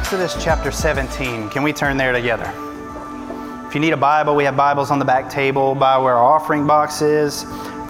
Exodus 0.00 0.42
chapter 0.42 0.72
17. 0.72 1.50
Can 1.50 1.62
we 1.62 1.72
turn 1.72 1.96
there 1.96 2.10
together? 2.10 2.50
If 3.68 3.74
you 3.74 3.80
need 3.80 3.92
a 3.92 3.98
Bible, 3.98 4.34
we 4.34 4.42
have 4.44 4.56
Bibles 4.56 4.90
on 4.90 4.98
the 4.98 5.04
back 5.04 5.30
table 5.30 5.74
by 5.74 5.98
where 5.98 6.14
our 6.16 6.24
offering 6.24 6.66
box 6.66 7.02
is. 7.02 7.44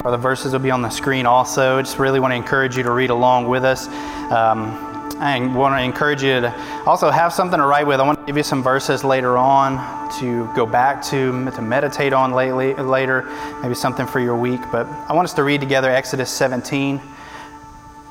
Or 0.05 0.11
the 0.11 0.19
verses 0.19 0.53
will 0.53 0.59
be 0.59 0.73
on 0.73 0.83
the 0.83 0.91
screen 0.91 1.25
also. 1.25 1.81
Just 1.81 1.99
really 1.99 2.21
want 2.21 2.33
to 2.33 2.37
encourage 2.37 2.77
you 2.77 2.83
to 2.83 2.91
read 2.91 3.09
along 3.09 3.49
with 3.49 3.65
us. 3.65 3.87
Um, 3.87 4.75
I 5.19 5.39
want 5.55 5.79
to 5.79 5.83
encourage 5.83 6.23
you 6.23 6.41
to 6.41 6.83
also 6.85 7.11
have 7.11 7.33
something 7.33 7.59
to 7.59 7.65
write 7.65 7.87
with. 7.87 8.01
I 8.01 8.03
want 8.03 8.19
to 8.19 8.27
give 8.27 8.37
you 8.37 8.43
some 8.43 8.63
verses 8.63 9.03
later 9.03 9.39
on 9.39 9.79
to 10.19 10.53
go 10.55 10.67
back 10.67 11.03
to, 11.05 11.51
to 11.53 11.63
meditate 11.63 12.13
on 12.13 12.33
lately, 12.33 12.75
later, 12.75 13.23
maybe 13.63 13.75
something 13.75 14.07
for 14.07 14.21
your 14.21 14.37
week. 14.37 14.61
But 14.73 14.87
I 14.87 15.15
want 15.15 15.27
us 15.27 15.35
to 15.35 15.45
read 15.45 15.61
together 15.61 15.91
Exodus 15.91 16.29
17. 16.29 17.01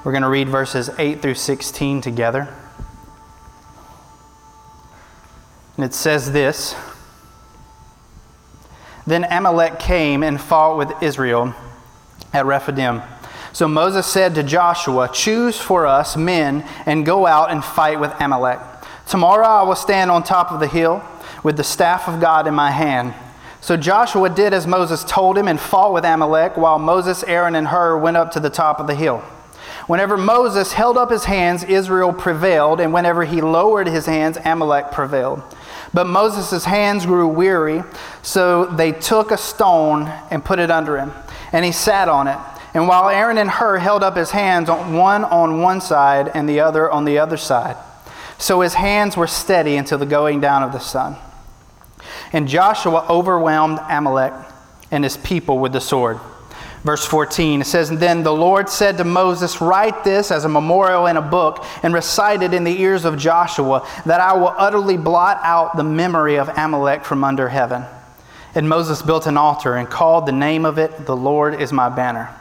We're 0.04 0.14
going 0.14 0.23
to 0.23 0.30
read 0.30 0.48
verses 0.48 0.90
8 0.98 1.22
through 1.22 1.36
16 1.36 2.02
together. 2.02 2.48
And 5.80 5.86
it 5.86 5.94
says 5.94 6.34
this 6.34 6.76
Then 9.08 9.24
Amalek 9.24 9.80
came 9.80 10.24
and 10.24 10.38
fought 10.40 10.78
with 10.78 10.92
Israel 11.02 11.56
at 12.34 12.46
Rephidim. 12.46 13.02
So 13.54 13.66
Moses 13.66 14.06
said 14.06 14.36
to 14.36 14.44
Joshua, 14.44 15.10
Choose 15.14 15.58
for 15.58 15.88
us 15.88 16.18
men 16.18 16.68
and 16.86 17.06
go 17.06 17.26
out 17.26 17.50
and 17.50 17.64
fight 17.64 17.98
with 17.98 18.12
Amalek. 18.20 18.60
Tomorrow 19.08 19.48
I 19.48 19.64
will 19.64 19.78
stand 19.78 20.12
on 20.12 20.22
top 20.22 20.52
of 20.52 20.60
the 20.60 20.68
hill 20.68 21.02
with 21.44 21.56
the 21.56 21.64
staff 21.64 22.09
of 22.09 22.20
God 22.20 22.46
in 22.46 22.54
my 22.54 22.72
hand. 22.72 23.14
So 23.62 23.78
Joshua 23.78 24.30
did 24.30 24.54
as 24.54 24.68
Moses 24.68 25.06
told 25.06 25.38
him 25.38 25.48
and 25.48 25.58
fought 25.58 25.94
with 25.94 26.03
Amalek, 26.03 26.58
while 26.58 26.78
Moses, 26.78 27.23
Aaron, 27.23 27.56
and 27.56 27.70
Hur 27.70 27.98
went 27.98 28.18
up 28.18 28.31
to 28.31 28.42
the 28.42 28.50
top 28.50 28.81
of 28.81 28.88
the 28.88 28.96
hill. 28.96 29.20
Whenever 29.88 30.18
Moses 30.18 30.73
held 30.73 30.98
up 30.98 31.09
his 31.09 31.23
hands, 31.23 31.64
Israel 31.64 32.12
prevailed, 32.12 32.81
and 32.81 32.92
whenever 32.92 33.23
he 33.23 33.40
lowered 33.40 33.88
his 33.88 34.08
hands, 34.08 34.38
Amalek 34.44 34.92
prevailed. 34.92 35.42
But 35.94 36.08
Moses' 36.08 36.66
hands 36.66 37.06
grew 37.06 37.28
weary, 37.28 37.84
so 38.22 38.66
they 38.66 38.92
took 38.92 39.32
a 39.32 39.38
stone 39.38 40.08
and 40.30 40.46
put 40.46 40.59
it 40.59 40.70
under 40.70 40.98
him, 40.98 41.12
and 41.52 41.66
he 41.66 41.72
sat 41.72 42.08
on 42.08 42.28
it. 42.28 42.38
And 42.73 42.88
while 42.88 43.09
Aaron 43.09 43.38
and 43.38 43.50
Hur 43.50 43.80
held 43.80 44.04
up 44.04 44.16
his 44.16 44.31
hands, 44.31 44.70
one 44.70 45.23
on 45.23 45.62
one 45.62 45.81
side 45.81 46.30
and 46.34 46.48
the 46.48 46.59
other 46.59 46.90
on 46.90 47.06
the 47.06 47.18
other 47.18 47.38
side. 47.38 47.76
So 48.38 48.62
his 48.62 48.76
hands 48.76 49.18
were 49.18 49.28
steady 49.28 49.76
until 49.76 49.98
the 49.98 50.06
going 50.06 50.40
down 50.40 50.64
of 50.64 50.72
the 50.72 50.80
sun. 50.80 51.18
And 52.31 52.48
Joshua 52.48 53.06
overwhelmed 53.09 53.80
Amalek 53.90 54.34
and 54.92 55.03
his 55.03 55.18
people 55.18 55.59
with 55.59 55.74
the 55.74 55.81
sword. 55.81 56.20
Verse 56.83 57.05
14, 57.05 57.61
it 57.61 57.66
says, 57.66 57.89
And 57.89 57.99
then 57.99 58.23
the 58.23 58.33
Lord 58.33 58.69
said 58.69 58.97
to 58.97 59.03
Moses, 59.03 59.59
Write 59.59 60.03
this 60.05 60.31
as 60.31 60.45
a 60.45 60.49
memorial 60.49 61.08
in 61.08 61.17
a 61.17 61.22
book 61.22 61.66
and 61.83 61.94
recite 61.94 62.41
it 62.41 62.53
in 62.53 62.63
the 62.63 62.81
ears 62.81 63.03
of 63.03 63.17
Joshua, 63.17 63.85
that 64.05 64.22
I 64.22 64.33
will 64.33 64.53
utterly 64.58 64.95
blot 64.95 65.39
out 65.41 65.75
the 65.75 65.83
memory 65.83 66.38
of 66.38 66.47
Amalek 66.47 67.03
from 67.03 67.23
under 67.23 67.50
heaven. 67.50 67.83
And 68.55 68.69
Moses 68.69 69.02
built 69.02 69.27
an 69.27 69.38
altar 69.38 69.75
and 69.75 69.89
called 69.89 70.25
the 70.25 70.31
name 70.31 70.66
of 70.66 70.77
it, 70.77 71.05
The 71.05 71.16
Lord 71.16 71.61
is 71.61 71.73
my 71.73 71.89
banner, 71.89 72.33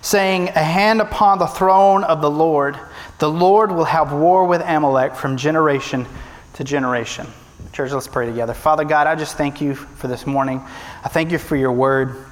saying, 0.00 0.48
A 0.50 0.62
hand 0.62 1.00
upon 1.00 1.40
the 1.40 1.46
throne 1.46 2.04
of 2.04 2.22
the 2.22 2.30
Lord, 2.30 2.78
the 3.18 3.30
Lord 3.30 3.72
will 3.72 3.84
have 3.84 4.12
war 4.12 4.46
with 4.46 4.62
Amalek 4.62 5.16
from 5.16 5.36
generation 5.36 6.06
to 6.54 6.62
generation. 6.62 7.26
Church, 7.72 7.90
let's 7.90 8.06
pray 8.06 8.26
together. 8.26 8.54
Father 8.54 8.84
God, 8.84 9.06
I 9.06 9.16
just 9.16 9.36
thank 9.36 9.60
you 9.60 9.74
for 9.74 10.06
this 10.06 10.26
morning. 10.26 10.60
I 11.04 11.08
thank 11.08 11.32
you 11.32 11.38
for 11.38 11.56
your 11.56 11.72
word. 11.72 12.26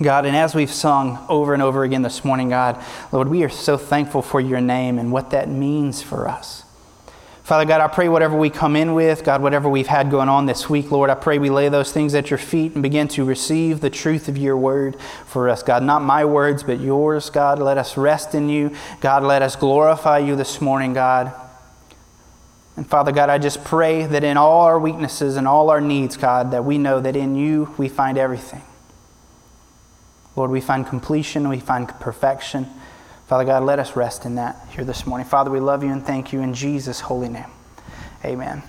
God, 0.00 0.26
and 0.26 0.36
as 0.36 0.54
we've 0.54 0.70
sung 0.70 1.24
over 1.28 1.54
and 1.54 1.62
over 1.62 1.82
again 1.82 2.02
this 2.02 2.24
morning, 2.24 2.50
God, 2.50 2.82
Lord, 3.10 3.28
we 3.28 3.42
are 3.42 3.48
so 3.48 3.76
thankful 3.76 4.22
for 4.22 4.40
your 4.40 4.60
name 4.60 4.98
and 4.98 5.10
what 5.10 5.30
that 5.30 5.48
means 5.48 6.02
for 6.02 6.28
us. 6.28 6.62
Father 7.42 7.64
God, 7.64 7.80
I 7.80 7.88
pray 7.88 8.10
whatever 8.10 8.36
we 8.36 8.50
come 8.50 8.76
in 8.76 8.94
with, 8.94 9.24
God, 9.24 9.42
whatever 9.42 9.70
we've 9.70 9.86
had 9.86 10.10
going 10.10 10.28
on 10.28 10.44
this 10.44 10.68
week, 10.68 10.90
Lord, 10.92 11.08
I 11.08 11.14
pray 11.14 11.38
we 11.38 11.48
lay 11.48 11.70
those 11.70 11.90
things 11.90 12.14
at 12.14 12.30
your 12.30 12.36
feet 12.38 12.74
and 12.74 12.82
begin 12.82 13.08
to 13.08 13.24
receive 13.24 13.80
the 13.80 13.88
truth 13.88 14.28
of 14.28 14.36
your 14.36 14.56
word 14.56 15.00
for 15.24 15.48
us, 15.48 15.62
God. 15.62 15.82
Not 15.82 16.02
my 16.02 16.26
words, 16.26 16.62
but 16.62 16.78
yours, 16.78 17.30
God. 17.30 17.58
Let 17.58 17.78
us 17.78 17.96
rest 17.96 18.34
in 18.34 18.50
you. 18.50 18.76
God, 19.00 19.22
let 19.24 19.40
us 19.40 19.56
glorify 19.56 20.18
you 20.18 20.36
this 20.36 20.60
morning, 20.60 20.92
God. 20.92 21.32
And 22.76 22.86
Father 22.86 23.12
God, 23.12 23.30
I 23.30 23.38
just 23.38 23.64
pray 23.64 24.04
that 24.04 24.22
in 24.22 24.36
all 24.36 24.60
our 24.60 24.78
weaknesses 24.78 25.36
and 25.36 25.48
all 25.48 25.70
our 25.70 25.80
needs, 25.80 26.18
God, 26.18 26.50
that 26.50 26.66
we 26.66 26.76
know 26.76 27.00
that 27.00 27.16
in 27.16 27.34
you 27.34 27.74
we 27.78 27.88
find 27.88 28.18
everything. 28.18 28.62
Lord, 30.38 30.52
we 30.52 30.60
find 30.60 30.86
completion, 30.86 31.48
we 31.48 31.58
find 31.58 31.88
perfection. 31.98 32.68
Father 33.26 33.44
God, 33.44 33.64
let 33.64 33.80
us 33.80 33.96
rest 33.96 34.24
in 34.24 34.36
that 34.36 34.68
here 34.70 34.84
this 34.84 35.04
morning. 35.04 35.26
Father, 35.26 35.50
we 35.50 35.58
love 35.58 35.82
you 35.82 35.90
and 35.90 36.06
thank 36.06 36.32
you 36.32 36.42
in 36.42 36.54
Jesus' 36.54 37.00
holy 37.00 37.28
name. 37.28 37.50
Amen. 38.24 38.62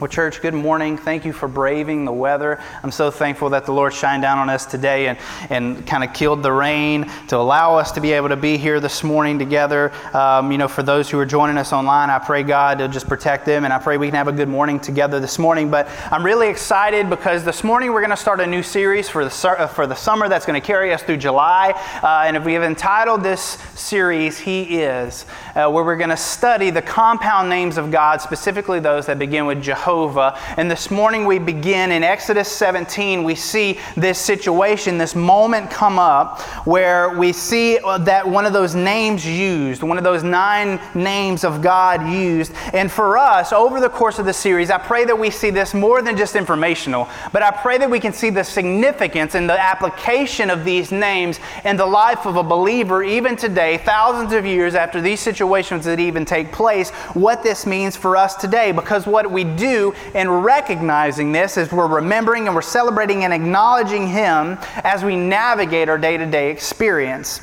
Well, 0.00 0.08
church, 0.08 0.40
good 0.40 0.54
morning. 0.54 0.96
Thank 0.96 1.26
you 1.26 1.34
for 1.34 1.46
braving 1.46 2.06
the 2.06 2.12
weather. 2.12 2.58
I'm 2.82 2.90
so 2.90 3.10
thankful 3.10 3.50
that 3.50 3.66
the 3.66 3.72
Lord 3.72 3.92
shined 3.92 4.22
down 4.22 4.38
on 4.38 4.48
us 4.48 4.64
today 4.64 5.08
and, 5.08 5.18
and 5.50 5.86
kind 5.86 6.02
of 6.02 6.14
killed 6.14 6.42
the 6.42 6.52
rain 6.52 7.04
to 7.28 7.36
allow 7.36 7.76
us 7.76 7.92
to 7.92 8.00
be 8.00 8.12
able 8.12 8.30
to 8.30 8.36
be 8.36 8.56
here 8.56 8.80
this 8.80 9.04
morning 9.04 9.38
together. 9.38 9.92
Um, 10.16 10.50
you 10.52 10.56
know, 10.56 10.68
for 10.68 10.82
those 10.82 11.10
who 11.10 11.18
are 11.18 11.26
joining 11.26 11.58
us 11.58 11.74
online, 11.74 12.08
I 12.08 12.18
pray 12.18 12.42
God 12.44 12.78
to 12.78 12.88
just 12.88 13.08
protect 13.08 13.44
them 13.44 13.64
and 13.64 13.74
I 13.74 13.78
pray 13.78 13.98
we 13.98 14.06
can 14.06 14.14
have 14.14 14.26
a 14.26 14.32
good 14.32 14.48
morning 14.48 14.80
together 14.80 15.20
this 15.20 15.38
morning. 15.38 15.70
But 15.70 15.86
I'm 16.10 16.24
really 16.24 16.48
excited 16.48 17.10
because 17.10 17.44
this 17.44 17.62
morning 17.62 17.92
we're 17.92 18.00
going 18.00 18.08
to 18.08 18.16
start 18.16 18.40
a 18.40 18.46
new 18.46 18.62
series 18.62 19.06
for 19.06 19.26
the, 19.26 19.48
uh, 19.50 19.66
for 19.66 19.86
the 19.86 19.94
summer 19.94 20.30
that's 20.30 20.46
going 20.46 20.58
to 20.58 20.66
carry 20.66 20.94
us 20.94 21.02
through 21.02 21.18
July. 21.18 21.72
Uh, 22.02 22.24
and 22.26 22.38
if 22.38 22.44
we 22.46 22.54
have 22.54 22.62
entitled 22.62 23.22
this 23.22 23.58
series, 23.74 24.38
He 24.38 24.80
Is, 24.80 25.26
uh, 25.54 25.68
where 25.70 25.84
we're 25.84 25.98
going 25.98 26.08
to 26.08 26.16
study 26.16 26.70
the 26.70 26.80
compound 26.80 27.50
names 27.50 27.76
of 27.76 27.90
God, 27.90 28.22
specifically 28.22 28.80
those 28.80 29.04
that 29.04 29.18
begin 29.18 29.44
with 29.44 29.62
Jehovah. 29.62 29.89
Jehovah. 29.90 30.38
And 30.56 30.70
this 30.70 30.88
morning 30.88 31.24
we 31.24 31.40
begin 31.40 31.90
in 31.90 32.04
Exodus 32.04 32.48
17. 32.48 33.24
We 33.24 33.34
see 33.34 33.80
this 33.96 34.20
situation, 34.20 34.98
this 34.98 35.16
moment 35.16 35.68
come 35.68 35.98
up 35.98 36.40
where 36.64 37.18
we 37.18 37.32
see 37.32 37.78
uh, 37.78 37.98
that 37.98 38.28
one 38.28 38.46
of 38.46 38.52
those 38.52 38.76
names 38.76 39.26
used, 39.26 39.82
one 39.82 39.98
of 39.98 40.04
those 40.04 40.22
nine 40.22 40.78
names 40.94 41.42
of 41.42 41.60
God 41.60 42.08
used. 42.08 42.52
And 42.72 42.88
for 42.88 43.18
us, 43.18 43.52
over 43.52 43.80
the 43.80 43.88
course 43.88 44.20
of 44.20 44.26
the 44.26 44.32
series, 44.32 44.70
I 44.70 44.78
pray 44.78 45.04
that 45.06 45.18
we 45.18 45.28
see 45.28 45.50
this 45.50 45.74
more 45.74 46.02
than 46.02 46.16
just 46.16 46.36
informational, 46.36 47.08
but 47.32 47.42
I 47.42 47.50
pray 47.50 47.76
that 47.78 47.90
we 47.90 47.98
can 47.98 48.12
see 48.12 48.30
the 48.30 48.44
significance 48.44 49.34
and 49.34 49.50
the 49.50 49.60
application 49.60 50.50
of 50.50 50.64
these 50.64 50.92
names 50.92 51.40
in 51.64 51.76
the 51.76 51.86
life 51.86 52.26
of 52.26 52.36
a 52.36 52.44
believer, 52.44 53.02
even 53.02 53.34
today, 53.34 53.78
thousands 53.78 54.32
of 54.34 54.46
years 54.46 54.76
after 54.76 55.00
these 55.00 55.18
situations 55.18 55.84
that 55.84 55.98
even 55.98 56.24
take 56.24 56.52
place, 56.52 56.90
what 57.14 57.42
this 57.42 57.66
means 57.66 57.96
for 57.96 58.16
us 58.16 58.36
today. 58.36 58.70
Because 58.70 59.04
what 59.04 59.28
we 59.28 59.42
do 59.42 59.79
in 60.14 60.30
recognizing 60.30 61.32
this 61.32 61.56
as 61.58 61.72
we're 61.72 61.86
remembering 61.86 62.46
and 62.46 62.54
we're 62.54 62.62
celebrating 62.62 63.24
and 63.24 63.32
acknowledging 63.32 64.06
Him 64.06 64.58
as 64.84 65.04
we 65.04 65.16
navigate 65.16 65.88
our 65.88 65.98
day 65.98 66.16
to 66.16 66.26
day 66.26 66.50
experience. 66.50 67.40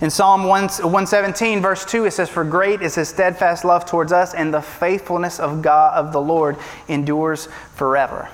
In 0.00 0.10
Psalm 0.10 0.44
117, 0.44 1.60
verse 1.60 1.84
2, 1.84 2.06
it 2.06 2.12
says, 2.12 2.28
For 2.28 2.44
great 2.44 2.82
is 2.82 2.94
his 2.94 3.08
steadfast 3.08 3.64
love 3.64 3.86
towards 3.86 4.12
us, 4.12 4.34
and 4.34 4.52
the 4.52 4.62
faithfulness 4.62 5.40
of 5.40 5.62
God 5.62 5.94
of 5.94 6.12
the 6.12 6.20
Lord 6.20 6.56
endures 6.88 7.48
forever. 7.74 8.28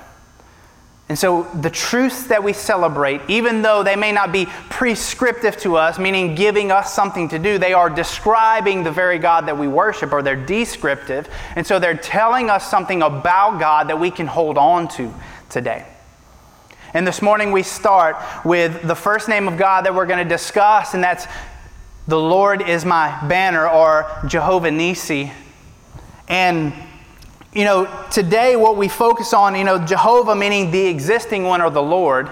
And 1.11 1.19
so 1.19 1.43
the 1.53 1.69
truths 1.69 2.27
that 2.27 2.41
we 2.41 2.53
celebrate, 2.53 3.19
even 3.27 3.63
though 3.63 3.83
they 3.83 3.97
may 3.97 4.13
not 4.13 4.31
be 4.31 4.45
prescriptive 4.69 5.57
to 5.57 5.75
us, 5.75 5.99
meaning 5.99 6.35
giving 6.35 6.71
us 6.71 6.93
something 6.93 7.27
to 7.27 7.37
do, 7.37 7.57
they 7.57 7.73
are 7.73 7.89
describing 7.89 8.83
the 8.83 8.93
very 8.93 9.19
God 9.19 9.45
that 9.47 9.57
we 9.57 9.67
worship, 9.67 10.13
or 10.13 10.21
they're 10.21 10.37
descriptive. 10.37 11.27
And 11.57 11.67
so 11.67 11.79
they're 11.79 11.97
telling 11.97 12.49
us 12.49 12.71
something 12.71 13.01
about 13.01 13.59
God 13.59 13.89
that 13.89 13.99
we 13.99 14.09
can 14.09 14.25
hold 14.25 14.57
on 14.57 14.87
to 14.87 15.13
today. 15.49 15.85
And 16.93 17.05
this 17.05 17.21
morning 17.21 17.51
we 17.51 17.63
start 17.63 18.15
with 18.45 18.81
the 18.81 18.95
first 18.95 19.27
name 19.27 19.49
of 19.49 19.57
God 19.57 19.85
that 19.87 19.93
we're 19.93 20.05
going 20.05 20.23
to 20.23 20.33
discuss, 20.33 20.93
and 20.93 21.03
that's 21.03 21.27
the 22.07 22.17
Lord 22.17 22.61
is 22.61 22.85
my 22.85 23.19
banner, 23.27 23.67
or 23.67 24.09
Jehovah 24.27 24.71
Nisi. 24.71 25.33
And 26.29 26.71
you 27.53 27.65
know, 27.65 28.05
today 28.11 28.55
what 28.55 28.77
we 28.77 28.87
focus 28.87 29.33
on, 29.33 29.55
you 29.55 29.63
know, 29.63 29.77
Jehovah 29.85 30.35
meaning 30.35 30.71
the 30.71 30.87
existing 30.87 31.43
one 31.43 31.61
or 31.61 31.69
the 31.69 31.81
Lord. 31.81 32.29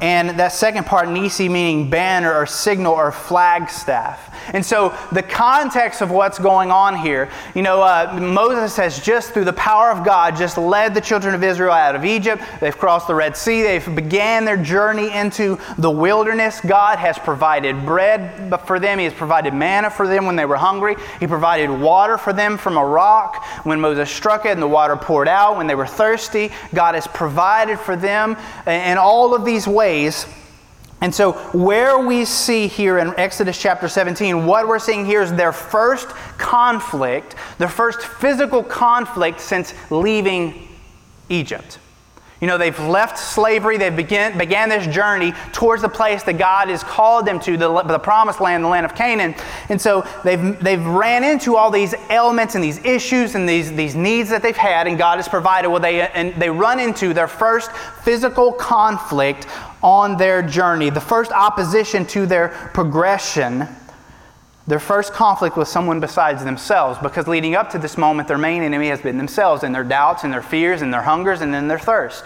And 0.00 0.30
that 0.38 0.52
second 0.52 0.86
part, 0.86 1.10
Nisi, 1.10 1.46
meaning 1.46 1.90
banner 1.90 2.32
or 2.32 2.46
signal 2.46 2.94
or 2.94 3.12
flagstaff. 3.12 4.34
And 4.54 4.64
so, 4.64 4.96
the 5.12 5.22
context 5.22 6.00
of 6.00 6.10
what's 6.10 6.38
going 6.38 6.70
on 6.70 6.96
here, 6.96 7.28
you 7.54 7.60
know, 7.60 7.82
uh, 7.82 8.18
Moses 8.18 8.76
has 8.76 8.98
just, 8.98 9.34
through 9.34 9.44
the 9.44 9.52
power 9.52 9.90
of 9.90 10.02
God, 10.02 10.36
just 10.36 10.56
led 10.56 10.94
the 10.94 11.02
children 11.02 11.34
of 11.34 11.44
Israel 11.44 11.72
out 11.72 11.94
of 11.94 12.06
Egypt. 12.06 12.42
They've 12.60 12.76
crossed 12.76 13.08
the 13.08 13.14
Red 13.14 13.36
Sea. 13.36 13.62
They've 13.62 13.94
began 13.94 14.46
their 14.46 14.56
journey 14.56 15.12
into 15.12 15.58
the 15.76 15.90
wilderness. 15.90 16.60
God 16.62 16.98
has 16.98 17.18
provided 17.18 17.84
bread 17.84 18.58
for 18.64 18.80
them. 18.80 18.98
He 18.98 19.04
has 19.04 19.12
provided 19.12 19.52
manna 19.52 19.90
for 19.90 20.08
them 20.08 20.24
when 20.24 20.36
they 20.36 20.46
were 20.46 20.56
hungry. 20.56 20.96
He 21.18 21.26
provided 21.26 21.70
water 21.70 22.16
for 22.16 22.32
them 22.32 22.56
from 22.56 22.78
a 22.78 22.84
rock 22.84 23.44
when 23.64 23.78
Moses 23.78 24.10
struck 24.10 24.46
it 24.46 24.52
and 24.52 24.62
the 24.62 24.68
water 24.68 24.96
poured 24.96 25.28
out 25.28 25.58
when 25.58 25.66
they 25.66 25.74
were 25.74 25.86
thirsty. 25.86 26.50
God 26.72 26.94
has 26.94 27.06
provided 27.06 27.78
for 27.78 27.96
them 27.96 28.38
in 28.66 28.96
all 28.96 29.34
of 29.34 29.44
these 29.44 29.68
ways 29.68 29.89
And 31.02 31.14
so, 31.14 31.32
where 31.52 31.98
we 31.98 32.26
see 32.26 32.66
here 32.66 32.98
in 32.98 33.14
Exodus 33.18 33.58
chapter 33.58 33.88
17, 33.88 34.46
what 34.46 34.68
we're 34.68 34.78
seeing 34.78 35.06
here 35.06 35.22
is 35.22 35.32
their 35.32 35.52
first 35.52 36.08
conflict, 36.36 37.36
their 37.58 37.68
first 37.68 38.02
physical 38.02 38.62
conflict 38.62 39.40
since 39.40 39.72
leaving 39.90 40.68
Egypt. 41.30 41.78
You 42.40 42.46
know, 42.46 42.56
they've 42.56 42.78
left 42.80 43.18
slavery, 43.18 43.76
they 43.76 43.90
began, 43.90 44.38
began 44.38 44.70
this 44.70 44.86
journey 44.86 45.32
towards 45.52 45.82
the 45.82 45.90
place 45.90 46.22
that 46.22 46.38
God 46.38 46.68
has 46.68 46.82
called 46.82 47.26
them 47.26 47.38
to, 47.40 47.58
the, 47.58 47.82
the 47.82 47.98
promised 47.98 48.40
land, 48.40 48.64
the 48.64 48.68
land 48.68 48.86
of 48.86 48.94
Canaan. 48.94 49.34
And 49.68 49.78
so 49.78 50.06
they've, 50.24 50.58
they've 50.58 50.84
ran 50.84 51.22
into 51.22 51.56
all 51.56 51.70
these 51.70 51.94
elements 52.08 52.54
and 52.54 52.64
these 52.64 52.82
issues 52.84 53.34
and 53.34 53.46
these, 53.46 53.72
these 53.72 53.94
needs 53.94 54.30
that 54.30 54.42
they've 54.42 54.56
had, 54.56 54.86
and 54.86 54.96
God 54.96 55.16
has 55.16 55.28
provided. 55.28 55.68
Well, 55.68 55.80
they, 55.80 56.08
and 56.08 56.34
they 56.40 56.48
run 56.48 56.80
into 56.80 57.12
their 57.12 57.28
first 57.28 57.72
physical 57.72 58.52
conflict 58.52 59.46
on 59.82 60.16
their 60.16 60.42
journey, 60.42 60.90
the 60.90 61.00
first 61.00 61.32
opposition 61.32 62.06
to 62.06 62.26
their 62.26 62.48
progression 62.74 63.68
their 64.70 64.78
first 64.78 65.12
conflict 65.12 65.56
with 65.56 65.66
someone 65.66 65.98
besides 65.98 66.44
themselves 66.44 66.96
because 67.02 67.26
leading 67.26 67.56
up 67.56 67.70
to 67.70 67.78
this 67.78 67.98
moment, 67.98 68.28
their 68.28 68.38
main 68.38 68.62
enemy 68.62 68.86
has 68.88 69.00
been 69.00 69.18
themselves 69.18 69.64
and 69.64 69.74
their 69.74 69.82
doubts 69.82 70.22
and 70.22 70.32
their 70.32 70.42
fears 70.42 70.80
and 70.80 70.94
their 70.94 71.02
hungers 71.02 71.40
and 71.40 71.52
then 71.52 71.66
their 71.66 71.78
thirst. 71.78 72.24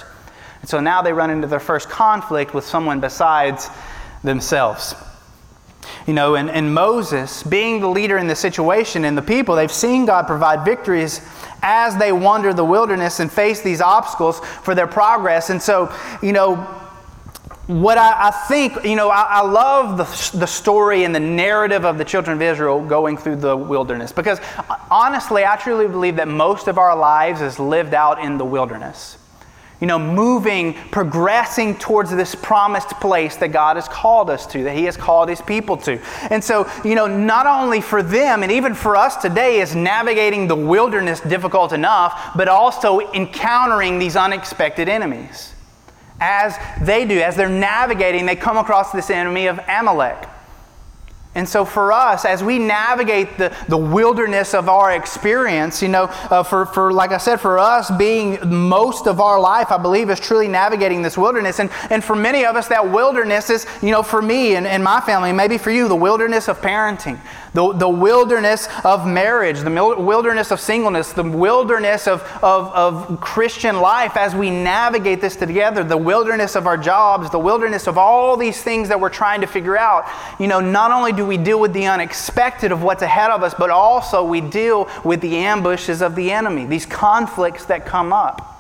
And 0.61 0.69
so 0.69 0.79
now 0.79 1.01
they 1.01 1.15
run 1.15 1.31
into 1.31 1.47
their 1.47 1.59
first 1.59 1.89
conflict 1.89 2.53
with 2.53 2.65
someone 2.65 3.01
besides 3.01 3.71
themselves. 4.23 4.95
You 6.07 6.13
know, 6.13 6.35
and, 6.35 6.51
and 6.51 6.75
Moses, 6.75 7.43
being 7.43 7.81
the 7.81 7.89
leader 7.89 8.19
in 8.19 8.27
the 8.27 8.37
situation 8.37 9.07
and 9.07 9.17
the 9.17 9.23
people, 9.23 9.55
they've 9.55 9.73
seen 9.73 10.05
God 10.05 10.27
provide 10.27 10.67
victories 10.67 11.23
as 11.63 11.97
they 11.97 12.13
wander 12.13 12.53
the 12.53 12.65
wilderness 12.65 13.21
and 13.21 13.33
face 13.33 13.63
these 13.63 13.81
obstacles 13.81 14.41
for 14.41 14.75
their 14.75 14.87
progress. 14.87 15.49
And 15.49 15.63
so, 15.63 15.91
you 16.23 16.33
know, 16.33 16.84
what 17.67 17.97
I, 17.97 18.29
I, 18.29 18.31
think, 18.31 18.85
you 18.85 18.95
know, 18.95 19.09
I, 19.09 19.23
I, 19.23 19.41
love 19.41 19.97
the, 19.97 20.39
the 20.39 20.47
story 20.47 21.05
and 21.05 21.15
the 21.15 21.21
narrative 21.21 21.87
of 21.87 21.97
the 21.97 22.05
children 22.05 22.37
of 22.37 22.43
Israel 22.43 22.85
going 22.85 23.17
through 23.17 23.37
the 23.37 23.57
wilderness 23.57 24.13
because 24.13 24.39
uh, 24.59 24.77
honestly, 24.91 25.47
I 25.47 25.57
truly 25.57 25.89
believe 25.89 26.17
that 26.17 26.29
most 26.29 26.69
of 26.69 26.77
our 26.77 26.95
lives 26.95 27.41
is 27.41 27.59
lived 27.59 27.95
out 27.95 28.23
in 28.23 28.37
the 28.37 28.45
wilderness. 28.45 29.17
You 29.81 29.87
know, 29.87 29.99
moving, 29.99 30.75
progressing 30.75 31.77
towards 31.79 32.11
this 32.11 32.35
promised 32.35 32.91
place 33.01 33.37
that 33.37 33.49
God 33.49 33.77
has 33.77 33.89
called 33.89 34.29
us 34.29 34.47
to, 34.49 34.65
that 34.65 34.77
He 34.77 34.85
has 34.85 34.97
called 34.97 35.31
His 35.31 35.41
people 35.41 35.79
to. 35.79 36.01
And 36.31 36.45
so, 36.45 36.71
you 36.85 36.95
know, 36.95 37.07
not 37.07 37.47
only 37.47 37.81
for 37.81 38.03
them 38.03 38.43
and 38.43 38.53
even 38.53 38.75
for 38.75 38.95
us 38.95 39.17
today 39.17 39.61
is 39.61 39.75
navigating 39.75 40.49
the 40.49 40.57
wilderness 40.57 41.21
difficult 41.21 41.73
enough, 41.73 42.33
but 42.37 42.47
also 42.47 43.01
encountering 43.13 43.99
these 43.99 44.17
unexpected 44.17 44.89
enemies 44.89 45.54
as 46.21 46.57
they 46.81 47.05
do, 47.05 47.21
as 47.21 47.37
they're 47.37 47.49
navigating, 47.49 48.27
they 48.27 48.37
come 48.37 48.57
across 48.57 48.93
this 48.93 49.11
enemy 49.11 49.47
of 49.47 49.59
Amalek. 49.69 50.29
And 51.37 51.49
so, 51.49 51.65
for 51.65 51.91
us, 51.91 52.25
as 52.25 52.45
we 52.45 52.61
navigate 52.61 53.39
the, 53.39 53.55
the 53.69 53.77
wilderness 53.77 54.55
of 54.55 54.69
our 54.69 54.93
experience, 54.93 55.83
you 55.83 55.89
know, 55.89 56.05
uh, 56.05 56.45
for, 56.45 56.65
for, 56.67 56.93
like 56.93 57.11
I 57.11 57.19
said, 57.19 57.41
for 57.41 57.59
us, 57.59 57.91
being 57.91 58.39
most 58.49 59.09
of 59.09 59.21
our 59.21 59.41
life, 59.41 59.73
I 59.73 59.79
believe, 59.79 60.11
is 60.11 60.21
truly 60.21 60.47
navigating 60.47 61.03
this 61.03 61.19
wilderness. 61.19 61.59
And, 61.59 61.71
and 61.91 62.05
for 62.05 62.15
many 62.15 62.45
of 62.45 62.55
us, 62.55 62.69
that 62.69 62.89
wilderness 62.89 63.51
is, 63.51 63.67
you 63.83 63.91
know, 63.91 64.05
for 64.05 64.23
me 64.23 64.55
and, 64.55 64.65
and 64.65 64.85
my 64.85 65.01
family, 65.01 65.33
maybe 65.33 65.59
for 65.59 65.73
you, 65.73 65.89
the 65.89 65.97
wilderness 65.97 66.47
of 66.47 66.61
parenting, 66.61 67.19
the, 67.55 67.73
the 67.73 67.89
wilderness 67.89 68.69
of 68.85 69.07
marriage, 69.07 69.61
the 69.61 69.71
wilderness 69.71 70.51
of 70.51 70.61
singleness, 70.61 71.13
the 71.13 71.23
wilderness 71.23 72.09
of, 72.09 72.23
of, 72.43 72.73
of 72.73 73.21
Christian 73.21 73.81
life 73.81 74.17
as 74.17 74.35
we 74.35 74.51
navigate 74.51 75.21
this 75.21 75.37
together, 75.37 75.85
the 75.85 75.97
wilderness 75.97 76.57
of 76.57 76.67
our 76.67 76.77
jobs, 76.77 77.31
the 77.31 77.39
wilderness 77.39 77.87
of 77.87 77.97
all 77.97 78.37
these 78.37 78.61
things 78.61 78.89
that 78.89 79.01
we're 79.01 79.09
trying 79.09 79.41
to 79.41 79.47
figure 79.47 79.79
out. 79.79 80.05
You 80.41 80.49
know, 80.49 80.61
not 80.61 80.91
only 80.91 81.13
do 81.13 81.25
we 81.25 81.37
deal 81.37 81.61
with 81.61 81.73
the 81.73 81.87
unexpected 81.87 82.73
of 82.73 82.83
what's 82.83 83.03
ahead 83.03 83.31
of 83.31 83.45
us, 83.45 83.55
but 83.55 83.71
also 83.71 84.25
we 84.25 84.41
deal 84.41 84.89
with 85.05 85.21
the 85.21 85.37
ambushes 85.37 86.03
of 86.03 86.17
the 86.17 86.33
enemy, 86.33 86.67
these 86.67 86.87
conflicts 86.87 87.67
that 87.67 87.87
come 87.87 88.13
up. 88.13 88.54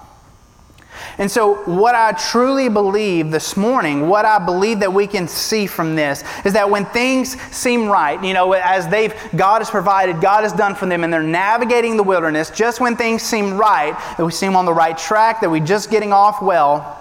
And 1.18 1.30
so, 1.30 1.56
what 1.64 1.94
I 1.94 2.12
truly 2.12 2.68
believe 2.68 3.30
this 3.30 3.56
morning, 3.56 4.08
what 4.08 4.24
I 4.24 4.38
believe 4.38 4.80
that 4.80 4.92
we 4.92 5.06
can 5.06 5.28
see 5.28 5.66
from 5.66 5.94
this, 5.96 6.24
is 6.44 6.52
that 6.54 6.68
when 6.68 6.84
things 6.86 7.40
seem 7.54 7.86
right, 7.88 8.22
you 8.22 8.34
know, 8.34 8.52
as 8.52 8.88
they've, 8.88 9.14
God 9.36 9.60
has 9.60 9.70
provided, 9.70 10.20
God 10.20 10.42
has 10.42 10.52
done 10.52 10.74
for 10.74 10.86
them, 10.86 11.04
and 11.04 11.12
they're 11.12 11.22
navigating 11.22 11.96
the 11.96 12.02
wilderness, 12.02 12.50
just 12.50 12.80
when 12.80 12.96
things 12.96 13.22
seem 13.22 13.56
right, 13.56 13.92
that 14.16 14.24
we 14.24 14.32
seem 14.32 14.56
on 14.56 14.64
the 14.64 14.72
right 14.72 14.96
track, 14.96 15.40
that 15.40 15.50
we're 15.50 15.64
just 15.64 15.90
getting 15.90 16.12
off 16.12 16.42
well, 16.42 17.00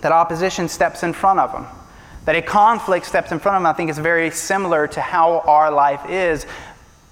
that 0.00 0.12
opposition 0.12 0.68
steps 0.68 1.02
in 1.02 1.12
front 1.12 1.40
of 1.40 1.52
them. 1.52 1.66
That 2.24 2.36
a 2.36 2.42
conflict 2.42 3.04
steps 3.06 3.32
in 3.32 3.38
front 3.38 3.56
of 3.56 3.62
them, 3.62 3.66
I 3.66 3.74
think 3.74 3.90
is 3.90 3.98
very 3.98 4.30
similar 4.30 4.86
to 4.88 5.00
how 5.00 5.40
our 5.40 5.70
life 5.70 6.08
is 6.08 6.46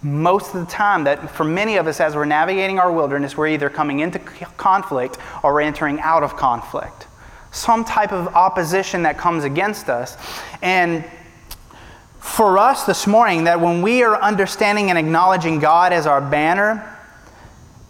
most 0.03 0.55
of 0.55 0.61
the 0.61 0.71
time 0.71 1.05
that 1.05 1.31
for 1.31 1.45
many 1.45 1.77
of 1.77 1.87
us 1.87 2.01
as 2.01 2.17
we're 2.17 2.25
navigating 2.25 2.79
our 2.79 2.91
wilderness 2.91 3.37
we're 3.37 3.49
either 3.49 3.71
coming 3.71 4.01
into 4.01 4.19
conflict 4.19 5.19
or 5.43 5.55
we're 5.55 5.61
entering 5.61 6.01
out 6.01 6.23
of 6.23 6.37
conflict. 6.37 7.07
Some 7.53 7.85
type 7.85 8.13
of 8.13 8.29
opposition 8.29 9.03
that 9.03 9.19
comes 9.19 9.45
against 9.45 9.89
us. 9.89 10.17
And 10.63 11.05
for 12.19 12.59
us 12.59 12.85
this 12.85 13.07
morning 13.07 13.45
that 13.45 13.61
when 13.61 13.83
we 13.83 14.03
are 14.03 14.21
understanding 14.21 14.91
and 14.91 14.99
acknowledging 14.99 15.59
god 15.59 15.93
as 15.93 16.07
our 16.07 16.21
banner 16.21 16.89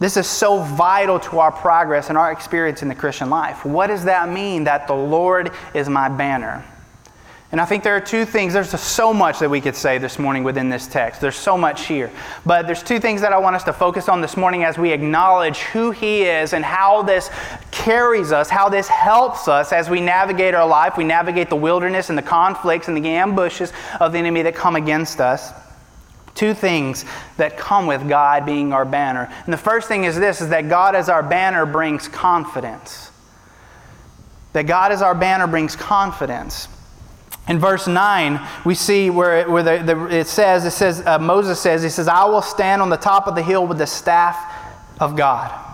this 0.01 0.17
is 0.17 0.27
so 0.27 0.63
vital 0.63 1.21
to 1.21 1.39
our 1.39 1.53
progress 1.53 2.09
and 2.09 2.19
our 2.19 2.33
experience 2.33 2.83
in 2.83 2.89
the 2.89 2.95
christian 2.95 3.29
life. 3.29 3.65
What 3.65 3.87
does 3.89 4.05
that 4.05 4.31
mean? 4.31 4.65
That 4.65 4.89
the 4.89 4.95
lord 4.95 5.53
is 5.75 5.89
my 5.89 6.09
banner 6.09 6.65
and 7.53 7.61
I 7.61 7.67
think 7.67 7.85
there 7.85 7.95
are 7.95 8.01
two 8.01 8.25
things. 8.25 8.55
There's 8.55 8.71
so 8.81 9.13
much 9.13 9.39
that 9.41 9.51
we 9.51 9.61
could 9.61 9.77
say 9.77 9.99
this 9.99 10.19
morning 10.19 10.43
within 10.43 10.71
this 10.71 10.87
text. 10.87 11.21
There's 11.21 11.37
so 11.37 11.59
much 11.59 11.85
here. 11.87 12.11
But 12.47 12.67
there's 12.67 12.83
two 12.83 12.99
things 12.99 13.21
that 13.21 13.35
I 13.35 13.39
want 13.39 13.55
us 13.55 13.65
to 13.65 13.75
focus 13.75 14.09
on 14.09 14.23
this 14.23 14.39
morning 14.39 14.65
as 14.65 14.79
we 14.79 14.91
acknowledge 14.91 15.59
who 15.59 15.91
He 15.91 16.23
is 16.23 16.55
and 16.55 16.65
how 16.65 17.03
this 17.03 17.29
carries 17.71 18.33
us, 18.33 18.49
how 18.49 18.71
this 18.71 18.89
helps 18.89 19.49
us 19.49 19.71
as 19.71 19.91
we 19.91 20.01
navigate 20.01 20.55
our 20.55 20.67
life. 20.67 20.97
We 20.97 21.05
navigate 21.05 21.51
the 21.51 21.57
wilderness 21.57 22.09
and 22.09 22.17
the 22.17 22.23
conflicts 22.23 22.89
and 22.89 22.97
the 22.97 23.07
ambushes 23.07 23.71
of 24.01 24.13
the 24.13 24.19
enemy 24.19 24.41
that 24.43 24.55
come 24.55 24.75
against 24.75 25.21
us. 25.21 25.53
Two 26.35 26.55
things 26.55 27.05
that 27.37 27.59
come 27.59 27.87
with 27.87 28.09
God 28.09 28.47
being 28.47 28.73
our 28.73 28.87
banner. 28.87 29.31
And 29.45 29.53
the 29.53 29.59
first 29.59 29.89
thing 29.89 30.05
is 30.05 30.19
this 30.19 30.41
is 30.41 30.49
that 30.49 30.71
God 30.71 30.95
as 30.95 31.11
our 31.11 31.23
banner 31.23 31.67
brings 31.67 32.09
confidence. 32.09 33.11
That 34.55 34.63
God 34.63 34.91
as 34.91 35.03
our 35.03 35.15
banner 35.15 35.47
brings 35.47 35.77
confidence. 35.77 36.69
In 37.49 37.59
verse 37.59 37.89
9, 37.89 38.41
we 38.65 38.75
see 38.75 39.11
where, 39.11 39.51
where 39.51 39.63
the, 39.63 39.95
the, 39.95 40.07
it 40.07 40.29
says, 40.29 40.65
it 40.65 40.71
says, 40.71 41.05
uh, 41.05 41.19
Moses 41.19 41.61
says, 41.61 41.83
he 41.83 41.89
says, 41.89 42.07
I 42.07 42.25
will 42.25 42.43
stand 42.43 42.81
on 42.81 42.89
the 42.89 42.97
top 42.97 43.27
of 43.27 43.35
the 43.35 43.43
hill 43.43 43.67
with 43.67 43.79
the 43.79 43.87
staff 43.87 44.37
of 45.01 45.17
God. 45.17 45.72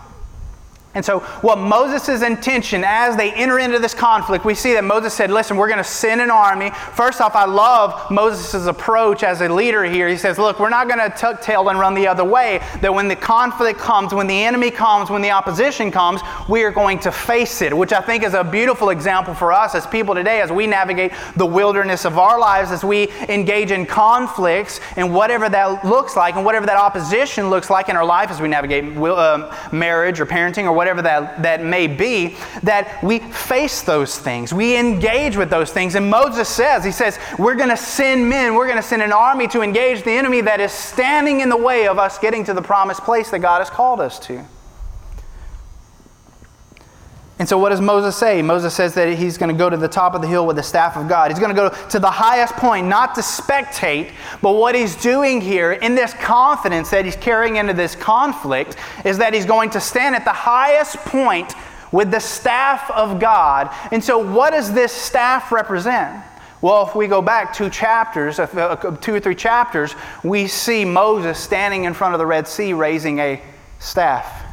And 0.99 1.05
so, 1.05 1.21
what 1.43 1.59
Moses' 1.59 2.23
intention 2.23 2.83
as 2.85 3.17
they 3.17 3.33
enter 3.33 3.61
into 3.61 3.79
this 3.79 3.95
conflict, 3.95 4.45
we 4.45 4.57
see 4.57 4.73
that 4.73 4.83
Moses 4.83 5.15
said, 5.15 5.31
Listen, 5.31 5.57
we're 5.57 5.69
going 5.69 5.79
to 5.79 5.85
send 5.85 6.21
an 6.21 6.29
army. 6.29 6.71
First 6.71 7.21
off, 7.21 7.37
I 7.37 7.45
love 7.45 8.11
Moses' 8.11 8.67
approach 8.67 9.23
as 9.23 9.41
a 9.41 9.49
leader 9.49 9.85
here. 9.85 10.09
He 10.09 10.17
says, 10.17 10.39
Look, 10.39 10.59
we're 10.59 10.71
not 10.71 10.89
going 10.89 10.99
to 10.99 11.17
tuck 11.17 11.41
tail 11.41 11.69
and 11.69 11.79
run 11.79 11.95
the 11.95 12.09
other 12.09 12.25
way. 12.25 12.59
That 12.81 12.93
when 12.93 13.07
the 13.07 13.15
conflict 13.15 13.79
comes, 13.79 14.13
when 14.13 14.27
the 14.27 14.43
enemy 14.43 14.73
comes, 14.73 15.09
when 15.09 15.23
the 15.23 15.31
opposition 15.31 15.93
comes, 15.93 16.21
we 16.49 16.65
are 16.65 16.73
going 16.73 16.99
to 16.99 17.13
face 17.13 17.63
it, 17.63 17.77
which 17.77 17.93
I 17.93 18.01
think 18.01 18.25
is 18.25 18.35
a 18.35 18.43
beautiful 18.43 18.91
example 18.91 19.35
for 19.35 19.53
us 19.53 19.77
as 19.77 19.87
people 19.87 20.17
today 20.17 20.41
as 20.41 20.51
we 20.51 20.67
navigate 20.67 21.13
the 21.37 21.47
wilderness 21.47 22.07
of 22.07 22.19
our 22.19 22.41
lives, 22.41 22.73
as 22.73 22.83
we 22.83 23.09
engage 23.29 23.71
in 23.71 23.87
conflicts 23.87 24.81
and 24.97 25.15
whatever 25.15 25.49
that 25.49 25.85
looks 25.85 26.17
like 26.17 26.35
and 26.35 26.45
whatever 26.45 26.67
that 26.67 26.77
opposition 26.77 27.51
looks 27.51 27.71
like 27.71 27.89
in 27.89 27.95
our 27.95 28.05
life 28.05 28.33
as 28.33 28.41
we 28.41 28.49
navigate 28.49 28.97
uh, 28.97 29.55
marriage 29.71 30.19
or 30.19 30.27
parenting 30.27 30.65
or 30.65 30.73
whatever 30.73 30.88
whatever 30.89 31.03
that, 31.03 31.43
that 31.43 31.63
may 31.63 31.87
be, 31.87 32.37
that 32.63 33.03
we 33.03 33.19
face 33.19 33.83
those 33.83 34.19
things. 34.19 34.55
We 34.55 34.77
engage 34.77 35.37
with 35.37 35.51
those 35.51 35.71
things. 35.71 35.95
And 35.95 36.09
Moses 36.09 36.49
says, 36.49 36.83
he 36.85 36.93
says, 36.93 37.19
we're 37.39 37.57
going 37.57 37.69
to 37.69 37.77
send 37.77 38.29
men, 38.29 38.55
we're 38.55 38.67
going 38.67 38.79
to 38.79 38.83
send 38.83 39.03
an 39.03 39.13
army 39.13 39.49
to 39.49 39.61
engage 39.61 40.03
the 40.03 40.13
enemy 40.13 40.41
that 40.43 40.61
is 40.61 40.73
standing 40.73 41.41
in 41.41 41.51
the 41.51 41.57
way 41.57 41.87
of 41.89 41.99
us 41.99 42.19
getting 42.19 42.43
to 42.45 42.55
the 42.55 42.63
promised 42.63 43.03
place 43.03 43.31
that 43.31 43.41
God 43.41 43.59
has 43.59 43.69
called 43.69 44.01
us 44.01 44.19
to. 44.21 44.45
And 47.39 47.49
so, 47.49 47.57
what 47.57 47.69
does 47.69 47.81
Moses 47.81 48.17
say? 48.17 48.43
Moses 48.43 48.75
says 48.75 48.95
that 48.95 49.17
he's 49.17 49.39
going 49.39 49.55
to 49.55 49.57
go 49.57 49.71
to 49.71 49.77
the 49.77 49.89
top 49.89 50.15
of 50.15 50.23
the 50.23 50.27
hill 50.27 50.45
with 50.45 50.57
the 50.57 50.63
staff 50.63 50.97
of 50.97 51.09
God. 51.09 51.31
He's 51.31 51.39
going 51.39 51.55
to 51.55 51.57
go 51.57 51.69
to 51.69 51.99
the 52.01 52.11
highest 52.11 52.55
point, 52.55 52.89
not 52.89 53.15
to 53.15 53.21
spectate, 53.21 54.11
but 54.43 54.55
what 54.55 54.75
he's 54.75 54.97
doing 54.97 55.41
here 55.41 55.73
in 55.73 55.95
this 55.95 56.13
confidence 56.15 56.91
that 56.91 57.05
he's 57.05 57.15
carrying 57.15 57.57
into 57.57 57.75
this 57.75 57.95
conflict 57.95 58.77
is 59.05 59.19
that 59.19 59.35
he's 59.35 59.47
going 59.47 59.71
to 59.71 59.81
stand 59.81 60.17
at 60.17 60.25
the 60.25 60.33
highest 60.33 60.97
point 60.97 61.55
with 61.93 62.11
the 62.11 62.19
staff 62.19 62.91
of 62.91 63.21
God. 63.21 63.73
And 63.93 64.03
so, 64.03 64.19
what 64.19 64.51
does 64.51 64.73
this 64.73 64.93
staff 64.93 65.53
represent? 65.53 66.25
Well, 66.61 66.89
if 66.89 66.97
we 66.97 67.07
go 67.07 67.23
back 67.23 67.55
two 67.55 67.71
chapters, 67.71 68.41
uh, 68.41 68.97
two 69.01 69.15
or 69.15 69.21
three 69.21 69.37
chapters, 69.37 69.95
we 70.25 70.49
see 70.49 70.85
Moses 70.85 71.39
standing 71.39 71.85
in 71.85 71.95
front 71.95 72.15
of 72.15 72.19
the 72.19 72.27
Red 72.27 72.49
Sea 72.49 72.73
raising 72.73 73.21
a 73.21 73.41
staff. 73.79 74.48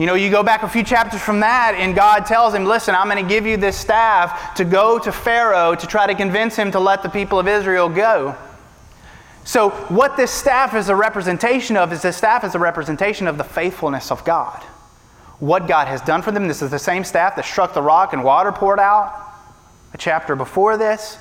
You 0.00 0.06
know, 0.06 0.14
you 0.14 0.30
go 0.30 0.42
back 0.42 0.62
a 0.62 0.68
few 0.68 0.82
chapters 0.82 1.20
from 1.20 1.40
that, 1.40 1.74
and 1.76 1.94
God 1.94 2.24
tells 2.24 2.54
him, 2.54 2.64
Listen, 2.64 2.94
I'm 2.94 3.10
going 3.10 3.22
to 3.22 3.28
give 3.28 3.44
you 3.44 3.58
this 3.58 3.76
staff 3.76 4.54
to 4.54 4.64
go 4.64 4.98
to 4.98 5.12
Pharaoh 5.12 5.74
to 5.74 5.86
try 5.86 6.06
to 6.06 6.14
convince 6.14 6.56
him 6.56 6.70
to 6.72 6.80
let 6.80 7.02
the 7.02 7.10
people 7.10 7.38
of 7.38 7.46
Israel 7.46 7.90
go. 7.90 8.34
So, 9.44 9.68
what 9.68 10.16
this 10.16 10.30
staff 10.30 10.74
is 10.74 10.88
a 10.88 10.96
representation 10.96 11.76
of 11.76 11.92
is 11.92 12.00
this 12.00 12.16
staff 12.16 12.44
is 12.44 12.54
a 12.54 12.58
representation 12.58 13.26
of 13.26 13.36
the 13.36 13.44
faithfulness 13.44 14.10
of 14.10 14.24
God. 14.24 14.62
What 15.38 15.68
God 15.68 15.86
has 15.86 16.00
done 16.00 16.22
for 16.22 16.32
them. 16.32 16.48
This 16.48 16.62
is 16.62 16.70
the 16.70 16.78
same 16.78 17.04
staff 17.04 17.36
that 17.36 17.44
struck 17.44 17.74
the 17.74 17.82
rock 17.82 18.14
and 18.14 18.24
water 18.24 18.52
poured 18.52 18.80
out 18.80 19.14
a 19.92 19.98
chapter 19.98 20.34
before 20.34 20.78
this. 20.78 21.18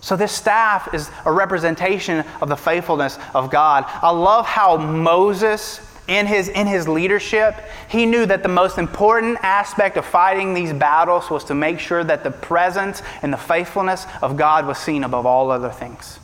So, 0.00 0.16
this 0.16 0.32
staff 0.32 0.94
is 0.94 1.10
a 1.26 1.32
representation 1.32 2.24
of 2.40 2.48
the 2.48 2.56
faithfulness 2.56 3.18
of 3.34 3.50
God. 3.50 3.84
I 3.86 4.08
love 4.08 4.46
how 4.46 4.78
Moses 4.78 5.82
in 6.10 6.26
his, 6.26 6.48
in 6.48 6.66
his 6.66 6.88
leadership, 6.88 7.54
he 7.88 8.04
knew 8.04 8.26
that 8.26 8.42
the 8.42 8.48
most 8.48 8.78
important 8.78 9.38
aspect 9.42 9.96
of 9.96 10.04
fighting 10.04 10.54
these 10.54 10.72
battles 10.72 11.30
was 11.30 11.44
to 11.44 11.54
make 11.54 11.78
sure 11.78 12.02
that 12.02 12.24
the 12.24 12.32
presence 12.32 13.00
and 13.22 13.32
the 13.32 13.38
faithfulness 13.38 14.06
of 14.20 14.36
God 14.36 14.66
was 14.66 14.76
seen 14.76 15.04
above 15.04 15.24
all 15.24 15.52
other 15.52 15.70
things. 15.70 16.18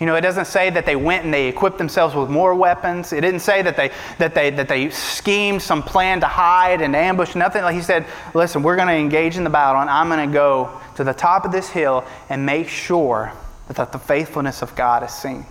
You 0.00 0.06
know, 0.06 0.14
it 0.14 0.22
doesn't 0.22 0.46
say 0.46 0.70
that 0.70 0.86
they 0.86 0.96
went 0.96 1.24
and 1.24 1.34
they 1.34 1.48
equipped 1.48 1.76
themselves 1.76 2.14
with 2.14 2.30
more 2.30 2.54
weapons. 2.54 3.12
It 3.12 3.20
didn't 3.20 3.40
say 3.40 3.60
that 3.62 3.76
they, 3.76 3.90
that 4.16 4.34
they, 4.34 4.48
that 4.50 4.68
they 4.68 4.88
schemed 4.90 5.60
some 5.60 5.82
plan 5.82 6.20
to 6.20 6.26
hide 6.26 6.80
and 6.80 6.96
ambush, 6.96 7.34
nothing. 7.34 7.62
Like 7.62 7.74
he 7.74 7.82
said, 7.82 8.06
listen, 8.32 8.62
we're 8.62 8.76
going 8.76 8.88
to 8.88 8.94
engage 8.94 9.36
in 9.36 9.44
the 9.44 9.50
battle, 9.50 9.82
and 9.82 9.90
I'm 9.90 10.08
going 10.08 10.26
to 10.26 10.32
go 10.32 10.80
to 10.94 11.04
the 11.04 11.12
top 11.12 11.44
of 11.44 11.52
this 11.52 11.68
hill 11.68 12.04
and 12.30 12.46
make 12.46 12.68
sure 12.68 13.32
that 13.68 13.92
the 13.92 13.98
faithfulness 13.98 14.62
of 14.62 14.74
God 14.74 15.02
is 15.02 15.10
seen. 15.10 15.44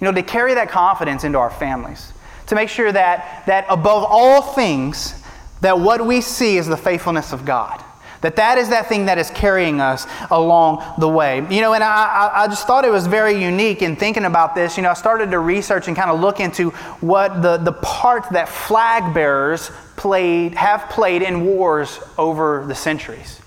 You 0.00 0.06
know, 0.06 0.12
to 0.12 0.22
carry 0.22 0.54
that 0.54 0.68
confidence 0.68 1.24
into 1.24 1.38
our 1.38 1.50
families, 1.50 2.12
to 2.46 2.54
make 2.54 2.68
sure 2.68 2.92
that, 2.92 3.44
that 3.46 3.66
above 3.68 4.04
all 4.08 4.42
things, 4.42 5.22
that 5.60 5.78
what 5.78 6.04
we 6.04 6.20
see 6.20 6.56
is 6.56 6.66
the 6.66 6.76
faithfulness 6.76 7.32
of 7.32 7.44
God. 7.44 7.84
That 8.20 8.36
that 8.36 8.58
is 8.58 8.70
that 8.70 8.88
thing 8.88 9.06
that 9.06 9.18
is 9.18 9.30
carrying 9.30 9.80
us 9.80 10.06
along 10.30 10.82
the 10.98 11.08
way. 11.08 11.36
You 11.50 11.60
know, 11.60 11.74
and 11.74 11.84
I, 11.84 12.30
I 12.34 12.46
just 12.48 12.66
thought 12.66 12.84
it 12.84 12.90
was 12.90 13.06
very 13.06 13.40
unique 13.40 13.80
in 13.80 13.94
thinking 13.94 14.24
about 14.24 14.56
this. 14.56 14.76
You 14.76 14.82
know, 14.82 14.90
I 14.90 14.94
started 14.94 15.30
to 15.30 15.38
research 15.38 15.86
and 15.86 15.96
kind 15.96 16.10
of 16.10 16.20
look 16.20 16.40
into 16.40 16.70
what 17.00 17.42
the, 17.42 17.58
the 17.58 17.72
part 17.72 18.28
that 18.30 18.48
flag 18.48 19.14
bearers 19.14 19.70
played, 19.96 20.54
have 20.54 20.88
played 20.90 21.22
in 21.22 21.44
wars 21.44 22.00
over 22.16 22.64
the 22.66 22.74
centuries. 22.74 23.40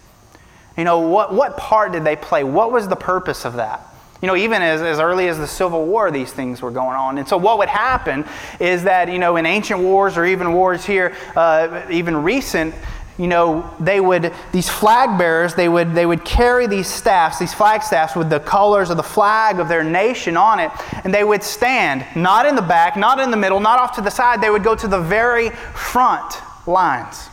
You 0.77 0.85
know, 0.85 0.99
what, 0.99 1.33
what 1.33 1.57
part 1.57 1.91
did 1.91 2.05
they 2.05 2.15
play? 2.15 2.45
What 2.45 2.71
was 2.71 2.87
the 2.87 2.95
purpose 2.95 3.45
of 3.45 3.53
that? 3.53 3.85
You 4.21 4.27
know, 4.27 4.35
even 4.35 4.61
as, 4.61 4.81
as 4.81 4.99
early 4.99 5.27
as 5.29 5.39
the 5.39 5.47
Civil 5.47 5.85
War, 5.85 6.11
these 6.11 6.31
things 6.31 6.61
were 6.61 6.69
going 6.69 6.95
on. 6.95 7.17
And 7.17 7.27
so, 7.27 7.37
what 7.37 7.57
would 7.57 7.69
happen 7.69 8.23
is 8.59 8.83
that, 8.83 9.11
you 9.11 9.17
know, 9.17 9.35
in 9.35 9.47
ancient 9.47 9.79
wars 9.79 10.15
or 10.15 10.25
even 10.25 10.53
wars 10.53 10.85
here, 10.85 11.15
uh, 11.35 11.87
even 11.89 12.15
recent, 12.17 12.75
you 13.17 13.27
know, 13.27 13.69
they 13.79 13.99
would, 13.99 14.33
these 14.51 14.69
flag 14.69 15.17
bearers, 15.17 15.53
they 15.53 15.69
would, 15.69 15.93
they 15.93 16.05
would 16.05 16.23
carry 16.23 16.65
these 16.65 16.87
staffs, 16.87 17.39
these 17.39 17.53
flag 17.53 17.83
staffs 17.83 18.15
with 18.15 18.29
the 18.29 18.39
colors 18.39 18.89
of 18.89 18.97
the 18.97 19.03
flag 19.03 19.59
of 19.59 19.67
their 19.67 19.83
nation 19.83 20.37
on 20.37 20.59
it, 20.59 20.71
and 21.03 21.13
they 21.13 21.23
would 21.23 21.43
stand, 21.43 22.05
not 22.15 22.45
in 22.45 22.55
the 22.55 22.61
back, 22.61 22.97
not 22.97 23.19
in 23.19 23.29
the 23.29 23.37
middle, 23.37 23.59
not 23.59 23.79
off 23.79 23.95
to 23.95 24.01
the 24.01 24.09
side, 24.09 24.41
they 24.41 24.49
would 24.49 24.63
go 24.63 24.75
to 24.75 24.87
the 24.87 24.99
very 24.99 25.49
front 25.49 26.35
lines, 26.65 27.27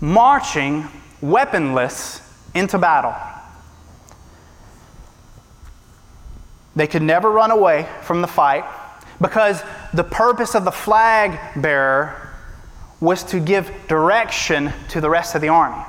marching 0.00 0.88
weaponless 1.20 2.20
into 2.54 2.78
battle. 2.78 3.14
They 6.76 6.86
could 6.86 7.02
never 7.02 7.30
run 7.30 7.50
away 7.50 7.88
from 8.02 8.20
the 8.20 8.28
fight 8.28 8.64
because 9.20 9.62
the 9.94 10.04
purpose 10.04 10.54
of 10.54 10.64
the 10.64 10.70
flag 10.70 11.40
bearer 11.60 12.30
was 13.00 13.24
to 13.24 13.40
give 13.40 13.72
direction 13.88 14.72
to 14.90 15.00
the 15.00 15.10
rest 15.10 15.34
of 15.34 15.40
the 15.40 15.48
army. 15.48 15.82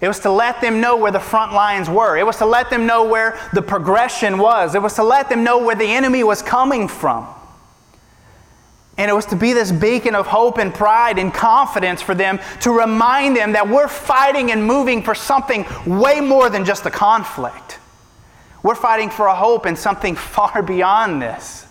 It 0.00 0.08
was 0.08 0.20
to 0.20 0.30
let 0.30 0.62
them 0.62 0.80
know 0.80 0.96
where 0.96 1.12
the 1.12 1.20
front 1.20 1.52
lines 1.52 1.90
were. 1.90 2.16
It 2.16 2.24
was 2.24 2.38
to 2.38 2.46
let 2.46 2.70
them 2.70 2.86
know 2.86 3.04
where 3.04 3.38
the 3.52 3.60
progression 3.60 4.38
was. 4.38 4.74
It 4.74 4.80
was 4.80 4.94
to 4.94 5.02
let 5.02 5.28
them 5.28 5.44
know 5.44 5.58
where 5.58 5.76
the 5.76 5.84
enemy 5.84 6.24
was 6.24 6.40
coming 6.40 6.88
from. 6.88 7.26
And 8.96 9.10
it 9.10 9.14
was 9.14 9.26
to 9.26 9.36
be 9.36 9.52
this 9.52 9.72
beacon 9.72 10.14
of 10.14 10.26
hope 10.26 10.58
and 10.58 10.72
pride 10.72 11.18
and 11.18 11.32
confidence 11.32 12.00
for 12.00 12.14
them 12.14 12.38
to 12.60 12.70
remind 12.70 13.36
them 13.36 13.52
that 13.52 13.68
we're 13.68 13.88
fighting 13.88 14.50
and 14.52 14.64
moving 14.64 15.02
for 15.02 15.14
something 15.14 15.66
way 15.86 16.20
more 16.20 16.48
than 16.48 16.64
just 16.64 16.86
a 16.86 16.90
conflict. 16.90 17.79
We're 18.62 18.74
fighting 18.74 19.10
for 19.10 19.26
a 19.26 19.34
hope 19.34 19.66
and 19.66 19.78
something 19.78 20.16
far 20.16 20.62
beyond 20.62 21.22
this. 21.22 21.66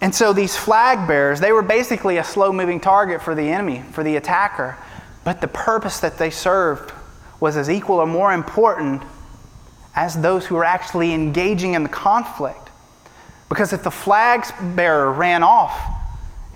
And 0.00 0.14
so 0.14 0.32
these 0.32 0.56
flag 0.56 1.08
bearers, 1.08 1.40
they 1.40 1.52
were 1.52 1.62
basically 1.62 2.18
a 2.18 2.24
slow 2.24 2.52
moving 2.52 2.78
target 2.78 3.22
for 3.22 3.34
the 3.34 3.50
enemy, 3.50 3.82
for 3.92 4.04
the 4.04 4.16
attacker. 4.16 4.76
But 5.24 5.40
the 5.40 5.48
purpose 5.48 6.00
that 6.00 6.18
they 6.18 6.30
served 6.30 6.92
was 7.40 7.56
as 7.56 7.70
equal 7.70 7.96
or 7.96 8.06
more 8.06 8.32
important 8.32 9.02
as 9.94 10.20
those 10.20 10.44
who 10.46 10.56
were 10.56 10.64
actually 10.64 11.12
engaging 11.12 11.74
in 11.74 11.82
the 11.82 11.88
conflict. 11.88 12.70
Because 13.48 13.72
if 13.72 13.82
the 13.82 13.90
flag 13.90 14.44
bearer 14.76 15.12
ran 15.12 15.42
off, 15.42 15.93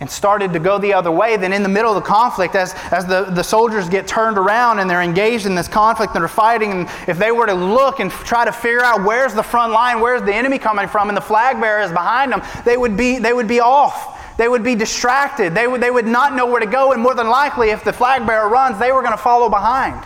and 0.01 0.11
started 0.11 0.53
to 0.53 0.59
go 0.61 0.79
the 0.79 0.93
other 0.93 1.11
way, 1.11 1.37
then 1.37 1.53
in 1.53 1.63
the 1.63 1.69
middle 1.69 1.91
of 1.91 2.03
the 2.03 2.09
conflict, 2.09 2.55
as, 2.55 2.75
as 2.93 3.07
the, 3.07 3.25
the 3.25 3.43
soldiers 3.43 3.89
get 3.89 4.07
turned 4.07 4.39
around 4.39 4.79
and 4.79 4.89
they're 4.89 5.03
engaged 5.03 5.47
in 5.47 5.55
this 5.55 5.69
conflict 5.69 6.15
and 6.15 6.23
they're 6.23 6.29
fighting, 6.29 6.71
and 6.71 6.89
if 7.09 7.19
they 7.19 7.33
were 7.33 7.47
to 7.47 7.55
look 7.55 7.99
and 7.99 8.11
try 8.11 8.45
to 8.45 8.53
figure 8.53 8.85
out 8.85 9.05
where's 9.05 9.35
the 9.35 9.43
front 9.43 9.73
line, 9.73 10.01
where's 10.01 10.23
the 10.23 10.35
enemy 10.35 10.59
coming 10.59 10.87
from, 10.87 11.09
and 11.09 11.17
the 11.17 11.23
flag 11.23 11.61
bearer 11.61 11.81
is 11.81 11.91
behind 11.91 12.33
them, 12.33 12.43
they 12.65 12.77
would 12.77 12.97
be, 12.97 13.19
they 13.19 13.33
would 13.33 13.49
be 13.49 13.61
off. 13.61 14.17
They 14.39 14.49
would 14.49 14.63
be 14.63 14.77
distracted. 14.77 15.53
They 15.53 15.67
would, 15.67 15.81
they 15.81 15.91
would 15.91 16.07
not 16.07 16.33
know 16.33 16.47
where 16.47 16.61
to 16.61 16.67
go, 16.67 16.93
and 16.93 17.03
more 17.03 17.15
than 17.15 17.29
likely, 17.29 17.71
if 17.71 17.83
the 17.83 17.93
flag 17.93 18.25
bearer 18.25 18.49
runs, 18.49 18.79
they 18.79 18.93
were 18.93 19.03
going 19.03 19.13
to 19.13 19.19
follow 19.19 19.49
behind. 19.49 20.05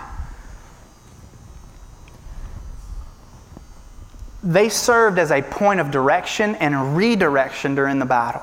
They 4.43 4.71
served 4.71 5.19
as 5.19 5.31
a 5.31 5.43
point 5.43 5.81
of 5.81 5.91
direction 5.91 6.55
and 6.57 6.97
redirection 6.97 7.75
during 7.75 7.99
the 7.99 8.07
battle. 8.07 8.43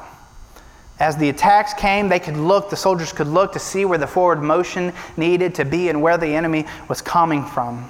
As 0.99 1.15
the 1.15 1.29
attacks 1.29 1.73
came, 1.73 2.09
they 2.09 2.19
could 2.19 2.35
look, 2.35 2.69
the 2.69 2.75
soldiers 2.75 3.13
could 3.13 3.27
look 3.27 3.53
to 3.53 3.59
see 3.59 3.85
where 3.85 3.97
the 3.97 4.07
forward 4.07 4.41
motion 4.41 4.93
needed 5.15 5.55
to 5.55 5.65
be 5.65 5.87
and 5.87 6.01
where 6.01 6.17
the 6.17 6.27
enemy 6.27 6.65
was 6.89 7.01
coming 7.01 7.45
from. 7.45 7.89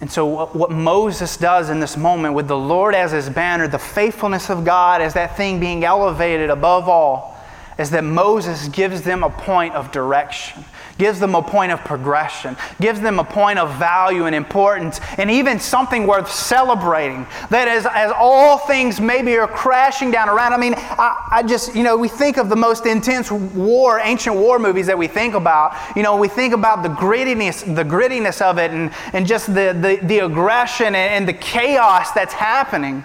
And 0.00 0.10
so, 0.10 0.46
what 0.46 0.70
Moses 0.70 1.36
does 1.36 1.70
in 1.70 1.80
this 1.80 1.96
moment 1.96 2.34
with 2.34 2.46
the 2.46 2.56
Lord 2.56 2.94
as 2.94 3.10
his 3.10 3.28
banner, 3.28 3.66
the 3.66 3.78
faithfulness 3.78 4.48
of 4.48 4.64
God 4.64 5.00
as 5.00 5.14
that 5.14 5.36
thing 5.36 5.58
being 5.58 5.82
elevated 5.82 6.50
above 6.50 6.88
all, 6.88 7.36
is 7.78 7.90
that 7.90 8.04
Moses 8.04 8.68
gives 8.68 9.02
them 9.02 9.24
a 9.24 9.30
point 9.30 9.74
of 9.74 9.90
direction 9.90 10.64
gives 10.98 11.20
them 11.20 11.34
a 11.34 11.42
point 11.42 11.72
of 11.72 11.80
progression, 11.84 12.56
gives 12.80 13.00
them 13.00 13.18
a 13.18 13.24
point 13.24 13.58
of 13.58 13.74
value 13.78 14.26
and 14.26 14.34
importance, 14.34 15.00
and 15.16 15.30
even 15.30 15.58
something 15.58 16.06
worth 16.06 16.30
celebrating. 16.30 17.26
That 17.50 17.68
as, 17.68 17.86
as 17.86 18.12
all 18.14 18.58
things 18.58 19.00
maybe 19.00 19.36
are 19.36 19.48
crashing 19.48 20.10
down 20.10 20.28
around, 20.28 20.52
I 20.52 20.56
mean, 20.58 20.74
I, 20.76 21.28
I 21.30 21.42
just, 21.42 21.74
you 21.74 21.82
know, 21.82 21.96
we 21.96 22.08
think 22.08 22.36
of 22.36 22.48
the 22.48 22.56
most 22.56 22.86
intense 22.86 23.30
war, 23.30 24.00
ancient 24.00 24.36
war 24.36 24.58
movies 24.58 24.86
that 24.86 24.98
we 24.98 25.06
think 25.06 25.34
about. 25.34 25.74
You 25.96 26.02
know, 26.02 26.16
we 26.16 26.28
think 26.28 26.52
about 26.52 26.82
the 26.82 26.88
grittiness, 26.88 27.62
the 27.74 27.84
grittiness 27.84 28.42
of 28.42 28.58
it 28.58 28.72
and, 28.72 28.92
and 29.12 29.26
just 29.26 29.46
the, 29.46 29.76
the, 29.80 29.98
the 30.06 30.18
aggression 30.20 30.86
and, 30.88 30.96
and 30.96 31.28
the 31.28 31.32
chaos 31.32 32.10
that's 32.12 32.34
happening 32.34 33.04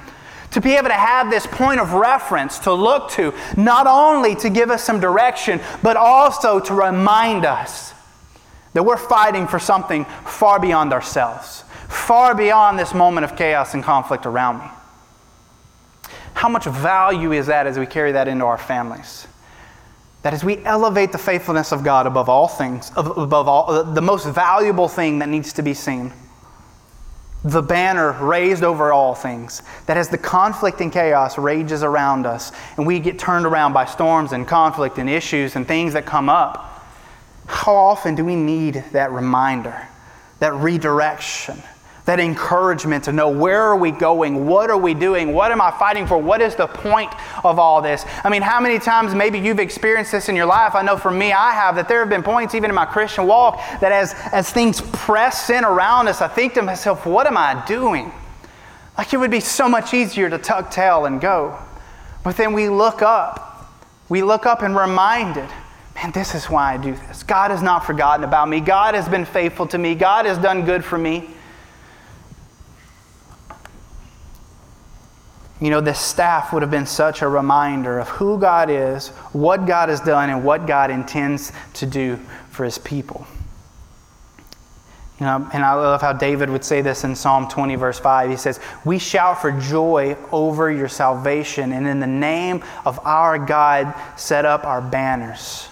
to 0.54 0.62
be 0.62 0.76
able 0.76 0.90
to 0.90 0.94
have 0.94 1.30
this 1.30 1.46
point 1.48 1.80
of 1.80 1.94
reference 1.94 2.60
to 2.60 2.74
look 2.74 3.10
to, 3.12 3.34
not 3.58 3.88
only 3.88 4.36
to 4.36 4.50
give 4.50 4.70
us 4.70 4.84
some 4.84 5.00
direction, 5.00 5.60
but 5.82 5.98
also 5.98 6.60
to 6.60 6.74
remind 6.74 7.46
us 7.46 7.94
that 8.74 8.84
we're 8.84 8.98
fighting 8.98 9.48
for 9.48 9.60
something 9.60 10.06
far 10.26 10.60
beyond 10.60 10.94
ourselves, 10.94 11.64
far 11.90 12.36
beyond 12.36 12.78
this 12.78 12.94
moment 12.94 13.26
of 13.26 13.36
chaos 13.36 13.74
and 13.74 13.84
conflict 13.84 14.26
around 14.26 14.60
me. 14.60 14.66
How 16.36 16.50
much 16.50 16.66
value 16.66 17.32
is 17.32 17.48
that 17.48 17.68
as 17.68 17.78
we 17.78 17.86
carry 17.86 18.12
that 18.12 18.28
into 18.28 18.46
our 18.46 18.58
families? 18.58 19.28
That 20.22 20.34
as 20.34 20.44
we 20.44 20.64
elevate 20.66 21.12
the 21.12 21.18
faithfulness 21.18 21.72
of 21.72 21.84
God 21.84 22.08
above 22.08 22.30
all 22.30 22.48
things, 22.48 22.92
above 22.96 23.48
all, 23.48 23.84
the 23.84 24.02
most 24.02 24.28
valuable 24.28 24.88
thing 24.88 25.20
that 25.20 25.30
needs 25.30 25.54
to 25.54 25.62
be 25.62 25.74
seen 25.74 26.14
the 27.44 27.62
banner 27.62 28.14
raised 28.14 28.64
over 28.64 28.94
all 28.94 29.14
things, 29.14 29.64
that 29.86 29.98
as 29.98 30.10
the 30.10 30.18
conflict 30.18 30.80
and 30.80 30.92
chaos 30.92 31.38
rages 31.38 31.84
around 31.84 32.26
us 32.26 32.52
and 32.78 32.88
we 32.88 33.00
get 33.00 33.20
turned 33.20 33.46
around 33.46 33.74
by 33.74 33.86
storms 33.86 34.32
and 34.32 34.48
conflict 34.48 34.98
and 34.98 35.10
issues 35.10 35.56
and 35.56 35.68
things 35.68 35.94
that 35.94 36.06
come 36.06 36.30
up, 36.30 36.88
how 37.46 37.76
often 37.76 38.16
do 38.16 38.24
we 38.24 38.36
need 38.36 38.84
that 38.94 39.12
reminder, 39.12 39.88
that 40.40 40.54
redirection? 40.54 41.62
That 42.06 42.20
encouragement 42.20 43.06
to 43.06 43.14
know 43.14 43.30
where 43.30 43.62
are 43.62 43.78
we 43.78 43.92
going 43.92 44.46
what 44.46 44.70
are 44.70 44.78
we 44.78 44.94
doing 44.94 45.34
what 45.34 45.52
am 45.52 45.62
i 45.62 45.72
fighting 45.72 46.06
for 46.06 46.18
what 46.18 46.42
is 46.42 46.56
the 46.56 46.68
point 46.68 47.12
of 47.44 47.60
all 47.60 47.82
this 47.82 48.06
i 48.24 48.30
mean 48.30 48.42
how 48.42 48.60
many 48.60 48.80
times 48.80 49.14
maybe 49.16 49.40
you've 49.40 49.60
experienced 49.60 50.12
this 50.12 50.30
in 50.30 50.36
your 50.36 50.46
life 50.46 50.76
i 50.76 50.82
know 50.82 50.98
for 50.98 51.12
me 51.12 51.32
i 51.32 51.52
have 51.52 51.76
that 51.76 51.88
there 51.88 52.00
have 52.00 52.10
been 52.10 52.24
points 52.24 52.56
even 52.56 52.70
in 52.70 52.76
my 52.76 52.86
christian 52.86 53.26
walk 53.26 53.58
that 53.80 53.92
as 53.92 54.14
as 54.32 54.52
things 54.52 54.82
press 54.92 55.50
in 55.50 55.64
around 55.64 56.08
us 56.08 56.22
i 56.22 56.28
think 56.28 56.54
to 56.54 56.62
myself 56.62 57.06
what 57.06 57.26
am 57.26 57.38
i 57.38 57.64
doing 57.66 58.12
like 58.98 59.14
it 59.14 59.18
would 59.18 59.32
be 59.32 59.40
so 59.40 59.70
much 59.70 59.94
easier 59.94 60.30
to 60.30 60.38
tuck 60.38 60.70
tail 60.70 61.06
and 61.06 61.22
go 61.22 61.58
But 62.24 62.38
then 62.38 62.54
we 62.54 62.70
look 62.70 63.02
up. 63.02 63.70
We 64.10 64.24
look 64.24 64.46
up 64.46 64.62
and 64.62 64.76
reminded, 64.76 65.50
man, 65.96 66.12
this 66.14 66.36
is 66.36 66.46
why 66.46 66.74
I 66.74 66.78
do 66.78 66.96
this. 66.96 67.24
God 67.24 67.52
has 67.52 67.62
not 67.62 67.86
forgotten 67.86 68.24
about 68.24 68.50
me. 68.50 68.60
God 68.60 68.96
has 68.96 69.08
been 69.08 69.26
faithful 69.26 69.68
to 69.68 69.78
me. 69.78 69.96
God 69.96 70.26
has 70.26 70.38
done 70.38 70.66
good 70.66 70.84
for 70.84 70.98
me. 70.98 71.30
You 75.64 75.70
know, 75.70 75.80
this 75.80 75.98
staff 75.98 76.52
would 76.52 76.62
have 76.62 76.72
been 76.72 76.86
such 76.86 77.22
a 77.22 77.28
reminder 77.30 77.98
of 77.98 78.10
who 78.10 78.38
God 78.38 78.70
is, 78.70 79.08
what 79.32 79.66
God 79.66 79.88
has 79.88 80.02
done, 80.02 80.30
and 80.30 80.44
what 80.44 80.68
God 80.68 80.92
intends 80.92 81.54
to 81.76 81.86
do 81.86 82.20
for 82.50 82.66
his 82.66 82.78
people. 82.78 83.26
You 85.22 85.26
know, 85.26 85.50
and 85.54 85.64
I 85.64 85.74
love 85.76 86.02
how 86.02 86.12
David 86.12 86.50
would 86.50 86.66
say 86.66 86.82
this 86.82 87.06
in 87.06 87.16
Psalm 87.16 87.48
20, 87.48 87.76
verse 87.76 87.98
5. 87.98 88.30
He 88.30 88.36
says, 88.36 88.60
We 88.84 89.00
shout 89.00 89.42
for 89.42 89.54
joy 89.54 90.18
over 90.34 90.70
your 90.70 90.90
salvation, 90.90 91.72
and 91.72 91.88
in 91.88 92.02
the 92.02 92.08
name 92.08 92.62
of 92.84 93.00
our 93.06 93.40
God, 93.40 93.96
set 94.20 94.44
up 94.44 94.66
our 94.66 94.82
banners. 94.82 95.70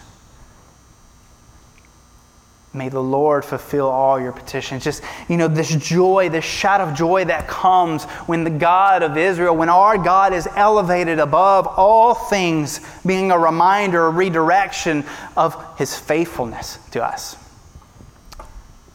May 2.73 2.87
the 2.87 3.03
Lord 3.03 3.43
fulfill 3.43 3.89
all 3.89 4.17
your 4.17 4.31
petitions. 4.31 4.85
Just, 4.85 5.03
you 5.27 5.35
know, 5.35 5.49
this 5.49 5.75
joy, 5.75 6.29
this 6.29 6.45
shout 6.45 6.79
of 6.79 6.95
joy 6.95 7.25
that 7.25 7.49
comes 7.49 8.05
when 8.27 8.45
the 8.45 8.49
God 8.49 9.03
of 9.03 9.17
Israel, 9.17 9.57
when 9.57 9.67
our 9.67 9.97
God 9.97 10.33
is 10.33 10.47
elevated 10.55 11.19
above 11.19 11.67
all 11.67 12.13
things, 12.13 12.79
being 13.05 13.29
a 13.31 13.37
reminder, 13.37 14.05
a 14.05 14.09
redirection 14.09 15.03
of 15.35 15.77
his 15.77 15.97
faithfulness 15.97 16.77
to 16.91 17.03
us. 17.03 17.35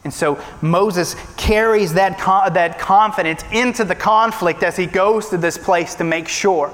And 0.03 0.13
so 0.13 0.41
Moses 0.61 1.15
carries 1.35 1.93
that, 1.93 2.17
that 2.53 2.79
confidence 2.79 3.43
into 3.51 3.83
the 3.83 3.93
conflict 3.93 4.63
as 4.63 4.75
he 4.75 4.87
goes 4.87 5.29
to 5.29 5.37
this 5.37 5.57
place 5.57 5.93
to 5.95 6.03
make 6.03 6.27
sure 6.27 6.73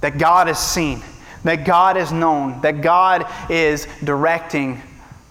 that 0.00 0.18
God 0.18 0.48
is 0.48 0.58
seen, 0.58 1.02
that 1.42 1.64
God 1.64 1.96
is 1.96 2.12
known, 2.12 2.60
that 2.60 2.82
God 2.82 3.26
is 3.50 3.88
directing 4.04 4.80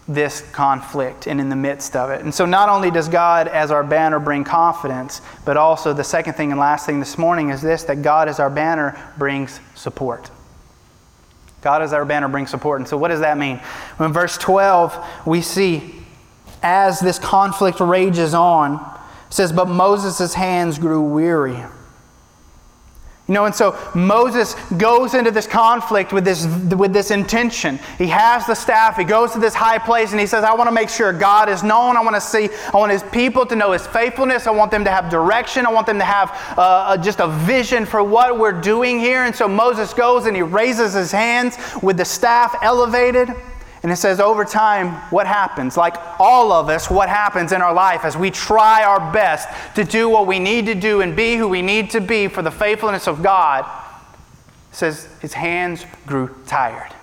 this 0.07 0.41
conflict 0.51 1.25
and 1.25 1.41
in 1.41 1.49
the 1.49 1.55
midst 1.55 1.95
of 1.95 2.11
it. 2.11 2.21
And 2.21 2.33
so, 2.33 2.45
not 2.45 2.69
only 2.69 2.91
does 2.91 3.09
God 3.09 3.47
as 3.47 3.71
our 3.71 3.83
banner 3.83 4.19
bring 4.19 4.43
confidence, 4.43 5.21
but 5.45 5.57
also 5.57 5.93
the 5.93 6.03
second 6.03 6.33
thing 6.33 6.51
and 6.51 6.59
last 6.59 6.85
thing 6.85 6.99
this 6.99 7.17
morning 7.17 7.49
is 7.49 7.61
this 7.61 7.83
that 7.85 8.01
God 8.01 8.29
as 8.29 8.39
our 8.39 8.49
banner 8.49 8.97
brings 9.17 9.59
support. 9.73 10.29
God 11.61 11.81
as 11.81 11.93
our 11.93 12.05
banner 12.05 12.27
brings 12.27 12.51
support. 12.51 12.79
And 12.79 12.87
so, 12.87 12.97
what 12.97 13.07
does 13.07 13.21
that 13.21 13.37
mean? 13.37 13.59
in 13.99 14.13
verse 14.13 14.37
12, 14.37 15.03
we 15.25 15.41
see 15.41 15.95
as 16.61 16.99
this 16.99 17.17
conflict 17.17 17.79
rages 17.79 18.33
on, 18.33 18.99
says, 19.29 19.51
But 19.51 19.67
Moses' 19.67 20.35
hands 20.35 20.77
grew 20.77 21.01
weary. 21.01 21.63
You 23.27 23.33
know, 23.33 23.45
and 23.45 23.55
so 23.55 23.75
Moses 23.95 24.53
goes 24.77 25.15
into 25.15 25.31
this 25.31 25.47
conflict 25.47 26.13
with 26.13 26.23
this, 26.23 26.45
with 26.45 26.93
this 26.93 27.09
intention. 27.09 27.79
He 27.97 28.05
has 28.07 28.45
the 28.45 28.53
staff, 28.53 28.97
he 28.97 29.03
goes 29.03 29.31
to 29.31 29.39
this 29.39 29.55
high 29.55 29.79
place, 29.79 30.11
and 30.11 30.19
he 30.19 30.27
says, 30.27 30.43
I 30.43 30.53
want 30.53 30.67
to 30.67 30.71
make 30.71 30.89
sure 30.89 31.11
God 31.11 31.49
is 31.49 31.63
known. 31.63 31.97
I 31.97 32.01
want 32.01 32.15
to 32.15 32.21
see, 32.21 32.49
I 32.71 32.77
want 32.77 32.91
his 32.91 33.01
people 33.01 33.43
to 33.47 33.55
know 33.55 33.71
his 33.71 33.87
faithfulness. 33.87 34.45
I 34.45 34.51
want 34.51 34.69
them 34.69 34.83
to 34.83 34.91
have 34.91 35.09
direction. 35.09 35.65
I 35.65 35.71
want 35.71 35.87
them 35.87 35.97
to 35.97 36.05
have 36.05 36.37
uh, 36.55 36.97
just 36.97 37.19
a 37.19 37.27
vision 37.27 37.85
for 37.85 38.03
what 38.03 38.37
we're 38.37 38.61
doing 38.61 38.99
here. 38.99 39.23
And 39.23 39.35
so 39.35 39.47
Moses 39.47 39.91
goes 39.91 40.27
and 40.27 40.35
he 40.35 40.43
raises 40.43 40.93
his 40.93 41.11
hands 41.11 41.57
with 41.81 41.97
the 41.97 42.05
staff 42.05 42.55
elevated. 42.61 43.33
And 43.85 43.91
it 43.91 43.97
says, 43.97 44.19
over 44.19 44.43
time, 44.43 44.93
what 45.11 45.27
happens? 45.27 45.77
Like 45.77 45.93
all 46.19 46.51
of 46.51 46.69
us, 46.69 46.89
what 46.89 47.07
happens 47.07 47.51
in 47.51 47.61
our 47.61 47.71
life 47.71 48.03
as 48.03 48.17
we 48.17 48.31
try 48.31 48.83
our 48.83 49.13
best 49.13 49.47
to 49.75 49.83
do 49.83 50.09
what 50.09 50.25
we 50.25 50.39
need 50.39 50.65
to 50.65 50.73
do 50.73 51.01
and 51.01 51.15
be 51.15 51.35
who 51.35 51.47
we 51.47 51.61
need 51.61 51.91
to 51.91 52.01
be 52.01 52.27
for 52.27 52.41
the 52.41 52.49
faithfulness 52.49 53.07
of 53.07 53.21
God? 53.21 53.63
It 54.71 54.75
says, 54.75 55.07
his 55.21 55.33
hands 55.33 55.85
grew 56.07 56.35
tired. 56.47 56.95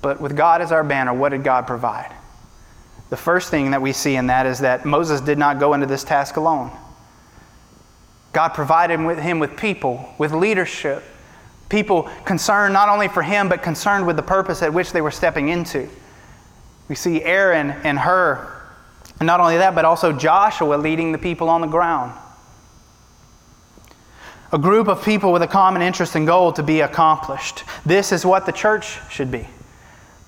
But 0.00 0.22
with 0.22 0.38
God 0.38 0.62
as 0.62 0.72
our 0.72 0.82
banner, 0.82 1.12
what 1.12 1.32
did 1.32 1.44
God 1.44 1.66
provide? 1.66 2.10
The 3.10 3.18
first 3.18 3.50
thing 3.50 3.72
that 3.72 3.82
we 3.82 3.92
see 3.92 4.16
in 4.16 4.28
that 4.28 4.46
is 4.46 4.60
that 4.60 4.86
Moses 4.86 5.20
did 5.20 5.36
not 5.36 5.60
go 5.60 5.74
into 5.74 5.84
this 5.84 6.02
task 6.02 6.38
alone. 6.38 6.70
God 8.32 8.54
provided 8.54 8.98
him 9.18 9.38
with 9.38 9.54
people, 9.54 10.14
with 10.16 10.32
leadership, 10.32 11.04
People 11.72 12.02
concerned 12.26 12.74
not 12.74 12.90
only 12.90 13.08
for 13.08 13.22
him, 13.22 13.48
but 13.48 13.62
concerned 13.62 14.06
with 14.06 14.16
the 14.16 14.22
purpose 14.22 14.62
at 14.62 14.74
which 14.74 14.92
they 14.92 15.00
were 15.00 15.10
stepping 15.10 15.48
into. 15.48 15.88
We 16.90 16.94
see 16.94 17.22
Aaron 17.22 17.70
and 17.82 17.98
Hur, 17.98 18.46
and 19.18 19.26
not 19.26 19.40
only 19.40 19.56
that, 19.56 19.74
but 19.74 19.86
also 19.86 20.12
Joshua 20.12 20.74
leading 20.74 21.12
the 21.12 21.18
people 21.18 21.48
on 21.48 21.62
the 21.62 21.66
ground. 21.66 22.12
A 24.52 24.58
group 24.58 24.86
of 24.86 25.02
people 25.02 25.32
with 25.32 25.40
a 25.40 25.46
common 25.46 25.80
interest 25.80 26.14
and 26.14 26.26
goal 26.26 26.52
to 26.52 26.62
be 26.62 26.80
accomplished. 26.80 27.64
This 27.86 28.12
is 28.12 28.26
what 28.26 28.44
the 28.44 28.52
church 28.52 28.98
should 29.10 29.30
be. 29.30 29.48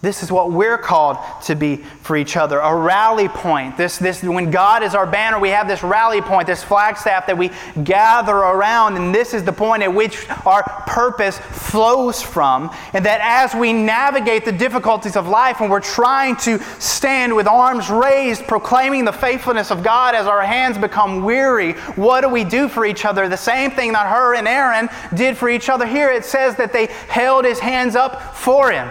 This 0.04 0.22
is 0.22 0.30
what 0.30 0.52
we're 0.52 0.76
called 0.76 1.16
to 1.44 1.54
be 1.54 1.76
for 1.76 2.16
each 2.16 2.36
other 2.36 2.58
a 2.58 2.76
rally 2.76 3.28
point. 3.28 3.76
This, 3.76 3.98
this, 3.98 4.22
when 4.22 4.50
God 4.50 4.82
is 4.82 4.94
our 4.94 5.06
banner, 5.06 5.38
we 5.38 5.48
have 5.48 5.66
this 5.66 5.82
rally 5.82 6.20
point, 6.20 6.46
this 6.46 6.62
flagstaff 6.62 7.26
that 7.26 7.38
we 7.38 7.50
gather 7.82 8.34
around, 8.34 8.96
and 8.96 9.14
this 9.14 9.32
is 9.32 9.44
the 9.44 9.52
point 9.52 9.82
at 9.82 9.92
which 9.92 10.28
our 10.44 10.62
purpose 10.86 11.38
flows 11.38 12.20
from. 12.20 12.70
And 12.92 13.06
that 13.06 13.20
as 13.22 13.58
we 13.58 13.72
navigate 13.72 14.44
the 14.44 14.52
difficulties 14.52 15.16
of 15.16 15.26
life 15.26 15.60
and 15.60 15.70
we're 15.70 15.80
trying 15.80 16.36
to 16.36 16.58
stand 16.78 17.34
with 17.34 17.46
arms 17.46 17.88
raised, 17.88 18.46
proclaiming 18.46 19.06
the 19.06 19.12
faithfulness 19.12 19.70
of 19.70 19.82
God 19.82 20.14
as 20.14 20.26
our 20.26 20.42
hands 20.42 20.76
become 20.76 21.24
weary, 21.24 21.72
what 21.96 22.20
do 22.20 22.28
we 22.28 22.44
do 22.44 22.68
for 22.68 22.84
each 22.84 23.06
other? 23.06 23.26
The 23.26 23.36
same 23.36 23.70
thing 23.70 23.92
that 23.94 24.06
Hur 24.06 24.34
and 24.34 24.46
Aaron 24.46 24.90
did 25.14 25.38
for 25.38 25.48
each 25.48 25.70
other 25.70 25.86
here. 25.86 26.10
It 26.10 26.26
says 26.26 26.56
that 26.56 26.74
they 26.74 26.86
held 27.08 27.46
his 27.46 27.58
hands 27.58 27.96
up 27.96 28.36
for 28.36 28.70
him 28.70 28.90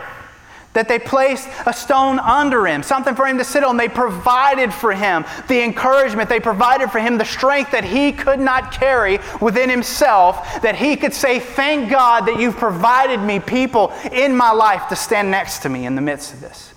that 0.73 0.87
they 0.87 0.99
placed 0.99 1.47
a 1.65 1.73
stone 1.73 2.19
under 2.19 2.67
him, 2.67 2.83
something 2.83 3.15
for 3.15 3.25
him 3.25 3.37
to 3.37 3.43
sit 3.43 3.63
on. 3.63 3.77
They 3.77 3.89
provided 3.89 4.73
for 4.73 4.91
him 4.91 5.25
the 5.47 5.63
encouragement, 5.63 6.29
they 6.29 6.39
provided 6.39 6.91
for 6.91 6.99
him 6.99 7.17
the 7.17 7.25
strength 7.25 7.71
that 7.71 7.83
he 7.83 8.11
could 8.11 8.39
not 8.39 8.71
carry 8.71 9.19
within 9.41 9.69
himself, 9.69 10.61
that 10.61 10.75
he 10.75 10.95
could 10.95 11.13
say, 11.13 11.39
Thank 11.39 11.89
God 11.89 12.25
that 12.27 12.39
you've 12.39 12.57
provided 12.57 13.19
me 13.19 13.39
people 13.39 13.93
in 14.11 14.35
my 14.35 14.51
life 14.51 14.87
to 14.89 14.95
stand 14.95 15.31
next 15.31 15.59
to 15.59 15.69
me 15.69 15.85
in 15.85 15.95
the 15.95 16.01
midst 16.01 16.33
of 16.33 16.41
this. 16.41 16.73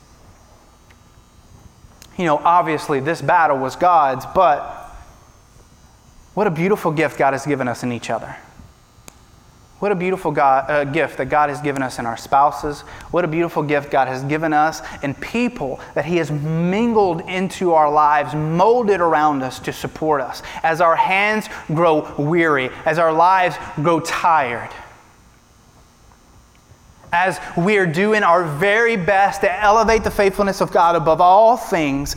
You 2.16 2.24
know, 2.24 2.38
obviously, 2.38 3.00
this 3.00 3.20
battle 3.20 3.59
was 3.59 3.76
God's, 3.76 4.24
but 4.35 4.85
what 6.35 6.46
a 6.46 6.50
beautiful 6.50 6.92
gift 6.92 7.18
God 7.18 7.32
has 7.32 7.44
given 7.46 7.68
us 7.68 7.82
in 7.82 7.92
each 7.92 8.11
other. 8.11 8.37
What 9.79 9.93
a 9.93 9.95
beautiful 9.95 10.31
God, 10.31 10.71
uh, 10.71 10.85
gift 10.85 11.19
that 11.19 11.27
God 11.27 11.51
has 11.51 11.61
given 11.61 11.83
us 11.83 11.99
in 11.99 12.07
our 12.07 12.17
spouses. 12.17 12.81
What 13.11 13.27
a 13.27 13.29
beautiful 13.29 13.62
gift 13.62 13.91
God 13.91 14.09
has 14.09 14.23
given 14.25 14.55
us 14.55 14.81
in 15.03 15.12
people 15.15 15.81
that 15.95 16.07
He 16.07 16.17
has 16.17 16.31
mingled 16.31 17.21
into 17.29 17.75
our 17.75 17.91
lives, 17.91 18.35
molded 18.35 19.03
around 19.03 19.43
us 19.43 19.59
to 19.61 19.75
support 19.75 20.23
us. 20.23 20.43
As 20.62 20.81
our 20.81 20.97
hands 20.97 21.49
grow 21.69 22.11
weary, 22.17 22.71
as 22.87 22.99
our 22.99 23.12
lives 23.12 23.57
grow 23.77 24.01
tired, 24.01 24.71
as 27.12 27.39
we 27.57 27.77
are 27.77 27.87
doing 27.87 28.23
our 28.23 28.45
very 28.45 28.97
best 28.97 29.43
to 29.43 29.62
elevate 29.62 30.05
the 30.05 30.11
faithfulness 30.11 30.62
of 30.62 30.73
God 30.73 30.97
above 30.97 31.21
all 31.21 31.57
things, 31.59 32.17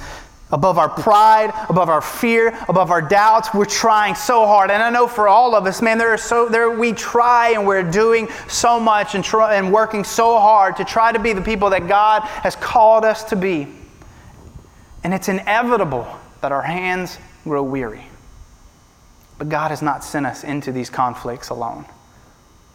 above 0.52 0.78
our 0.78 0.90
pride, 0.90 1.54
above 1.70 1.90
our 1.90 2.02
fear, 2.02 2.58
above 2.68 2.92
our 2.92 3.02
doubts. 3.02 3.54
We're 3.54 3.66
trying 3.66 4.16
so 4.16 4.46
hard. 4.46 4.72
And 4.72 4.82
I 4.82 4.90
know 4.90 5.08
for 5.08 5.28
all 5.28 5.56
of 5.56 5.66
us, 5.66 5.82
man, 5.82 5.98
there 5.98 6.14
are 6.14 6.18
so 6.18 6.50
there 6.50 6.72
we 6.72 6.94
try 6.94 7.50
and 7.50 7.68
we're 7.68 7.84
doing 7.84 8.28
so 8.48 8.80
much 8.80 9.16
and, 9.16 9.24
try, 9.24 9.56
and 9.56 9.72
working 9.72 10.04
so 10.04 10.40
hard 10.40 10.78
to 10.78 10.86
try 10.86 11.12
to 11.12 11.20
be 11.20 11.34
the 11.34 11.42
people 11.42 11.70
that 11.70 11.88
God 11.88 12.24
has 12.24 12.56
called 12.56 13.06
us 13.06 13.24
to 13.26 13.36
be. 13.36 13.68
And 15.04 15.14
it's 15.14 15.30
inevitable 15.30 16.08
that 16.42 16.52
our 16.52 16.62
hands 16.62 17.18
grow 17.44 17.64
weary. 17.64 18.06
But 19.38 19.50
God 19.50 19.70
has 19.70 19.82
not 19.82 20.04
sent 20.04 20.26
us 20.26 20.44
into 20.44 20.72
these 20.72 20.90
conflicts 20.90 21.50
alone. 21.50 21.86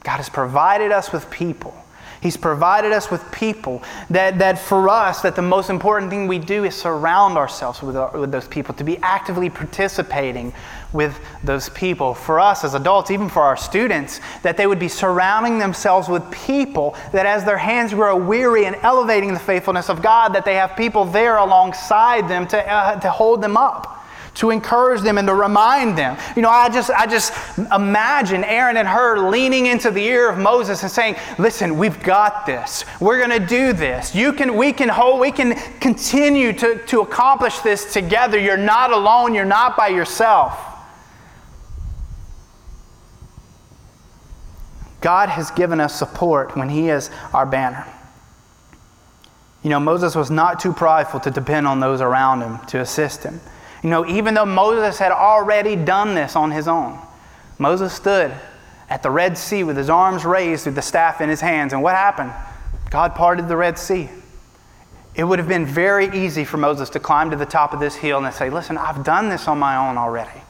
God 0.03 0.17
has 0.17 0.29
provided 0.29 0.93
us 0.93 1.13
with 1.13 1.31
people 1.31 1.84
He's 2.25 2.39
provided 2.39 2.91
us 2.91 3.11
with 3.11 3.23
people 3.33 3.83
that, 4.09 4.39
that 4.39 4.59
for 4.59 4.89
us, 4.89 5.21
that 5.21 5.37
the 5.37 5.43
most 5.43 5.69
important 5.69 6.11
thing 6.11 6.27
we 6.27 6.39
do 6.39 6.65
is 6.65 6.75
surround 6.75 7.37
ourselves 7.37 7.83
with, 7.83 7.99
our, 7.99 8.19
with 8.19 8.33
those 8.33 8.49
people, 8.49 8.75
to 8.77 8.83
be 8.83 8.97
actively 9.03 9.51
participating 9.51 10.55
with 10.95 11.21
those 11.43 11.69
people. 11.69 12.15
For 12.15 12.41
us 12.41 12.65
as 12.65 12.73
adults, 12.73 13.11
even 13.11 13.29
for 13.29 13.43
our 13.43 13.59
students, 13.59 14.23
that 14.41 14.57
they 14.57 14.67
would 14.67 14.79
be 14.79 14.89
surrounding 14.89 15.59
themselves 15.59 16.09
with 16.09 16.23
people 16.31 16.97
that 17.13 17.27
as 17.27 17.45
their 17.45 17.59
hands 17.59 17.93
grow 17.93 18.17
weary 18.17 18.65
and 18.65 18.77
elevating 18.77 19.35
the 19.35 19.39
faithfulness 19.39 19.91
of 19.91 20.01
God, 20.01 20.31
that 20.35 20.47
they 20.47 20.55
have 20.55 20.75
people 20.79 21.05
there 21.05 21.37
alongside 21.37 22.27
them 22.27 22.47
to, 22.47 22.73
uh, 22.73 22.99
to 23.01 23.11
hold 23.11 23.43
them 23.43 23.59
up 23.59 24.04
to 24.35 24.51
encourage 24.51 25.01
them 25.03 25.19
and 25.19 25.29
to 25.29 25.35
remind 25.35 25.97
them. 25.97 26.17
You 26.37 26.43
know, 26.43 26.51
I 26.51 26.69
just 26.69 26.91
I 26.91 27.07
just 27.07 27.33
imagine 27.73 28.45
Aaron 28.45 28.77
and 28.77 28.89
Hur 28.89 29.31
leaning 29.31 29.67
into 29.67 29.91
the 29.91 30.03
ear 30.05 30.29
of 30.29 30.39
Moses 30.39 30.83
and 30.83 30.91
saying, 30.91 31.17
"Listen, 31.39 31.79
we've 31.79 32.03
got 32.03 32.47
this. 32.47 32.85
We're 33.01 33.19
going 33.19 33.39
to 33.41 33.47
do 33.47 33.73
this. 33.73 34.15
You 34.15 34.33
can 34.33 34.57
we 34.57 34.73
can 34.73 34.89
hold 34.89 35.21
we 35.21 35.31
can 35.31 35.55
continue 35.81 36.53
to 36.55 36.79
to 36.87 37.01
accomplish 37.01 37.59
this 37.61 37.93
together. 37.93 38.39
You're 38.39 38.57
not 38.57 38.93
alone. 38.93 39.35
You're 39.35 39.45
not 39.45 39.77
by 39.77 39.89
yourself." 39.89 40.59
God 45.01 45.29
has 45.29 45.51
given 45.51 45.81
us 45.81 45.95
support 45.95 46.57
when 46.57 46.71
He 46.71 46.89
is 46.89 47.11
our 47.35 47.45
banner. 47.45 47.87
You 49.63 49.71
know, 49.71 49.81
Moses 49.81 50.15
was 50.15 50.31
not 50.31 50.61
too 50.61 50.75
prideful 50.75 51.21
to 51.21 51.31
depend 51.31 51.67
on 51.67 51.81
those 51.81 52.03
around 52.03 52.43
him 52.43 52.59
to 52.67 52.81
assist 52.81 53.23
him. 53.23 53.41
You 53.85 53.91
know, 53.91 54.07
even 54.07 54.33
though 54.33 54.47
Moses 54.47 54.99
had 54.99 55.13
already 55.13 55.77
done 55.77 56.15
this 56.15 56.37
on 56.37 56.51
his 56.51 56.67
own, 56.67 56.99
Moses 57.59 57.93
stood 57.93 58.33
at 58.89 59.03
the 59.03 59.11
Red 59.11 59.37
Sea 59.37 59.63
with 59.63 59.77
his 59.77 59.91
arms 59.91 60.25
raised 60.25 60.65
with 60.65 60.75
the 60.75 60.81
staff 60.81 61.21
in 61.21 61.29
his 61.29 61.43
hands. 61.43 61.75
And 61.75 61.83
what 61.83 61.95
happened? 61.95 62.33
God 62.89 63.15
parted 63.15 63.47
the 63.47 63.59
Red 63.59 63.79
Sea. 63.79 64.09
It 65.15 65.25
would 65.25 65.39
have 65.39 65.49
been 65.49 65.67
very 65.67 66.07
easy 66.17 66.47
for 66.47 66.57
Moses 66.57 66.89
to 66.91 66.99
climb 66.99 67.31
to 67.31 67.37
the 67.37 67.45
top 67.45 67.75
of 67.75 67.79
this 67.79 67.95
hill 67.95 68.25
and 68.25 68.35
say, 68.35 68.49
Listen, 68.49 68.79
I've 68.79 69.05
done 69.05 69.29
this 69.29 69.47
on 69.49 69.59
my 69.59 69.77
own 69.77 69.99
already. 69.99 70.41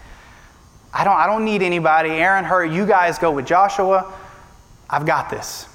I 0.92 1.03
don't, 1.03 1.16
I 1.16 1.27
don't 1.27 1.44
need 1.44 1.61
anybody. 1.61 2.11
Aaron, 2.11 2.44
Hur, 2.44 2.64
you 2.64 2.87
guys 2.87 3.18
go 3.18 3.33
with 3.33 3.47
Joshua. 3.47 4.12
I've 4.88 5.07
got 5.07 5.29
this. 5.29 5.66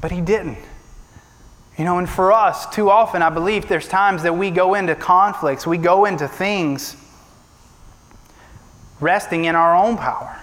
But 0.00 0.12
he 0.12 0.20
didn't. 0.20 0.58
You 1.82 1.86
know, 1.86 1.98
and 1.98 2.08
for 2.08 2.32
us, 2.32 2.64
too 2.72 2.90
often, 2.90 3.22
I 3.22 3.30
believe 3.30 3.66
there's 3.66 3.88
times 3.88 4.22
that 4.22 4.36
we 4.36 4.52
go 4.52 4.74
into 4.74 4.94
conflicts, 4.94 5.66
we 5.66 5.78
go 5.78 6.04
into 6.04 6.28
things 6.28 6.94
resting 9.00 9.46
in 9.46 9.56
our 9.56 9.74
own 9.74 9.96
power, 9.96 10.40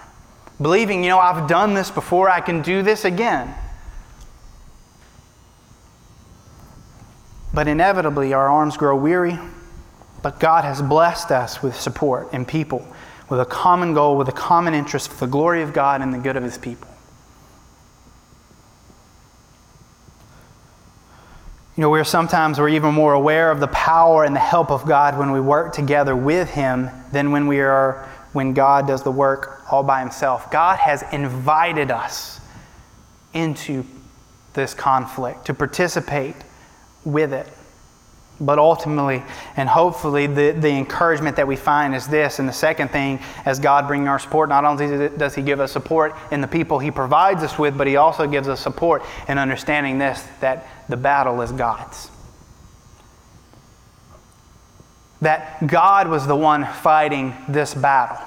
believing, 0.60 1.02
you 1.02 1.08
know, 1.08 1.18
I've 1.18 1.48
done 1.48 1.72
this 1.72 1.90
before, 1.90 2.28
I 2.28 2.42
can 2.42 2.60
do 2.60 2.82
this 2.82 3.06
again. 3.06 3.54
But 7.54 7.68
inevitably, 7.68 8.34
our 8.34 8.50
arms 8.50 8.76
grow 8.76 8.94
weary. 8.94 9.38
But 10.22 10.40
God 10.40 10.64
has 10.64 10.82
blessed 10.82 11.30
us 11.30 11.62
with 11.62 11.74
support 11.74 12.28
and 12.34 12.46
people, 12.46 12.86
with 13.30 13.40
a 13.40 13.46
common 13.46 13.94
goal, 13.94 14.18
with 14.18 14.28
a 14.28 14.32
common 14.32 14.74
interest 14.74 15.10
for 15.10 15.24
the 15.24 15.32
glory 15.32 15.62
of 15.62 15.72
God 15.72 16.02
and 16.02 16.12
the 16.12 16.18
good 16.18 16.36
of 16.36 16.42
His 16.42 16.58
people. 16.58 16.89
You 21.80 21.86
know, 21.86 21.90
we're 21.92 22.04
sometimes 22.04 22.58
we're 22.58 22.68
even 22.68 22.92
more 22.92 23.14
aware 23.14 23.50
of 23.50 23.58
the 23.58 23.68
power 23.68 24.24
and 24.24 24.36
the 24.36 24.40
help 24.40 24.70
of 24.70 24.84
God 24.84 25.18
when 25.18 25.32
we 25.32 25.40
work 25.40 25.72
together 25.72 26.14
with 26.14 26.50
Him 26.50 26.90
than 27.10 27.32
when 27.32 27.46
we 27.46 27.58
are 27.60 28.06
when 28.34 28.52
God 28.52 28.86
does 28.86 29.02
the 29.02 29.10
work 29.10 29.62
all 29.72 29.82
by 29.82 30.00
Himself. 30.00 30.50
God 30.50 30.78
has 30.78 31.02
invited 31.10 31.90
us 31.90 32.38
into 33.32 33.82
this 34.52 34.74
conflict 34.74 35.46
to 35.46 35.54
participate 35.54 36.36
with 37.06 37.32
it. 37.32 37.48
But 38.40 38.58
ultimately 38.58 39.22
and 39.56 39.68
hopefully, 39.68 40.26
the, 40.26 40.52
the 40.52 40.70
encouragement 40.70 41.36
that 41.36 41.46
we 41.46 41.56
find 41.56 41.94
is 41.94 42.06
this. 42.06 42.38
And 42.38 42.48
the 42.48 42.52
second 42.54 42.88
thing, 42.88 43.20
as 43.44 43.60
God 43.60 43.86
bringing 43.86 44.08
our 44.08 44.18
support, 44.18 44.48
not 44.48 44.64
only 44.64 45.08
does 45.10 45.34
He 45.34 45.42
give 45.42 45.60
us 45.60 45.72
support 45.72 46.14
in 46.30 46.40
the 46.40 46.48
people 46.48 46.78
He 46.78 46.90
provides 46.90 47.42
us 47.42 47.58
with, 47.58 47.76
but 47.76 47.86
He 47.86 47.96
also 47.96 48.26
gives 48.26 48.48
us 48.48 48.60
support 48.60 49.02
in 49.28 49.36
understanding 49.36 49.98
this 49.98 50.26
that 50.40 50.66
the 50.88 50.96
battle 50.96 51.42
is 51.42 51.52
God's. 51.52 52.10
That 55.20 55.66
God 55.66 56.08
was 56.08 56.26
the 56.26 56.36
one 56.36 56.64
fighting 56.64 57.34
this 57.46 57.74
battle. 57.74 58.26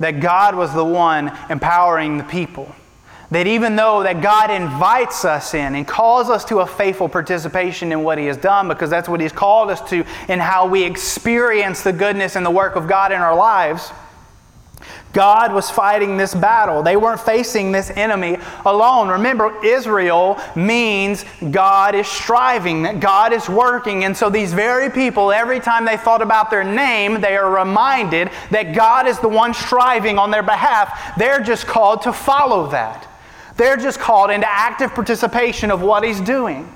That 0.00 0.20
God 0.20 0.54
was 0.54 0.72
the 0.72 0.84
one 0.84 1.36
empowering 1.50 2.16
the 2.16 2.24
people 2.24 2.74
that 3.30 3.46
even 3.46 3.76
though 3.76 4.02
that 4.02 4.22
God 4.22 4.50
invites 4.50 5.24
us 5.24 5.52
in 5.54 5.74
and 5.74 5.86
calls 5.86 6.30
us 6.30 6.44
to 6.46 6.58
a 6.60 6.66
faithful 6.66 7.08
participation 7.08 7.92
in 7.92 8.02
what 8.02 8.18
he 8.18 8.26
has 8.26 8.36
done 8.36 8.68
because 8.68 8.88
that's 8.88 9.08
what 9.08 9.20
he's 9.20 9.32
called 9.32 9.70
us 9.70 9.80
to 9.90 10.04
in 10.28 10.38
how 10.38 10.66
we 10.66 10.82
experience 10.82 11.82
the 11.82 11.92
goodness 11.92 12.36
and 12.36 12.46
the 12.46 12.50
work 12.50 12.74
of 12.74 12.88
God 12.88 13.12
in 13.12 13.20
our 13.20 13.36
lives 13.36 13.92
God 15.12 15.52
was 15.52 15.70
fighting 15.70 16.16
this 16.16 16.34
battle. 16.34 16.82
They 16.82 16.96
weren't 16.96 17.20
facing 17.20 17.72
this 17.72 17.90
enemy 17.90 18.36
alone. 18.64 19.08
Remember, 19.08 19.64
Israel 19.64 20.38
means 20.54 21.24
God 21.50 21.94
is 21.94 22.06
striving, 22.06 22.82
that 22.82 23.00
God 23.00 23.32
is 23.32 23.48
working. 23.48 24.04
And 24.04 24.16
so 24.16 24.28
these 24.28 24.52
very 24.52 24.90
people, 24.90 25.32
every 25.32 25.60
time 25.60 25.84
they 25.84 25.96
thought 25.96 26.22
about 26.22 26.50
their 26.50 26.64
name, 26.64 27.20
they 27.20 27.36
are 27.36 27.50
reminded 27.50 28.30
that 28.50 28.74
God 28.74 29.06
is 29.06 29.18
the 29.18 29.28
one 29.28 29.54
striving 29.54 30.18
on 30.18 30.30
their 30.30 30.42
behalf. 30.42 31.16
They're 31.16 31.40
just 31.40 31.66
called 31.66 32.02
to 32.02 32.12
follow 32.12 32.68
that. 32.70 33.06
They're 33.58 33.76
just 33.76 33.98
called 33.98 34.30
into 34.30 34.48
active 34.48 34.94
participation 34.94 35.70
of 35.70 35.82
what 35.82 36.04
he's 36.04 36.20
doing. 36.20 36.72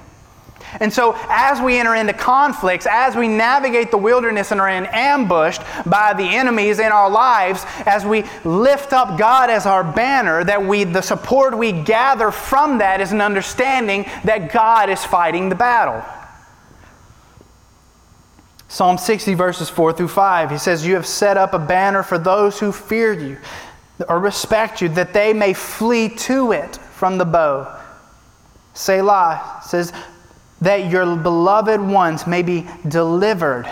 And 0.81 0.93
so, 0.93 1.15
as 1.29 1.61
we 1.61 1.79
enter 1.79 1.95
into 1.95 2.13
conflicts, 2.13 2.87
as 2.91 3.15
we 3.15 3.29
navigate 3.29 3.91
the 3.91 3.99
wilderness 3.99 4.51
and 4.53 4.61
are 4.61 4.69
ambushed 4.69 5.61
by 5.87 6.13
the 6.15 6.25
enemies 6.25 6.79
in 6.79 6.91
our 6.91 7.09
lives, 7.09 7.65
as 7.87 8.05
we 8.05 8.25
lift 8.45 8.93
up 8.93 9.19
God 9.19 9.49
as 9.49 9.65
our 9.65 9.85
banner, 9.85 10.43
that 10.45 10.65
we, 10.65 10.85
the 10.85 11.03
support 11.03 11.57
we 11.57 11.73
gather 11.73 12.31
from 12.31 12.79
that 12.79 13.01
is 13.01 13.13
an 13.13 13.21
understanding 13.21 14.05
that 14.25 14.53
God 14.53 14.89
is 14.89 15.05
fighting 15.05 15.51
the 15.51 15.55
battle. 15.55 16.03
Psalm 18.69 18.97
60, 18.99 19.35
verses 19.35 19.69
4 19.69 19.93
through 19.93 20.09
5, 20.09 20.51
he 20.51 20.59
says, 20.59 20.85
You 20.87 20.95
have 20.95 21.07
set 21.07 21.37
up 21.37 21.53
a 21.53 21.59
banner 21.59 22.03
for 22.03 22.19
those 22.19 22.59
who 22.59 22.73
fear 22.73 23.13
you 23.13 23.39
or 24.09 24.19
respect 24.19 24.81
you, 24.81 24.89
that 24.91 25.13
they 25.13 25.33
may 25.33 25.53
flee 25.53 26.09
to 26.09 26.53
it 26.53 26.77
from 26.77 27.19
the 27.19 27.25
bow. 27.25 27.81
Selah 28.75 29.61
says, 29.65 29.93
that 30.61 30.91
your 30.91 31.17
beloved 31.17 31.81
ones 31.81 32.27
may 32.27 32.43
be 32.43 32.67
delivered. 32.89 33.71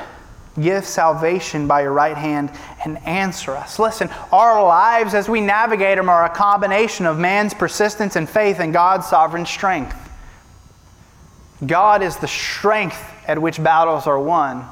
Give 0.60 0.84
salvation 0.84 1.68
by 1.68 1.82
your 1.82 1.92
right 1.92 2.16
hand 2.16 2.50
and 2.84 2.98
answer 3.06 3.52
us. 3.52 3.78
Listen, 3.78 4.10
our 4.32 4.62
lives 4.62 5.14
as 5.14 5.28
we 5.28 5.40
navigate 5.40 5.96
them 5.96 6.08
are 6.08 6.24
a 6.24 6.30
combination 6.30 7.06
of 7.06 7.18
man's 7.18 7.54
persistence 7.54 8.16
and 8.16 8.28
faith 8.28 8.58
and 8.58 8.72
God's 8.72 9.06
sovereign 9.06 9.46
strength. 9.46 9.96
God 11.64 12.02
is 12.02 12.16
the 12.16 12.26
strength 12.26 13.00
at 13.28 13.40
which 13.40 13.62
battles 13.62 14.06
are 14.06 14.18
won 14.18 14.66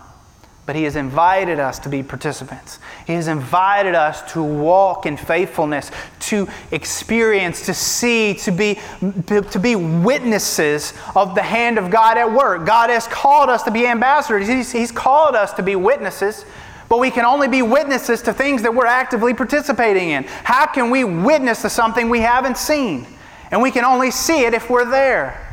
but 0.69 0.77
He 0.77 0.83
has 0.83 0.97
invited 0.97 1.59
us 1.59 1.79
to 1.79 1.89
be 1.89 2.03
participants. 2.03 2.79
He 3.07 3.15
has 3.15 3.27
invited 3.27 3.95
us 3.95 4.21
to 4.35 4.43
walk 4.43 5.07
in 5.07 5.17
faithfulness, 5.17 5.91
to 6.21 6.47
experience, 6.73 7.65
to 7.65 7.73
see, 7.73 8.35
to 8.35 8.53
be, 8.53 8.79
to 9.01 9.59
be 9.59 9.77
witnesses 9.77 10.93
of 11.17 11.35
the 11.35 11.41
hand 11.41 11.79
of 11.79 11.91
God 11.91 12.19
at 12.19 12.31
work. 12.31 12.67
God 12.67 12.91
has 12.91 13.09
called 13.09 13.49
us 13.49 13.63
to 13.63 13.71
be 13.71 13.87
ambassadors, 13.87 14.47
He's, 14.47 14.71
he's 14.71 14.93
called 14.93 15.35
us 15.35 15.55
to 15.55 15.63
be 15.63 15.75
witnesses. 15.75 16.45
But 16.91 16.99
we 16.99 17.11
can 17.11 17.25
only 17.25 17.49
be 17.49 17.63
witnesses 17.63 18.21
to 18.23 18.35
things 18.35 18.61
that 18.61 18.75
we're 18.75 18.85
actively 18.85 19.33
participating 19.33 20.11
in. 20.11 20.25
How 20.25 20.67
can 20.67 20.91
we 20.91 21.03
witness 21.03 21.63
to 21.63 21.71
something 21.71 22.11
we 22.11 22.21
haven't 22.21 22.59
seen? 22.59 23.07
And 23.51 23.63
we 23.63 23.71
can 23.71 23.87
only 23.87 24.11
see 24.11 24.45
it 24.45 24.53
if 24.53 24.69
we're 24.69 24.85
there. 24.85 25.48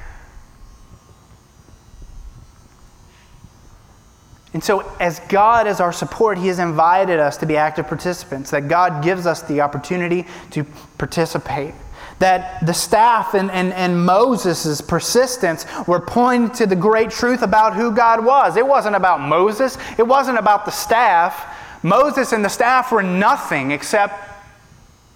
And 4.56 4.64
so, 4.64 4.90
as 5.02 5.20
God 5.28 5.68
is 5.68 5.82
our 5.82 5.92
support, 5.92 6.38
He 6.38 6.48
has 6.48 6.60
invited 6.60 7.20
us 7.20 7.36
to 7.40 7.46
be 7.46 7.58
active 7.58 7.90
participants, 7.90 8.52
that 8.52 8.70
God 8.70 9.04
gives 9.04 9.28
us 9.28 9.42
the 9.42 9.60
opportunity 9.60 10.26
to 10.52 10.64
participate. 10.98 11.74
That 12.20 12.66
the 12.66 12.74
staff 12.74 13.34
and, 13.34 13.52
and, 13.52 13.74
and 13.74 14.06
Moses' 14.06 14.80
persistence 14.80 15.66
were 15.88 16.00
pointing 16.00 16.52
to 16.52 16.68
the 16.68 16.76
great 16.78 17.10
truth 17.10 17.42
about 17.42 17.76
who 17.76 17.92
God 17.92 18.24
was. 18.24 18.56
It 18.56 18.66
wasn't 18.66 18.96
about 18.96 19.20
Moses, 19.20 19.78
it 19.98 20.08
wasn't 20.08 20.40
about 20.40 20.64
the 20.64 20.72
staff. 20.72 21.54
Moses 21.84 22.32
and 22.32 22.46
the 22.46 22.50
staff 22.50 22.94
were 22.94 23.04
nothing 23.04 23.72
except 23.72 24.40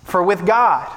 for 0.03 0.21
with 0.21 0.45
God. 0.45 0.91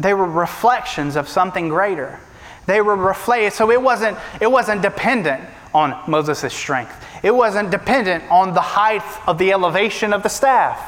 They 0.00 0.12
were 0.12 0.26
reflections 0.26 1.14
of 1.14 1.28
something 1.28 1.68
greater. 1.68 2.18
They 2.66 2.80
were 2.80 2.96
reflected, 2.96 3.52
so 3.52 3.70
it 3.70 3.80
wasn't, 3.80 4.18
it 4.40 4.50
wasn't 4.50 4.82
dependent 4.82 5.44
on 5.72 6.00
Moses' 6.08 6.54
strength. 6.54 6.94
It 7.24 7.34
wasn't 7.34 7.70
dependent 7.70 8.22
on 8.30 8.52
the 8.52 8.60
height 8.60 9.02
of 9.26 9.38
the 9.38 9.50
elevation 9.50 10.12
of 10.12 10.22
the 10.22 10.28
staff. 10.28 10.78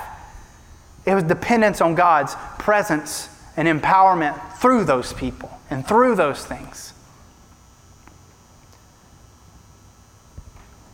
It 1.07 1.14
was 1.14 1.25
dependence 1.25 1.81
on 1.81 1.94
God's 1.94 2.37
presence 2.59 3.31
and 3.57 3.66
empowerment 3.66 4.59
through 4.59 4.85
those 4.85 5.14
people 5.14 5.51
and 5.70 5.88
through 5.88 6.14
those 6.14 6.44
things. 6.44 6.92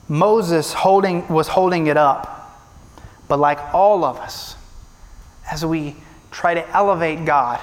Moses 0.09 0.75
holding, 0.75 1.27
was 1.27 1.49
holding 1.49 1.89
it 1.89 1.97
up, 1.97 2.63
but 3.27 3.41
like 3.41 3.59
all 3.75 4.05
of 4.05 4.19
us, 4.19 4.55
as 5.51 5.67
we 5.67 5.97
try 6.31 6.55
to 6.55 6.69
elevate 6.71 7.25
God 7.25 7.59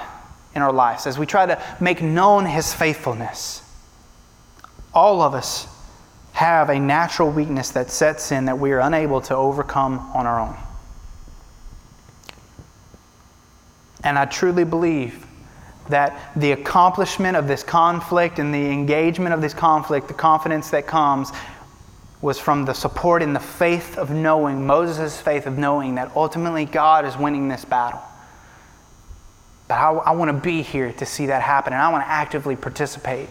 in 0.54 0.60
our 0.60 0.72
lives, 0.72 1.06
as 1.06 1.18
we 1.18 1.24
try 1.24 1.46
to 1.46 1.58
make 1.80 2.02
known 2.02 2.44
His 2.44 2.74
faithfulness, 2.74 3.62
all 4.92 5.22
of 5.22 5.32
us 5.32 5.66
have 6.40 6.70
a 6.70 6.80
natural 6.80 7.30
weakness 7.30 7.68
that 7.72 7.90
sets 7.90 8.32
in 8.32 8.46
that 8.46 8.58
we 8.58 8.72
are 8.72 8.80
unable 8.80 9.20
to 9.20 9.36
overcome 9.36 9.98
on 10.14 10.26
our 10.26 10.40
own. 10.40 10.56
And 14.02 14.18
I 14.18 14.24
truly 14.24 14.64
believe 14.64 15.26
that 15.90 16.32
the 16.36 16.52
accomplishment 16.52 17.36
of 17.36 17.46
this 17.46 17.62
conflict 17.62 18.38
and 18.38 18.54
the 18.54 18.70
engagement 18.70 19.34
of 19.34 19.42
this 19.42 19.52
conflict, 19.52 20.08
the 20.08 20.14
confidence 20.14 20.70
that 20.70 20.86
comes, 20.86 21.30
was 22.22 22.38
from 22.38 22.64
the 22.64 22.72
support 22.72 23.22
and 23.22 23.36
the 23.36 23.40
faith 23.40 23.98
of 23.98 24.10
knowing, 24.10 24.66
Moses' 24.66 25.20
faith 25.20 25.44
of 25.46 25.58
knowing 25.58 25.96
that 25.96 26.10
ultimately 26.16 26.64
God 26.64 27.04
is 27.04 27.18
winning 27.18 27.48
this 27.48 27.66
battle. 27.66 28.00
But 29.68 29.74
I, 29.74 29.90
I 29.90 30.10
want 30.12 30.30
to 30.30 30.42
be 30.42 30.62
here 30.62 30.90
to 30.90 31.04
see 31.04 31.26
that 31.26 31.42
happen, 31.42 31.74
and 31.74 31.82
I 31.82 31.92
want 31.92 32.02
to 32.02 32.08
actively 32.08 32.56
participate. 32.56 33.28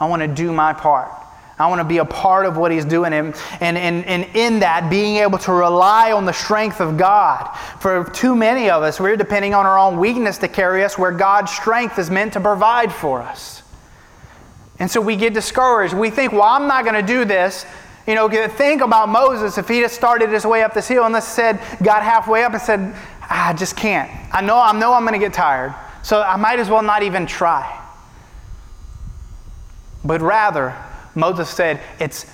I 0.00 0.08
want 0.08 0.22
to 0.22 0.28
do 0.28 0.52
my 0.52 0.72
part. 0.72 1.12
I 1.60 1.66
want 1.66 1.80
to 1.80 1.84
be 1.84 1.98
a 1.98 2.04
part 2.06 2.46
of 2.46 2.56
what 2.56 2.72
he's 2.72 2.86
doing. 2.86 3.12
And, 3.12 3.36
and, 3.60 3.76
and, 3.76 4.04
and 4.06 4.24
in 4.34 4.60
that, 4.60 4.88
being 4.88 5.16
able 5.16 5.36
to 5.38 5.52
rely 5.52 6.10
on 6.10 6.24
the 6.24 6.32
strength 6.32 6.80
of 6.80 6.96
God. 6.96 7.54
For 7.80 8.04
too 8.04 8.34
many 8.34 8.70
of 8.70 8.82
us, 8.82 8.98
we're 8.98 9.16
depending 9.16 9.52
on 9.52 9.66
our 9.66 9.78
own 9.78 9.98
weakness 9.98 10.38
to 10.38 10.48
carry 10.48 10.82
us 10.84 10.96
where 10.96 11.12
God's 11.12 11.52
strength 11.52 11.98
is 11.98 12.10
meant 12.10 12.32
to 12.32 12.40
provide 12.40 12.90
for 12.90 13.20
us. 13.20 13.62
And 14.78 14.90
so 14.90 15.02
we 15.02 15.16
get 15.16 15.34
discouraged. 15.34 15.92
We 15.92 16.08
think, 16.08 16.32
well, 16.32 16.44
I'm 16.44 16.66
not 16.66 16.84
going 16.84 16.96
to 16.96 17.06
do 17.06 17.26
this. 17.26 17.66
You 18.06 18.14
know, 18.14 18.26
think 18.48 18.80
about 18.80 19.10
Moses 19.10 19.58
if 19.58 19.68
he 19.68 19.80
had 19.80 19.90
started 19.90 20.30
his 20.30 20.46
way 20.46 20.62
up 20.62 20.72
this 20.72 20.88
hill 20.88 21.04
and 21.04 21.12
let's 21.12 21.28
said, 21.28 21.60
got 21.82 22.02
halfway 22.02 22.42
up 22.42 22.54
and 22.54 22.62
said, 22.62 22.94
ah, 23.22 23.50
I 23.50 23.52
just 23.52 23.76
can't. 23.76 24.10
I 24.34 24.40
know, 24.40 24.56
I 24.58 24.72
know 24.72 24.94
I'm 24.94 25.02
going 25.02 25.12
to 25.12 25.24
get 25.24 25.34
tired. 25.34 25.74
So 26.02 26.22
I 26.22 26.36
might 26.36 26.58
as 26.58 26.70
well 26.70 26.82
not 26.82 27.02
even 27.02 27.26
try. 27.26 27.76
But 30.02 30.22
rather, 30.22 30.74
Moses 31.20 31.48
said, 31.48 31.80
It's 31.98 32.26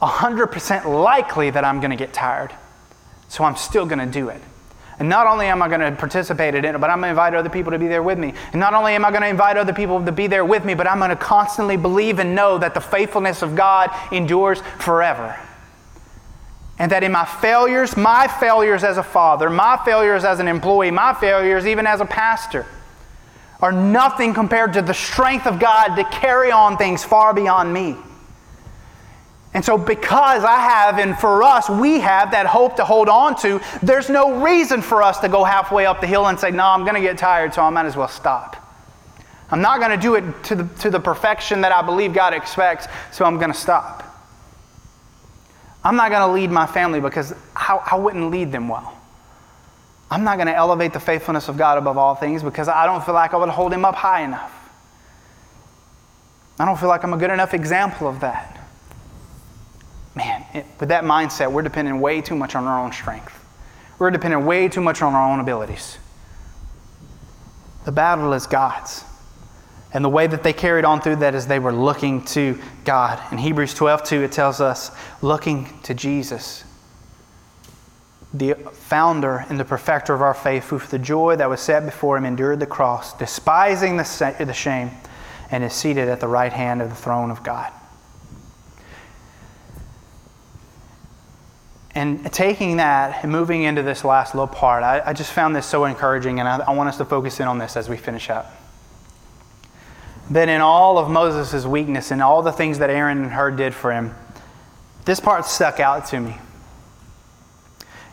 100% 0.00 0.84
likely 0.86 1.50
that 1.50 1.64
I'm 1.64 1.80
going 1.80 1.90
to 1.90 1.96
get 1.96 2.12
tired, 2.12 2.54
so 3.28 3.44
I'm 3.44 3.56
still 3.56 3.84
going 3.84 3.98
to 3.98 4.06
do 4.06 4.28
it. 4.28 4.40
And 4.98 5.08
not 5.08 5.26
only 5.26 5.46
am 5.46 5.60
I 5.60 5.68
going 5.68 5.80
to 5.80 5.90
participate 5.92 6.54
in 6.54 6.64
it, 6.64 6.80
but 6.80 6.88
I'm 6.88 6.98
going 6.98 7.08
to 7.08 7.10
invite 7.10 7.34
other 7.34 7.50
people 7.50 7.72
to 7.72 7.78
be 7.78 7.88
there 7.88 8.02
with 8.02 8.18
me. 8.18 8.32
And 8.52 8.60
not 8.60 8.74
only 8.74 8.94
am 8.94 9.04
I 9.04 9.10
going 9.10 9.22
to 9.22 9.28
invite 9.28 9.56
other 9.56 9.72
people 9.72 10.04
to 10.04 10.12
be 10.12 10.28
there 10.28 10.44
with 10.44 10.64
me, 10.64 10.74
but 10.74 10.86
I'm 10.86 10.98
going 10.98 11.10
to 11.10 11.16
constantly 11.16 11.76
believe 11.76 12.20
and 12.20 12.34
know 12.34 12.58
that 12.58 12.74
the 12.74 12.80
faithfulness 12.80 13.42
of 13.42 13.56
God 13.56 13.90
endures 14.12 14.62
forever. 14.78 15.36
And 16.78 16.92
that 16.92 17.02
in 17.02 17.12
my 17.12 17.24
failures, 17.24 17.96
my 17.96 18.28
failures 18.28 18.84
as 18.84 18.96
a 18.96 19.02
father, 19.02 19.50
my 19.50 19.80
failures 19.84 20.24
as 20.24 20.38
an 20.38 20.48
employee, 20.48 20.90
my 20.90 21.12
failures 21.14 21.66
even 21.66 21.86
as 21.86 22.00
a 22.00 22.04
pastor, 22.04 22.66
are 23.64 23.72
nothing 23.72 24.34
compared 24.34 24.74
to 24.74 24.82
the 24.82 24.92
strength 24.92 25.46
of 25.46 25.58
God 25.58 25.96
to 25.96 26.04
carry 26.04 26.52
on 26.52 26.76
things 26.76 27.02
far 27.02 27.32
beyond 27.32 27.72
me. 27.72 27.96
And 29.54 29.64
so, 29.64 29.78
because 29.78 30.44
I 30.44 30.58
have, 30.58 30.98
and 30.98 31.18
for 31.18 31.42
us, 31.42 31.70
we 31.70 31.98
have 32.00 32.32
that 32.32 32.44
hope 32.44 32.76
to 32.76 32.84
hold 32.84 33.08
on 33.08 33.36
to, 33.36 33.62
there's 33.82 34.10
no 34.10 34.42
reason 34.42 34.82
for 34.82 35.02
us 35.02 35.18
to 35.20 35.30
go 35.30 35.44
halfway 35.44 35.86
up 35.86 36.02
the 36.02 36.06
hill 36.06 36.26
and 36.26 36.38
say, 36.38 36.50
No, 36.50 36.66
I'm 36.66 36.82
going 36.82 36.94
to 36.94 37.00
get 37.00 37.16
tired, 37.16 37.54
so 37.54 37.62
I 37.62 37.70
might 37.70 37.86
as 37.86 37.96
well 37.96 38.06
stop. 38.06 38.54
I'm 39.50 39.62
not 39.62 39.78
going 39.80 39.92
to 39.92 39.96
do 39.96 40.16
it 40.16 40.44
to 40.44 40.56
the, 40.56 40.64
to 40.80 40.90
the 40.90 41.00
perfection 41.00 41.62
that 41.62 41.72
I 41.72 41.80
believe 41.80 42.12
God 42.12 42.34
expects, 42.34 42.86
so 43.12 43.24
I'm 43.24 43.38
going 43.38 43.50
to 43.52 43.58
stop. 43.58 44.02
I'm 45.82 45.96
not 45.96 46.10
going 46.10 46.28
to 46.28 46.34
lead 46.34 46.50
my 46.50 46.66
family 46.66 47.00
because 47.00 47.32
I, 47.56 47.80
I 47.92 47.94
wouldn't 47.94 48.30
lead 48.30 48.52
them 48.52 48.68
well. 48.68 48.94
I'm 50.14 50.22
not 50.22 50.36
going 50.36 50.46
to 50.46 50.54
elevate 50.54 50.92
the 50.92 51.00
faithfulness 51.00 51.48
of 51.48 51.56
God 51.56 51.76
above 51.76 51.98
all 51.98 52.14
things 52.14 52.40
because 52.40 52.68
I 52.68 52.86
don't 52.86 53.04
feel 53.04 53.14
like 53.14 53.34
I 53.34 53.36
would 53.36 53.48
hold 53.48 53.72
him 53.72 53.84
up 53.84 53.96
high 53.96 54.22
enough. 54.22 54.52
I 56.56 56.64
don't 56.64 56.78
feel 56.78 56.88
like 56.88 57.02
I'm 57.02 57.12
a 57.12 57.16
good 57.16 57.32
enough 57.32 57.52
example 57.52 58.06
of 58.06 58.20
that. 58.20 58.64
Man, 60.14 60.44
it, 60.54 60.66
with 60.78 60.90
that 60.90 61.02
mindset, 61.02 61.50
we're 61.50 61.62
depending 61.62 61.98
way 61.98 62.20
too 62.20 62.36
much 62.36 62.54
on 62.54 62.62
our 62.62 62.84
own 62.84 62.92
strength. 62.92 63.44
We're 63.98 64.12
depending 64.12 64.46
way 64.46 64.68
too 64.68 64.80
much 64.80 65.02
on 65.02 65.14
our 65.14 65.32
own 65.32 65.40
abilities. 65.40 65.98
The 67.84 67.90
battle 67.90 68.32
is 68.34 68.46
God's. 68.46 69.02
And 69.92 70.04
the 70.04 70.08
way 70.08 70.28
that 70.28 70.44
they 70.44 70.52
carried 70.52 70.84
on 70.84 71.00
through 71.00 71.16
that 71.16 71.34
is 71.34 71.48
they 71.48 71.58
were 71.58 71.72
looking 71.72 72.24
to 72.26 72.56
God. 72.84 73.20
In 73.32 73.38
Hebrews 73.38 73.74
12, 73.74 74.04
2, 74.04 74.22
it 74.22 74.30
tells 74.30 74.60
us, 74.60 74.92
looking 75.22 75.76
to 75.82 75.92
Jesus 75.92 76.63
the 78.34 78.54
founder 78.54 79.46
and 79.48 79.58
the 79.58 79.64
perfecter 79.64 80.12
of 80.12 80.20
our 80.20 80.34
faith, 80.34 80.64
who 80.68 80.78
for 80.80 80.90
the 80.90 80.98
joy 80.98 81.36
that 81.36 81.48
was 81.48 81.60
set 81.60 81.84
before 81.84 82.18
him 82.18 82.26
endured 82.26 82.58
the 82.58 82.66
cross, 82.66 83.16
despising 83.16 83.96
the, 83.96 84.52
shame, 84.52 84.90
and 85.50 85.62
is 85.62 85.72
seated 85.72 86.08
at 86.08 86.18
the 86.18 86.26
right 86.26 86.52
hand 86.52 86.82
of 86.82 86.88
the 86.90 86.96
throne 86.96 87.30
of 87.30 87.44
God. 87.44 87.72
And 91.94 92.32
taking 92.32 92.78
that 92.78 93.22
and 93.22 93.30
moving 93.30 93.62
into 93.62 93.82
this 93.82 94.04
last 94.04 94.34
little 94.34 94.48
part, 94.48 94.82
I, 94.82 95.00
I 95.06 95.12
just 95.12 95.32
found 95.32 95.54
this 95.54 95.64
so 95.64 95.84
encouraging, 95.84 96.40
and 96.40 96.48
I, 96.48 96.56
I 96.58 96.70
want 96.72 96.88
us 96.88 96.96
to 96.98 97.04
focus 97.04 97.38
in 97.38 97.46
on 97.46 97.58
this 97.58 97.76
as 97.76 97.88
we 97.88 97.96
finish 97.96 98.30
up. 98.30 98.52
That 100.30 100.48
in 100.48 100.60
all 100.60 100.98
of 100.98 101.08
Moses' 101.08 101.64
weakness 101.64 102.10
and 102.10 102.20
all 102.20 102.42
the 102.42 102.50
things 102.50 102.80
that 102.80 102.90
Aaron 102.90 103.22
and 103.22 103.30
Hur 103.30 103.52
did 103.52 103.74
for 103.74 103.92
him, 103.92 104.12
this 105.04 105.20
part 105.20 105.44
stuck 105.44 105.78
out 105.78 106.06
to 106.06 106.18
me. 106.18 106.36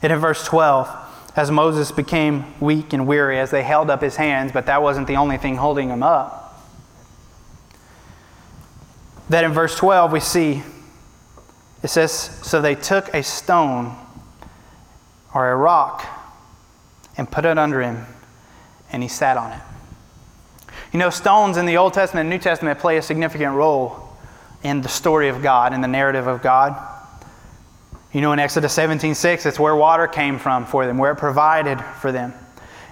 And 0.02 0.12
in 0.12 0.20
verse 0.20 0.44
12, 0.46 0.90
as 1.36 1.52
Moses 1.52 1.92
became 1.92 2.46
weak 2.60 2.94
and 2.94 3.08
weary 3.08 3.40
as 3.40 3.52
they 3.52 3.64
held 3.64 3.90
up 3.90 4.02
his 4.02 4.16
hands, 4.16 4.52
but 4.52 4.66
that 4.66 4.82
wasn't 4.82 5.08
the 5.08 5.16
only 5.16 5.38
thing 5.38 5.56
holding 5.56 5.90
him 5.90 6.04
up. 6.04 6.40
That 9.30 9.44
in 9.44 9.54
verse 9.54 9.76
12 9.76 10.12
we 10.12 10.20
see 10.20 10.64
it 11.84 11.88
says, 11.88 12.12
So 12.12 12.62
they 12.62 12.76
took 12.76 13.14
a 13.14 13.24
stone 13.24 13.96
or 15.34 15.50
a 15.50 15.56
rock 15.56 16.06
and 17.18 17.30
put 17.30 17.46
it 17.46 17.58
under 17.58 17.82
him, 17.82 18.06
and 18.92 19.02
he 19.02 19.10
sat 19.10 19.38
on 19.38 19.52
it. 19.52 19.62
You 20.94 21.00
know, 21.00 21.10
stones 21.10 21.58
in 21.58 21.66
the 21.66 21.78
Old 21.78 21.94
Testament 21.94 22.26
and 22.26 22.30
New 22.30 22.40
Testament 22.40 22.80
play 22.80 22.98
a 22.98 23.02
significant 23.02 23.56
role 23.56 24.10
in 24.64 24.82
the 24.82 24.90
story 24.90 25.30
of 25.30 25.42
God, 25.42 25.74
in 25.74 25.82
the 25.82 25.88
narrative 25.88 26.28
of 26.28 26.42
God. 26.42 26.91
You 28.14 28.22
know, 28.22 28.34
in 28.34 28.40
Exodus 28.40 28.74
17 28.74 29.16
6, 29.16 29.46
it's 29.46 29.60
where 29.60 29.76
water 29.76 30.08
came 30.08 30.38
from 30.38 30.66
for 30.66 30.86
them, 30.86 30.98
where 30.98 31.12
it 31.12 31.18
provided 31.18 31.82
for 32.02 32.12
them. 32.12 32.34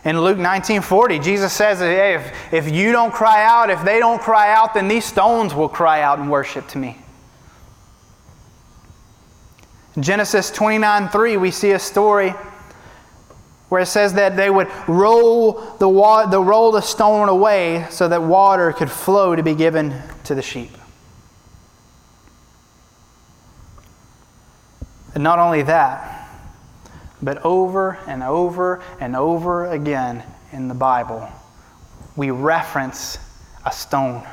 In 0.06 0.22
Luke 0.22 0.38
19 0.38 0.82
40, 0.82 1.20
Jesus 1.20 1.52
says, 1.52 1.80
hey, 1.80 2.16
if, 2.16 2.54
if 2.54 2.72
you 2.72 2.92
don't 2.94 3.14
cry 3.14 3.44
out, 3.44 3.70
if 3.70 3.84
they 3.84 4.00
don't 4.00 4.22
cry 4.22 4.54
out, 4.54 4.74
then 4.74 4.88
these 4.88 5.04
stones 5.04 5.54
will 5.54 5.68
cry 5.68 6.02
out 6.02 6.20
and 6.20 6.32
worship 6.32 6.68
to 6.70 6.78
me. 6.78 6.98
In 9.98 10.04
Genesis 10.04 10.50
29 10.52 11.10
3, 11.10 11.38
we 11.38 11.52
see 11.52 11.72
a 11.72 11.80
story 11.80 12.34
where 13.68 13.82
it 13.82 13.88
says 13.88 14.14
that 14.14 14.38
they 14.38 14.50
would 14.50 14.68
roll 14.88 15.62
the, 15.80 15.90
wa- 15.90 16.26
the, 16.26 16.42
roll 16.42 16.72
the 16.72 16.82
stone 16.82 17.28
away 17.28 17.86
so 17.90 18.08
that 18.08 18.22
water 18.22 18.72
could 18.72 18.90
flow 18.90 19.36
to 19.36 19.44
be 19.44 19.54
given 19.54 19.94
to 20.24 20.34
the 20.34 20.42
sheep. 20.42 20.72
Not 25.20 25.38
only 25.38 25.64
that, 25.64 26.30
but 27.22 27.44
over 27.44 28.00
and 28.08 28.24
over 28.24 28.82
and 29.02 29.18
over 29.18 29.66
again 29.66 30.24
in 30.54 30.70
the 30.70 30.74
Bible, 30.74 31.28
we 32.16 32.32
reference 32.32 33.18
a 33.66 33.72
stone 33.74 34.26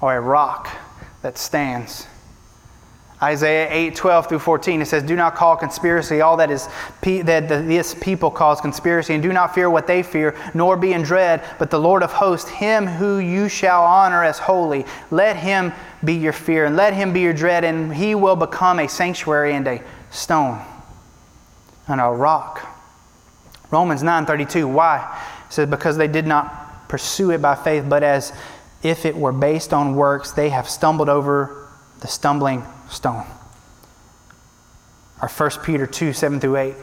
or 0.00 0.16
a 0.16 0.20
rock 0.22 0.74
that 1.20 1.36
stands. 1.36 2.06
Isaiah 3.22 3.68
8, 3.70 3.94
12 3.94 4.28
through 4.28 4.38
14, 4.40 4.82
it 4.82 4.86
says, 4.86 5.04
Do 5.04 5.14
not 5.14 5.36
call 5.36 5.56
conspiracy 5.56 6.20
all 6.20 6.36
that 6.38 6.50
is 6.50 6.68
that 7.02 7.48
this 7.48 7.94
people 7.94 8.32
calls 8.32 8.60
conspiracy, 8.60 9.14
and 9.14 9.22
do 9.22 9.32
not 9.32 9.54
fear 9.54 9.70
what 9.70 9.86
they 9.86 10.02
fear, 10.02 10.34
nor 10.54 10.76
be 10.76 10.92
in 10.92 11.02
dread, 11.02 11.44
but 11.60 11.70
the 11.70 11.78
Lord 11.78 12.02
of 12.02 12.12
hosts, 12.12 12.50
him 12.50 12.86
who 12.86 13.18
you 13.18 13.48
shall 13.48 13.84
honor 13.84 14.24
as 14.24 14.40
holy. 14.40 14.84
Let 15.12 15.36
him 15.36 15.72
be 16.02 16.14
your 16.14 16.32
fear, 16.32 16.64
and 16.64 16.74
let 16.74 16.94
him 16.94 17.12
be 17.12 17.20
your 17.20 17.32
dread, 17.32 17.62
and 17.62 17.94
he 17.94 18.16
will 18.16 18.34
become 18.34 18.80
a 18.80 18.88
sanctuary 18.88 19.54
and 19.54 19.68
a 19.68 19.82
stone 20.10 20.60
and 21.86 22.00
a 22.00 22.08
rock. 22.08 22.68
Romans 23.70 24.02
9:32. 24.02 24.66
Why? 24.68 24.98
It 25.46 25.52
says, 25.52 25.68
Because 25.68 25.96
they 25.96 26.08
did 26.08 26.26
not 26.26 26.88
pursue 26.88 27.30
it 27.30 27.40
by 27.40 27.54
faith, 27.54 27.84
but 27.88 28.02
as 28.02 28.32
if 28.82 29.06
it 29.06 29.16
were 29.16 29.32
based 29.32 29.72
on 29.72 29.94
works, 29.94 30.32
they 30.32 30.48
have 30.48 30.68
stumbled 30.68 31.08
over 31.08 31.68
the 32.00 32.08
stumbling 32.08 32.64
stone. 32.92 33.26
Our 35.20 35.28
1 35.28 35.50
Peter 35.64 35.86
2, 35.86 36.12
7 36.12 36.40
through 36.40 36.56
8. 36.56 36.74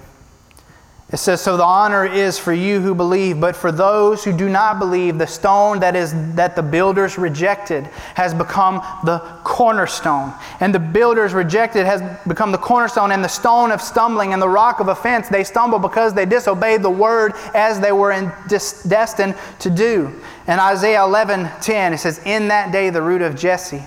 It 1.12 1.18
says, 1.18 1.42
So 1.42 1.58
the 1.58 1.64
honor 1.64 2.06
is 2.06 2.38
for 2.38 2.54
you 2.54 2.82
who 2.82 2.94
believe, 2.94 3.42
but 3.42 3.56
for 3.56 3.72
those 3.72 4.24
who 4.24 4.32
do 4.32 4.48
not 4.48 4.78
believe, 4.78 5.18
the 5.18 5.26
stone 5.26 5.80
that 5.80 5.96
is 5.96 6.14
that 6.36 6.56
the 6.56 6.62
builders 6.62 7.18
rejected 7.18 7.86
has 8.14 8.34
become 8.34 8.76
the 9.04 9.20
cornerstone. 9.44 10.34
And 10.60 10.74
the 10.74 10.80
builders 10.80 11.34
rejected 11.34 11.88
has 11.88 12.04
become 12.28 12.52
the 12.52 12.60
cornerstone 12.60 13.12
and 13.12 13.24
the 13.24 13.30
stone 13.30 13.72
of 13.72 13.82
stumbling 13.82 14.34
and 14.34 14.42
the 14.42 14.50
rock 14.50 14.80
of 14.80 14.88
offense. 14.88 15.30
They 15.30 15.44
stumble 15.44 15.80
because 15.80 16.14
they 16.14 16.28
disobeyed 16.28 16.84
the 16.84 16.92
word 16.92 17.34
as 17.56 17.80
they 17.80 17.92
were 17.92 18.12
in, 18.12 18.32
destined 18.48 19.36
to 19.60 19.70
do. 19.72 20.14
And 20.46 20.62
Isaiah 20.62 21.04
11, 21.04 21.50
10, 21.60 21.94
it 21.94 21.98
says, 21.98 22.22
In 22.24 22.50
that 22.50 22.72
day 22.72 22.92
the 22.92 23.02
root 23.02 23.24
of 23.24 23.36
Jesse, 23.36 23.84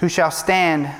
who 0.00 0.08
shall 0.08 0.32
stand 0.32 0.90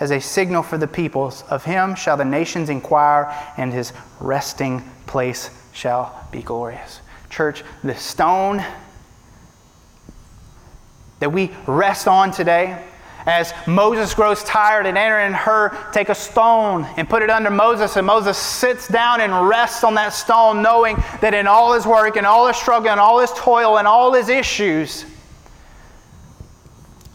as 0.00 0.10
a 0.10 0.20
signal 0.20 0.62
for 0.62 0.78
the 0.78 0.88
peoples. 0.88 1.44
Of 1.50 1.64
him 1.64 1.94
shall 1.94 2.16
the 2.16 2.24
nations 2.24 2.68
inquire, 2.70 3.32
and 3.56 3.72
his 3.72 3.92
resting 4.18 4.82
place 5.06 5.50
shall 5.72 6.26
be 6.32 6.42
glorious. 6.42 7.00
Church, 7.28 7.62
the 7.84 7.94
stone 7.94 8.64
that 11.20 11.30
we 11.30 11.50
rest 11.66 12.08
on 12.08 12.32
today, 12.32 12.82
As 13.26 13.52
Moses 13.66 14.14
grows 14.14 14.42
tired, 14.44 14.86
and 14.86 14.96
Aaron 14.96 15.26
and 15.26 15.36
Hur 15.36 15.76
take 15.92 16.08
a 16.08 16.14
stone 16.14 16.86
and 16.96 17.08
put 17.08 17.22
it 17.22 17.30
under 17.30 17.50
Moses, 17.50 17.96
and 17.96 18.06
Moses 18.06 18.38
sits 18.38 18.88
down 18.88 19.20
and 19.20 19.48
rests 19.48 19.84
on 19.84 19.94
that 19.94 20.14
stone, 20.14 20.62
knowing 20.62 20.96
that 21.20 21.34
in 21.34 21.46
all 21.46 21.74
his 21.74 21.86
work 21.86 22.16
and 22.16 22.26
all 22.26 22.46
his 22.46 22.56
struggle 22.56 22.90
and 22.90 23.00
all 23.00 23.18
his 23.18 23.32
toil 23.32 23.78
and 23.78 23.86
all 23.86 24.12
his 24.14 24.28
issues, 24.28 25.04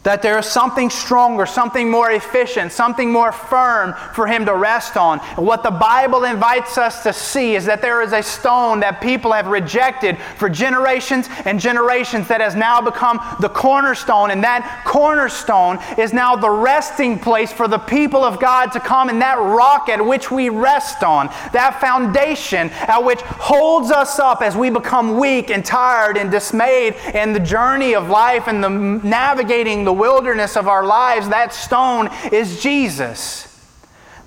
that 0.06 0.22
there 0.22 0.38
is 0.38 0.46
something 0.46 0.90
stronger, 0.90 1.48
something 1.48 1.90
more 1.90 2.12
efficient, 2.12 2.72
something 2.72 3.12
more 3.12 3.32
firm 3.32 3.94
for 4.14 4.28
him 4.28 4.46
to 4.46 4.56
rest 4.56 4.96
on. 4.96 5.18
What 5.36 5.64
the 5.64 5.72
Bible 5.72 6.24
invites 6.24 6.78
us 6.78 7.02
to 7.04 7.12
see 7.12 7.56
is 7.56 7.66
that 7.66 7.82
there 7.82 8.04
is 8.04 8.14
a 8.14 8.22
stone 8.22 8.80
that 8.82 9.02
people 9.02 9.34
have 9.34 9.48
rejected 9.48 10.18
for 10.38 10.48
generations 10.48 11.28
and 11.46 11.60
generations 11.60 12.28
that 12.28 12.40
has 12.40 12.56
now 12.56 12.80
become 12.82 13.20
the 13.42 13.50
cornerstone. 13.50 14.30
And 14.30 14.44
that 14.44 14.84
cornerstone 14.86 15.80
is 15.98 16.14
now 16.14 16.36
the 16.36 16.52
resting 16.52 17.18
place 17.18 17.52
for 17.52 17.68
the 17.68 17.80
people 17.80 18.24
of 18.24 18.40
God 18.40 18.72
to 18.74 18.80
come, 18.80 19.10
and 19.10 19.20
that 19.24 19.40
rock 19.40 19.90
at 19.90 20.06
which 20.06 20.30
we 20.30 20.50
rest 20.50 21.04
on, 21.04 21.28
that 21.52 21.82
foundation 21.82 22.70
at 22.70 23.04
which 23.04 23.22
holds 23.22 23.90
us 23.90 24.20
up 24.20 24.44
as 24.44 24.56
we 24.56 24.70
become 24.70 25.18
weak 25.18 25.50
and 25.50 25.66
tired 25.66 26.16
and 26.16 26.30
dismayed 26.30 26.94
in 27.16 27.34
the 27.34 27.40
journey 27.40 27.96
of 27.96 28.08
life 28.08 28.48
and 28.48 28.64
the 28.64 28.70
navigating 28.70 29.84
the 29.84 29.95
wilderness 29.96 30.56
of 30.58 30.68
our 30.68 30.86
lives, 30.86 31.30
that 31.30 31.54
stone 31.54 32.10
is 32.32 32.62
Jesus. 32.62 33.52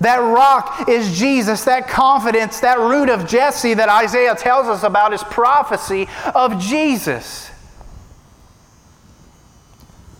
That 0.01 0.17
rock 0.17 0.87
is 0.87 1.17
Jesus. 1.17 1.65
That 1.65 1.87
confidence, 1.87 2.61
that 2.61 2.79
root 2.79 3.09
of 3.09 3.27
Jesse 3.27 3.73
that 3.73 3.89
Isaiah 3.89 4.35
tells 4.35 4.67
us 4.67 4.83
about 4.83 5.13
is 5.13 5.23
prophecy 5.23 6.07
of 6.33 6.59
Jesus. 6.59 7.51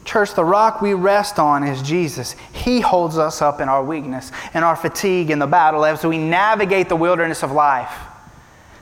Church, 0.04 0.34
the 0.34 0.44
rock 0.44 0.82
we 0.82 0.94
rest 0.96 1.38
on 1.38 1.64
is 1.64 1.82
Jesus. 1.84 2.36
He 2.52 2.82
holds 2.82 3.18
us 3.18 3.42
up 3.44 3.62
in 3.62 3.70
our 3.70 3.84
weakness, 3.84 4.32
in 4.56 4.64
our 4.64 4.76
fatigue, 4.76 5.30
in 5.30 5.38
the 5.38 5.48
battle 5.48 5.86
as 5.86 6.04
we 6.04 6.18
navigate 6.18 6.90
the 6.90 6.96
wilderness 6.96 7.44
of 7.44 7.52
life. 7.52 7.94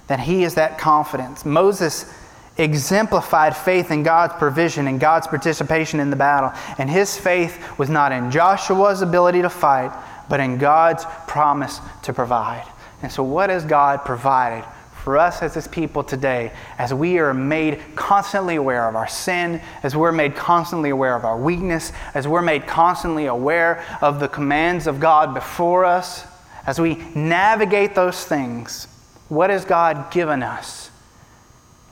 That 0.08 0.22
He 0.22 0.46
is 0.46 0.56
that 0.56 0.78
confidence. 0.78 1.44
Moses 1.44 2.12
exemplified 2.58 3.56
faith 3.56 3.92
in 3.92 4.04
God's 4.04 4.34
provision 4.34 4.88
and 4.88 5.00
God's 5.00 5.28
participation 5.28 6.00
in 6.00 6.10
the 6.10 6.16
battle. 6.16 6.52
And 6.78 6.90
his 6.90 7.18
faith 7.18 7.78
was 7.78 7.90
not 7.90 8.12
in 8.12 8.32
Joshua's 8.32 9.02
ability 9.02 9.42
to 9.42 9.50
fight, 9.50 9.92
but 10.30 10.40
in 10.40 10.58
God's 10.58 11.06
promise 11.28 11.80
to 12.04 12.14
provide. 12.14 12.66
And 13.02 13.12
so, 13.12 13.24
what 13.24 13.50
has 13.50 13.64
God 13.64 14.04
provided 14.06 14.66
for 15.08 15.18
us 15.18 15.42
as 15.42 15.54
his 15.54 15.70
people 15.70 16.04
today 16.04 16.52
as 16.78 16.94
we 16.94 17.18
are 17.18 17.34
made 17.34 17.80
constantly 17.96 18.58
aware 18.58 18.90
of 18.90 18.96
our 18.98 19.08
sin, 19.08 19.62
as 19.82 19.96
we're 19.96 20.12
made 20.12 20.36
constantly 20.36 20.90
aware 20.90 21.16
of 21.16 21.24
our 21.24 21.38
weakness, 21.38 21.94
as 22.14 22.28
we're 22.28 22.42
made 22.42 22.68
constantly 22.68 23.28
aware 23.28 23.86
of 24.02 24.20
the 24.20 24.28
commands 24.28 24.86
of 24.86 25.00
God 25.00 25.34
before 25.34 25.86
us, 25.86 26.26
as 26.66 26.82
we 26.82 26.96
navigate 27.16 27.96
those 27.96 28.26
things? 28.26 28.88
What 29.30 29.50
has 29.50 29.64
God 29.64 30.12
given 30.12 30.44
us? 30.44 30.92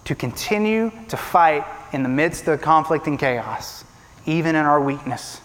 To 0.06 0.16
continue 0.16 0.92
to 1.10 1.18
fight 1.18 1.66
in 1.92 2.04
the 2.04 2.10
midst 2.10 2.48
of 2.48 2.62
conflict 2.62 3.08
and 3.08 3.20
chaos, 3.20 3.84
even 4.26 4.56
in 4.56 4.66
our 4.66 4.82
weakness. 4.82 5.42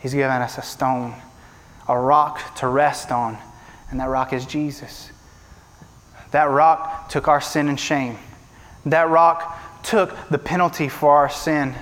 He's 0.00 0.14
given 0.14 0.42
us 0.42 0.58
a 0.58 0.62
stone, 0.62 1.14
a 1.88 1.98
rock 1.98 2.56
to 2.56 2.68
rest 2.68 3.10
on, 3.10 3.38
and 3.90 3.98
that 4.00 4.08
rock 4.08 4.32
is 4.32 4.44
Jesus. 4.46 5.10
That 6.32 6.50
rock 6.50 7.08
took 7.08 7.28
our 7.28 7.40
sin 7.40 7.68
and 7.68 7.78
shame. 7.78 8.18
That 8.86 9.08
rock 9.08 9.82
took 9.82 10.16
the 10.28 10.38
penalty 10.38 10.88
for 10.88 11.16
our 11.16 11.28
sin 11.28 11.74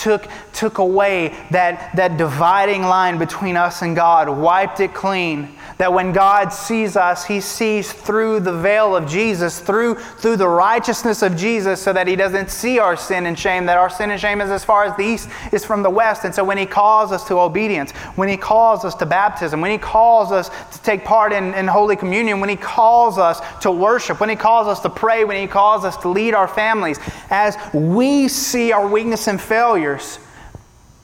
took, 0.00 0.26
took 0.52 0.78
away 0.78 1.28
that, 1.50 1.94
that 1.96 2.16
dividing 2.16 2.82
line 2.82 3.18
between 3.18 3.56
us 3.56 3.82
and 3.82 3.94
God, 3.94 4.28
wiped 4.28 4.80
it 4.80 4.94
clean. 4.94 5.56
That 5.78 5.92
when 5.92 6.12
God 6.12 6.50
sees 6.50 6.96
us, 6.96 7.24
He 7.24 7.40
sees 7.40 7.90
through 7.90 8.40
the 8.40 8.52
veil 8.52 8.94
of 8.94 9.08
Jesus, 9.08 9.60
through, 9.60 9.94
through 9.94 10.36
the 10.36 10.48
righteousness 10.48 11.22
of 11.22 11.36
Jesus, 11.36 11.80
so 11.80 11.92
that 11.92 12.06
He 12.06 12.16
doesn't 12.16 12.50
see 12.50 12.78
our 12.78 12.96
sin 12.96 13.24
and 13.24 13.38
shame, 13.38 13.64
that 13.66 13.78
our 13.78 13.88
sin 13.88 14.10
and 14.10 14.20
shame 14.20 14.40
is 14.42 14.50
as 14.50 14.64
far 14.64 14.84
as 14.84 14.94
the 14.96 15.04
east 15.04 15.30
is 15.52 15.64
from 15.64 15.82
the 15.82 15.88
west. 15.88 16.24
And 16.24 16.34
so 16.34 16.44
when 16.44 16.58
He 16.58 16.66
calls 16.66 17.12
us 17.12 17.26
to 17.28 17.38
obedience, 17.38 17.92
when 18.16 18.28
He 18.28 18.36
calls 18.36 18.84
us 18.84 18.94
to 18.96 19.06
baptism, 19.06 19.60
when 19.60 19.70
He 19.70 19.78
calls 19.78 20.32
us 20.32 20.50
to 20.72 20.82
take 20.82 21.04
part 21.04 21.32
in, 21.32 21.54
in 21.54 21.66
Holy 21.66 21.96
Communion, 21.96 22.40
when 22.40 22.50
He 22.50 22.56
calls 22.56 23.16
us 23.16 23.40
to 23.62 23.70
worship, 23.70 24.20
when 24.20 24.28
He 24.28 24.36
calls 24.36 24.66
us 24.66 24.80
to 24.80 24.90
pray, 24.90 25.24
when 25.24 25.40
He 25.40 25.46
calls 25.46 25.84
us 25.84 25.96
to 25.98 26.08
lead 26.08 26.34
our 26.34 26.48
families, 26.48 26.98
as 27.30 27.56
we 27.72 28.28
see 28.28 28.72
our 28.72 28.86
weakness 28.86 29.28
and 29.28 29.40
failure, 29.40 29.89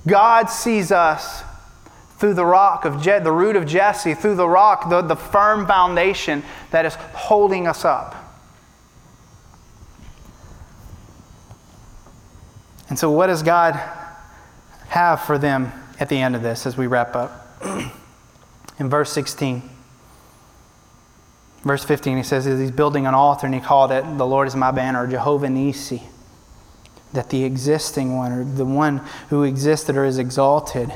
God 0.06 0.46
sees 0.46 0.92
us 0.92 1.42
through 2.18 2.34
the 2.34 2.44
rock 2.44 2.84
of 2.84 3.02
Je- 3.02 3.18
the 3.18 3.32
root 3.32 3.56
of 3.56 3.66
Jesse, 3.66 4.14
through 4.14 4.36
the 4.36 4.48
rock, 4.48 4.88
the, 4.88 5.02
the 5.02 5.16
firm 5.16 5.66
foundation 5.66 6.42
that 6.70 6.84
is 6.84 6.94
holding 6.94 7.66
us 7.66 7.84
up. 7.84 8.14
And 12.88 12.98
so, 12.98 13.10
what 13.10 13.26
does 13.26 13.42
God 13.42 13.74
have 14.88 15.22
for 15.22 15.38
them 15.38 15.72
at 15.98 16.08
the 16.08 16.16
end 16.16 16.36
of 16.36 16.42
this 16.42 16.66
as 16.66 16.76
we 16.76 16.86
wrap 16.86 17.16
up? 17.16 17.58
In 18.78 18.88
verse 18.88 19.10
16, 19.12 19.68
verse 21.64 21.84
15, 21.84 22.18
he 22.18 22.22
says 22.22 22.44
he's 22.44 22.70
building 22.70 23.06
an 23.06 23.14
altar 23.14 23.46
and 23.46 23.54
he 23.54 23.60
called 23.60 23.90
it, 23.90 24.02
The 24.18 24.26
Lord 24.26 24.46
is 24.46 24.54
my 24.54 24.70
banner, 24.70 25.06
Jehovah 25.06 25.50
Nisi 25.50 26.02
that 27.12 27.30
the 27.30 27.44
existing 27.44 28.16
one, 28.16 28.32
or 28.32 28.44
the 28.44 28.64
one 28.64 28.98
who 29.28 29.42
existed 29.42 29.96
or 29.96 30.04
is 30.04 30.18
exalted, 30.18 30.92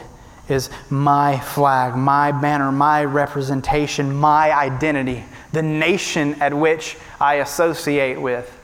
is 0.48 0.68
my 0.90 1.38
flag, 1.38 1.96
my 1.96 2.32
banner, 2.32 2.72
my 2.72 3.04
representation, 3.04 4.14
my 4.14 4.52
identity, 4.52 5.24
the 5.52 5.62
nation 5.62 6.34
at 6.42 6.52
which 6.52 6.96
I 7.20 7.34
associate 7.34 8.20
with. 8.20 8.56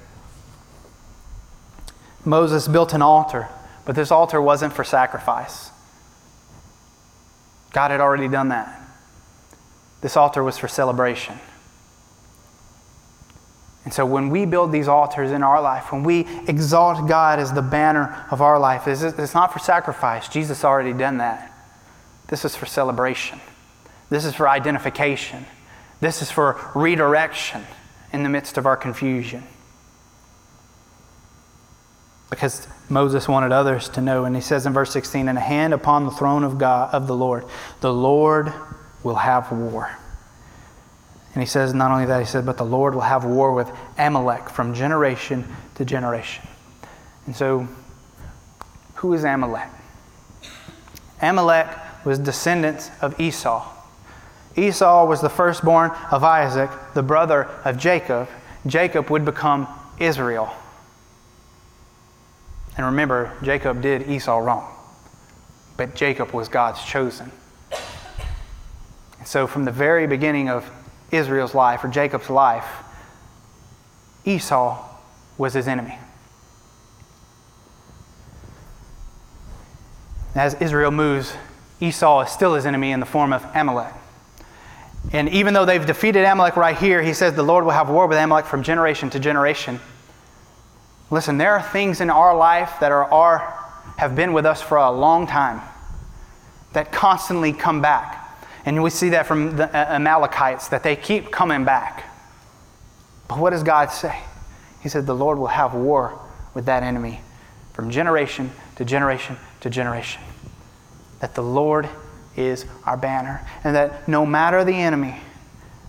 Moses 2.25 2.67
built 2.67 2.93
an 2.93 3.03
altar, 3.03 3.49
but 3.85 3.95
this 3.95 4.11
altar 4.11 4.43
wasn't 4.43 4.73
for 4.73 4.83
sacrifice. 4.83 5.71
God 7.73 7.93
had 7.93 8.01
already 8.01 8.27
done 8.29 8.49
that. 8.49 8.83
This 10.01 10.17
altar 10.17 10.43
was 10.43 10.59
for 10.59 10.67
celebration. 10.67 11.39
And 13.87 13.95
so 13.95 14.05
when 14.05 14.31
we 14.31 14.47
build 14.47 14.73
these 14.73 14.89
altars 14.89 15.31
in 15.31 15.45
our 15.45 15.63
life, 15.63 15.93
when 15.93 16.03
we 16.03 16.27
exalt 16.49 17.09
God 17.09 17.39
as 17.39 17.53
the 17.53 17.63
banner 17.63 18.27
of 18.33 18.43
our 18.43 18.59
life, 18.59 18.89
it's 18.89 19.33
not 19.33 19.53
for 19.53 19.61
sacrifice. 19.61 20.29
Jesus 20.29 20.65
already 20.65 20.93
done 20.93 21.19
that. 21.19 21.53
This 22.27 22.45
is 22.45 22.57
for 22.57 22.67
celebration. 22.67 23.41
This 24.11 24.25
is 24.25 24.35
for 24.35 24.49
identification. 24.49 25.47
This 26.01 26.21
is 26.21 26.33
for 26.33 26.61
redirection 26.75 27.65
in 28.13 28.25
the 28.25 28.29
midst 28.29 28.59
of 28.59 28.67
our 28.67 28.77
confusion. 28.77 29.45
Because 32.29 32.67
Moses 32.89 33.29
wanted 33.29 33.53
others 33.53 33.89
to 33.91 34.01
know, 34.01 34.25
and 34.25 34.35
he 34.35 34.43
says 34.43 34.67
in 34.67 34.73
verse 34.73 34.91
16, 34.91 35.29
"And 35.29 35.39
a 35.39 35.41
hand 35.41 35.73
upon 35.73 36.07
the 36.07 36.11
throne 36.11 36.43
of 36.43 36.59
God 36.59 36.93
of 36.93 37.07
the 37.07 37.15
Lord, 37.15 37.45
the 37.83 37.93
Lord 37.93 38.53
will 39.05 39.15
have 39.15 39.53
war." 39.53 39.91
And 41.37 41.43
he 41.43 41.47
says, 41.47 41.75
not 41.75 41.91
only 41.91 42.07
that, 42.07 42.19
he 42.19 42.25
said, 42.25 42.47
but 42.47 42.57
the 42.57 42.65
Lord 42.65 42.95
will 42.95 43.03
have 43.03 43.27
war 43.27 43.53
with 43.53 43.71
Amalek 43.99 44.49
from 44.49 44.73
generation 44.73 45.45
to 45.75 45.85
generation. 45.85 46.49
And 47.27 47.37
so, 47.37 47.69
who 48.95 49.13
is 49.13 49.23
Amalek? 49.23 49.69
Amalek 51.21 51.67
was 52.07 52.19
descendants 52.19 52.91
of 53.03 53.21
Esau. 53.21 53.71
Esau 54.57 55.05
was 55.05 55.21
the 55.21 55.29
firstborn 55.29 55.91
of 56.11 56.25
Isaac, 56.25 56.71
the 56.95 57.03
brother 57.03 57.51
of 57.67 57.77
Jacob. 57.77 58.31
Jacob 58.67 59.11
would 59.11 59.27
become 59.27 59.69
Israel. 59.99 60.51
And 62.79 62.87
remember, 62.87 63.31
Jacob 63.43 63.83
did 63.83 64.09
Esau 64.09 64.39
wrong, 64.39 64.75
but 65.77 65.95
Jacob 65.95 66.31
was 66.31 66.49
God's 66.49 66.83
chosen. 66.83 67.31
And 69.19 69.29
so, 69.29 69.47
from 69.47 69.67
the 69.67 69.71
very 69.71 70.07
beginning 70.07 70.49
of 70.49 70.67
Israel's 71.11 71.55
life 71.55 71.85
or 71.85 71.89
Jacob's 71.89 72.31
life, 72.31 72.67
Esau 74.25 74.85
was 75.39 75.55
his 75.55 75.69
enemy. 75.69 75.99
As 80.35 80.55
Israel 80.55 80.91
moves, 80.91 81.35
Esau 81.81 82.23
is 82.23 82.31
still 82.31 82.55
his 82.55 82.67
enemy 82.67 82.93
in 82.93 83.01
the 83.01 83.07
form 83.07 83.33
of 83.33 83.45
Amalek. 83.55 83.93
And 85.13 85.29
even 85.29 85.55
though 85.55 85.65
they've 85.65 85.85
defeated 85.85 86.25
Amalek 86.25 86.57
right 86.57 86.77
here, 86.77 87.03
he 87.03 87.13
says 87.13 87.35
the 87.35 87.43
Lord 87.43 87.65
will 87.65 87.73
have 87.73 87.89
war 87.89 88.07
with 88.07 88.19
Amalek 88.19 88.45
from 88.45 88.63
generation 88.63 89.09
to 89.11 89.21
generation. 89.21 89.81
Listen, 91.11 91.39
there 91.39 91.53
are 91.53 91.63
things 91.63 92.01
in 92.01 92.11
our 92.11 92.37
life 92.37 92.73
that 92.81 92.91
are 92.91 93.05
our, 93.05 93.39
have 93.97 94.17
been 94.17 94.33
with 94.33 94.45
us 94.45 94.61
for 94.61 94.77
a 94.77 94.91
long 94.91 95.27
time 95.27 95.61
that 96.73 96.91
constantly 96.91 97.53
come 97.53 97.81
back. 97.81 98.26
And 98.67 98.83
we 98.83 98.91
see 98.91 99.11
that 99.11 99.27
from 99.27 99.57
the 99.57 99.65
uh, 99.65 99.95
Amalekites, 99.95 100.69
that 100.69 100.83
they 100.83 100.97
keep 100.97 101.31
coming 101.31 101.65
back. 101.65 102.05
But 103.29 103.39
what 103.39 103.51
does 103.51 103.63
God 103.63 103.91
say? 103.91 104.21
He 104.81 104.89
said, 104.89 105.07
The 105.07 105.15
Lord 105.15 105.39
will 105.39 105.47
have 105.47 105.73
war 105.73 106.21
with 106.53 106.67
that 106.67 106.83
enemy 106.83 107.21
from 107.73 107.91
generation 107.91 108.51
to 108.77 108.85
generation 108.85 109.37
to 109.61 109.71
generation. 109.71 110.23
that 111.21 111.35
the 111.35 111.43
Lord 111.43 111.89
is 112.37 112.67
our 112.85 112.97
banner, 112.97 113.47
and 113.65 113.75
that 113.75 114.07
no 114.07 114.27
matter 114.27 114.65
the 114.65 114.75
enemy, 114.75 115.21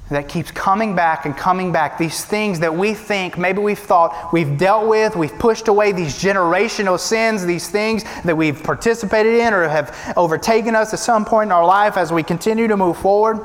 that 0.10 0.30
keeps 0.30 0.52
coming 0.52 0.96
back 0.96 1.26
and 1.26 1.36
coming 1.36 1.72
back. 1.72 1.98
These 1.98 2.24
things 2.24 2.60
that 2.62 2.74
we 2.74 2.94
think, 2.94 3.38
maybe 3.38 3.60
we've 3.60 3.78
thought 3.78 4.32
we've 4.32 4.58
dealt 4.58 4.88
with, 4.88 5.16
we've 5.16 5.38
pushed 5.38 5.68
away 5.68 5.92
these 5.92 6.16
generational 6.16 7.00
sins, 7.00 7.46
these 7.46 7.70
things 7.70 8.04
that 8.24 8.36
we've 8.36 8.62
participated 8.64 9.36
in 9.36 9.54
or 9.54 9.68
have 9.68 10.14
overtaken 10.16 10.76
us 10.76 10.94
at 10.94 11.00
some 11.00 11.26
point 11.26 11.50
in 11.50 11.52
our 11.52 11.66
life 11.66 11.98
as 11.98 12.14
we 12.14 12.24
continue 12.24 12.68
to 12.68 12.78
move 12.78 12.98
forward. 12.98 13.40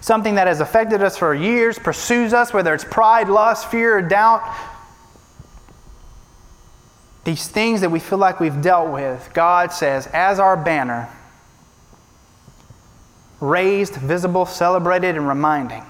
Something 0.00 0.34
that 0.34 0.48
has 0.48 0.60
affected 0.60 1.02
us 1.02 1.16
for 1.16 1.32
years, 1.34 1.78
pursues 1.78 2.32
us, 2.32 2.52
whether 2.52 2.74
it's 2.74 2.84
pride, 2.84 3.28
lust, 3.28 3.70
fear, 3.70 3.98
or 3.98 4.02
doubt. 4.02 4.42
These 7.24 7.46
things 7.46 7.82
that 7.82 7.90
we 7.90 8.00
feel 8.00 8.18
like 8.18 8.40
we've 8.40 8.60
dealt 8.60 8.92
with, 8.92 9.30
God 9.32 9.72
says, 9.72 10.08
as 10.08 10.40
our 10.40 10.56
banner, 10.56 11.08
raised, 13.42 13.96
visible, 13.96 14.46
celebrated, 14.46 15.16
and 15.16 15.28
reminding. 15.28 15.82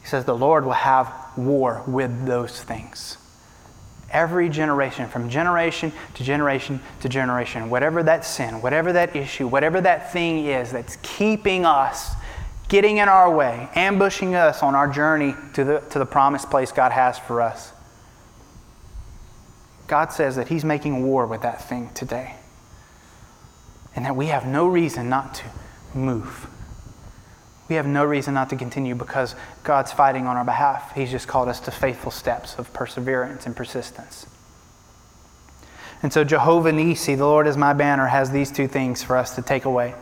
He 0.00 0.06
says 0.06 0.24
the 0.24 0.36
Lord 0.36 0.64
will 0.64 0.72
have 0.72 1.12
war 1.36 1.82
with 1.86 2.26
those 2.26 2.62
things. 2.62 3.18
Every 4.08 4.48
generation, 4.48 5.08
from 5.08 5.28
generation 5.28 5.92
to 6.14 6.22
generation 6.22 6.80
to 7.00 7.08
generation, 7.08 7.68
whatever 7.70 8.04
that 8.04 8.24
sin, 8.24 8.62
whatever 8.62 8.92
that 8.92 9.16
issue, 9.16 9.48
whatever 9.48 9.80
that 9.80 10.12
thing 10.12 10.46
is 10.46 10.70
that's 10.70 10.96
keeping 11.02 11.64
us, 11.64 12.14
getting 12.68 12.98
in 12.98 13.08
our 13.08 13.34
way, 13.34 13.68
ambushing 13.74 14.36
us 14.36 14.62
on 14.62 14.76
our 14.76 14.86
journey 14.86 15.34
to 15.54 15.64
the, 15.64 15.80
to 15.90 15.98
the 15.98 16.06
promised 16.06 16.50
place 16.50 16.70
God 16.70 16.92
has 16.92 17.18
for 17.18 17.42
us. 17.42 17.72
God 19.88 20.12
says 20.12 20.36
that 20.36 20.48
He's 20.48 20.64
making 20.64 21.04
war 21.04 21.26
with 21.26 21.42
that 21.42 21.68
thing 21.68 21.90
today. 21.94 22.36
And 23.96 24.04
that 24.04 24.14
we 24.14 24.26
have 24.26 24.46
no 24.46 24.68
reason 24.68 25.08
not 25.08 25.34
to 25.36 25.44
move. 25.94 26.48
We 27.68 27.76
have 27.76 27.86
no 27.86 28.04
reason 28.04 28.34
not 28.34 28.50
to 28.50 28.56
continue 28.56 28.94
because 28.94 29.34
God's 29.62 29.90
fighting 29.90 30.26
on 30.26 30.36
our 30.36 30.44
behalf. 30.44 30.94
He's 30.94 31.10
just 31.10 31.26
called 31.26 31.48
us 31.48 31.60
to 31.60 31.70
faithful 31.70 32.10
steps 32.10 32.58
of 32.58 32.72
perseverance 32.72 33.46
and 33.46 33.56
persistence. 33.56 34.26
And 36.02 36.12
so, 36.12 36.22
Jehovah 36.22 36.72
Nisi, 36.72 37.14
the 37.14 37.24
Lord 37.24 37.46
is 37.46 37.56
my 37.56 37.72
banner, 37.72 38.06
has 38.06 38.30
these 38.30 38.52
two 38.52 38.68
things 38.68 39.02
for 39.02 39.16
us 39.16 39.34
to 39.36 39.42
take 39.42 39.64
away. 39.64 39.94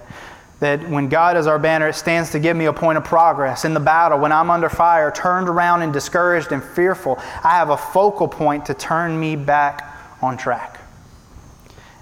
That 0.59 0.89
when 0.89 1.09
God 1.09 1.37
is 1.37 1.47
our 1.47 1.61
banner, 1.61 1.89
it 1.89 1.95
stands 1.95 2.31
to 2.33 2.41
give 2.41 2.57
me 2.57 2.65
a 2.65 2.73
point 2.73 2.99
of 2.99 3.05
progress. 3.05 3.65
In 3.65 3.75
the 3.75 3.81
battle, 3.81 4.19
when 4.19 4.33
I'm 4.33 4.51
under 4.51 4.69
fire, 4.69 5.13
turned 5.13 5.49
around 5.49 5.83
and 5.83 5.93
discouraged 5.93 6.51
and 6.51 6.63
fearful, 6.63 7.19
I 7.45 7.51
have 7.51 7.71
a 7.71 7.77
focal 7.77 8.27
point 8.27 8.67
to 8.67 8.75
turn 8.75 9.19
me 9.19 9.37
back 9.37 9.97
on 10.21 10.37
track. 10.37 10.81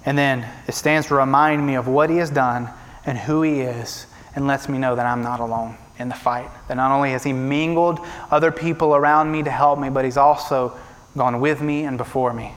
And 0.07 0.17
then 0.17 0.49
it 0.67 0.73
stands 0.73 1.09
to 1.09 1.15
remind 1.15 1.67
me 1.67 1.75
of 1.75 1.87
what 1.87 2.09
He 2.09 2.17
has 2.17 2.31
done 2.31 2.71
and 3.11 3.19
who 3.19 3.43
He 3.43 3.61
is 3.61 4.07
and 4.37 4.47
lets 4.47 4.69
me 4.69 4.79
know 4.79 4.95
that 4.95 5.05
I'm 5.05 5.21
not 5.21 5.41
alone 5.41 5.77
in 5.99 6.09
the 6.09 6.15
fight. 6.15 6.49
That 6.69 6.77
not 6.77 6.93
only 6.93 7.11
has 7.11 7.25
He 7.25 7.33
mingled 7.33 7.99
other 8.31 8.53
people 8.53 8.95
around 8.95 9.33
me 9.33 9.43
to 9.43 9.51
help 9.51 9.81
me, 9.81 9.91
but 9.91 10.05
He's 10.05 10.17
also 10.17 10.79
gone 11.17 11.41
with 11.41 11.61
me 11.61 11.83
and 11.83 11.99
before 11.99 12.33
me, 12.33 12.53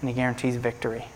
and 0.00 0.10
He 0.10 0.14
guarantees 0.14 0.56
victory. 0.56 1.06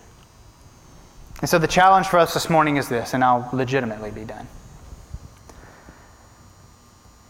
And 1.43 1.51
so 1.51 1.59
the 1.59 1.67
challenge 1.67 2.07
for 2.07 2.19
us 2.19 2.33
this 2.33 2.49
morning 2.49 2.79
is 2.79 2.89
this, 2.89 3.13
and 3.13 3.23
I'll 3.23 3.51
legitimately 3.53 4.13
be 4.13 4.25
done, 4.25 4.49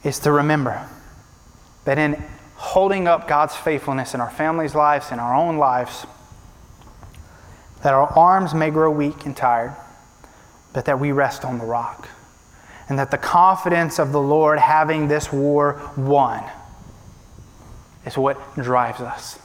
is 0.05 0.21
to 0.21 0.31
remember 0.31 0.89
that 1.85 1.99
in 1.99 2.23
holding 2.55 3.09
up 3.09 3.27
God's 3.27 3.57
faithfulness 3.57 4.15
in 4.15 4.21
our 4.21 4.31
families' 4.31 4.77
lives, 4.77 5.11
in 5.11 5.19
our 5.19 5.35
own 5.35 5.57
lives, 5.57 6.07
that 7.83 7.93
our 7.93 8.07
arms 8.17 8.55
may 8.55 8.71
grow 8.71 8.89
weak 8.89 9.27
and 9.27 9.37
tired, 9.37 9.75
but 10.73 10.85
that 10.85 10.99
we 10.99 11.13
rest 11.13 11.45
on 11.45 11.59
the 11.59 11.65
rock 11.65 12.09
and 12.91 12.99
that 12.99 13.13
the 13.13 13.19
confidence 13.19 14.01
of 14.01 14.11
the 14.11 14.21
Lord 14.21 14.59
having 14.59 15.07
this 15.07 15.33
war 15.33 15.81
won 15.97 16.43
is 18.05 18.19
what 18.19 18.37
drives 18.57 19.01
us, 19.01 19.39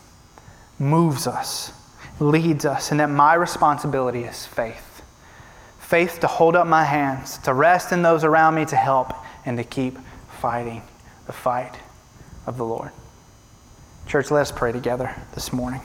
moves 0.79 1.27
us, 1.27 1.71
leads 2.19 2.65
us, 2.65 2.89
and 2.89 2.99
that 2.99 3.09
my 3.09 3.35
responsibility 3.35 4.23
is 4.23 4.47
faith. 4.47 5.03
Faith 5.79 6.19
to 6.21 6.27
hold 6.27 6.55
up 6.55 6.65
my 6.65 6.83
hands, 6.83 7.37
to 7.39 7.53
rest 7.53 7.91
in 7.91 8.01
those 8.01 8.23
around 8.23 8.55
me 8.55 8.65
to 8.65 8.75
help, 8.75 9.13
and 9.45 9.57
to 9.57 9.63
keep 9.63 9.99
fighting 10.41 10.81
the 11.27 11.33
fight 11.33 11.75
of 12.47 12.57
the 12.57 12.65
Lord. 12.65 12.89
Church, 14.07 14.31
let 14.31 14.41
us 14.41 14.51
pray 14.51 14.71
together 14.71 15.13
this 15.35 15.53
morning. 15.53 15.81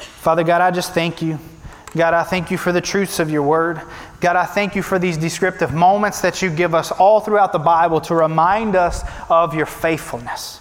Father 0.00 0.44
God, 0.44 0.62
I 0.62 0.70
just 0.70 0.94
thank 0.94 1.20
you. 1.20 1.38
God, 1.96 2.12
I 2.12 2.24
thank 2.24 2.50
you 2.50 2.58
for 2.58 2.72
the 2.72 2.80
truths 2.80 3.18
of 3.20 3.30
your 3.30 3.42
word. 3.42 3.80
God, 4.20 4.36
I 4.36 4.44
thank 4.44 4.76
you 4.76 4.82
for 4.82 4.98
these 4.98 5.16
descriptive 5.16 5.72
moments 5.72 6.20
that 6.20 6.42
you 6.42 6.50
give 6.50 6.74
us 6.74 6.92
all 6.92 7.20
throughout 7.20 7.52
the 7.52 7.58
Bible 7.58 8.02
to 8.02 8.14
remind 8.14 8.76
us 8.76 9.02
of 9.30 9.54
your 9.54 9.64
faithfulness. 9.64 10.60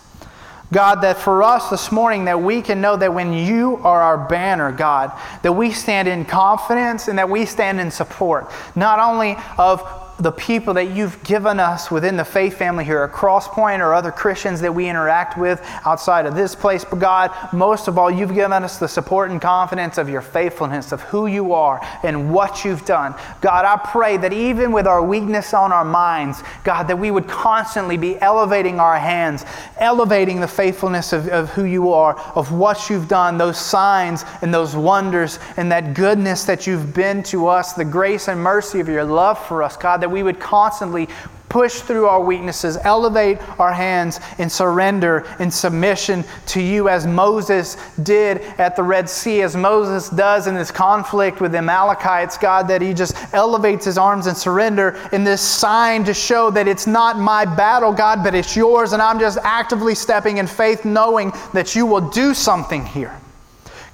God, 0.71 1.01
that 1.01 1.17
for 1.17 1.43
us 1.43 1.69
this 1.69 1.91
morning, 1.91 2.25
that 2.25 2.41
we 2.41 2.61
can 2.61 2.79
know 2.79 2.95
that 2.95 3.13
when 3.13 3.33
you 3.33 3.77
are 3.77 4.01
our 4.01 4.17
banner, 4.17 4.71
God, 4.71 5.11
that 5.43 5.51
we 5.51 5.71
stand 5.71 6.07
in 6.07 6.25
confidence 6.25 7.07
and 7.07 7.19
that 7.19 7.29
we 7.29 7.45
stand 7.45 7.79
in 7.81 7.91
support, 7.91 8.49
not 8.75 8.99
only 8.99 9.35
of 9.57 9.81
the 10.17 10.31
people 10.31 10.73
that 10.75 10.91
you've 10.91 11.21
given 11.25 11.59
us 11.59 11.91
within 11.91 12.15
the 12.15 12.23
faith 12.23 12.57
family 12.57 12.85
here 12.85 13.03
at 13.03 13.11
Crosspoint 13.11 13.79
or 13.79 13.93
other 13.93 14.11
Christians 14.11 14.61
that 14.61 14.73
we 14.73 14.87
interact 14.87 15.37
with 15.37 15.61
outside 15.85 16.25
of 16.25 16.35
this 16.35 16.55
place. 16.55 16.85
But 16.85 16.99
God, 16.99 17.31
most 17.51 17.89
of 17.89 17.97
all, 17.97 18.09
you've 18.09 18.33
given 18.33 18.63
us 18.63 18.79
the 18.79 18.87
support 18.87 19.29
and 19.29 19.41
confidence 19.41 19.97
of 19.97 20.07
your 20.07 20.21
faithfulness, 20.21 20.93
of 20.93 21.01
who 21.01 21.27
you 21.27 21.51
are 21.51 21.85
and 22.03 22.33
what 22.33 22.63
you've 22.63 22.85
done. 22.85 23.13
God, 23.41 23.65
I 23.65 23.75
pray 23.91 24.15
that 24.17 24.31
even 24.31 24.71
with 24.71 24.87
our 24.87 25.03
weakness 25.03 25.53
on 25.53 25.73
our 25.73 25.83
minds, 25.83 26.41
God, 26.63 26.83
that 26.83 26.97
we 26.97 27.11
would 27.11 27.27
constantly 27.27 27.97
be 27.97 28.17
elevating 28.21 28.79
our 28.79 28.97
hands, 28.97 29.43
elevating 29.79 30.39
the 30.39 30.47
faithfulness 30.47 31.11
of, 31.11 31.27
of 31.27 31.49
who 31.49 31.65
you 31.65 31.91
are, 31.91 32.17
of 32.35 32.53
what 32.53 32.89
you've 32.89 33.09
done, 33.09 33.37
those 33.37 33.57
signs 33.57 34.23
and 34.41 34.53
those 34.53 34.77
wonders 34.77 35.39
and 35.57 35.69
that 35.73 35.93
goodness 35.93 36.45
that 36.45 36.65
you've 36.65 36.93
been 36.93 37.21
to 37.23 37.47
us, 37.47 37.73
the 37.73 37.83
grace 37.83 38.29
and 38.29 38.41
mercy 38.41 38.79
of 38.79 38.87
your 38.87 39.03
love 39.03 39.37
for 39.45 39.61
us, 39.61 39.75
God 39.75 40.04
that 40.05 40.11
we 40.11 40.21
would 40.21 40.39
constantly 40.39 41.09
push 41.49 41.79
through 41.79 42.05
our 42.05 42.21
weaknesses, 42.21 42.77
elevate 42.83 43.39
our 43.59 43.73
hands 43.73 44.19
in 44.37 44.47
surrender, 44.47 45.25
and 45.39 45.51
submission 45.51 46.23
to 46.45 46.61
you, 46.61 46.89
as 46.89 47.07
Moses 47.07 47.75
did 48.03 48.41
at 48.59 48.75
the 48.75 48.83
Red 48.83 49.09
Sea, 49.09 49.41
as 49.41 49.55
Moses 49.55 50.09
does 50.09 50.45
in 50.45 50.53
this 50.53 50.69
conflict 50.69 51.41
with 51.41 51.53
the 51.53 51.57
Amalekites, 51.57 52.37
God, 52.37 52.67
that 52.67 52.83
he 52.83 52.93
just 52.93 53.15
elevates 53.33 53.85
his 53.85 53.97
arms 53.97 54.27
in 54.27 54.35
surrender 54.35 54.95
in 55.11 55.23
this 55.23 55.41
sign 55.41 56.03
to 56.03 56.13
show 56.13 56.51
that 56.51 56.67
it's 56.67 56.85
not 56.85 57.17
my 57.17 57.45
battle, 57.45 57.91
God, 57.91 58.23
but 58.23 58.35
it's 58.35 58.55
yours, 58.55 58.93
and 58.93 59.01
I'm 59.01 59.19
just 59.19 59.39
actively 59.41 59.95
stepping 59.95 60.37
in 60.37 60.45
faith, 60.45 60.85
knowing 60.85 61.33
that 61.51 61.75
you 61.75 61.87
will 61.87 62.11
do 62.11 62.35
something 62.35 62.85
here. 62.85 63.19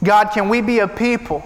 God, 0.04 0.32
can 0.34 0.50
we 0.50 0.60
be 0.60 0.80
a 0.80 0.90
people 0.90 1.42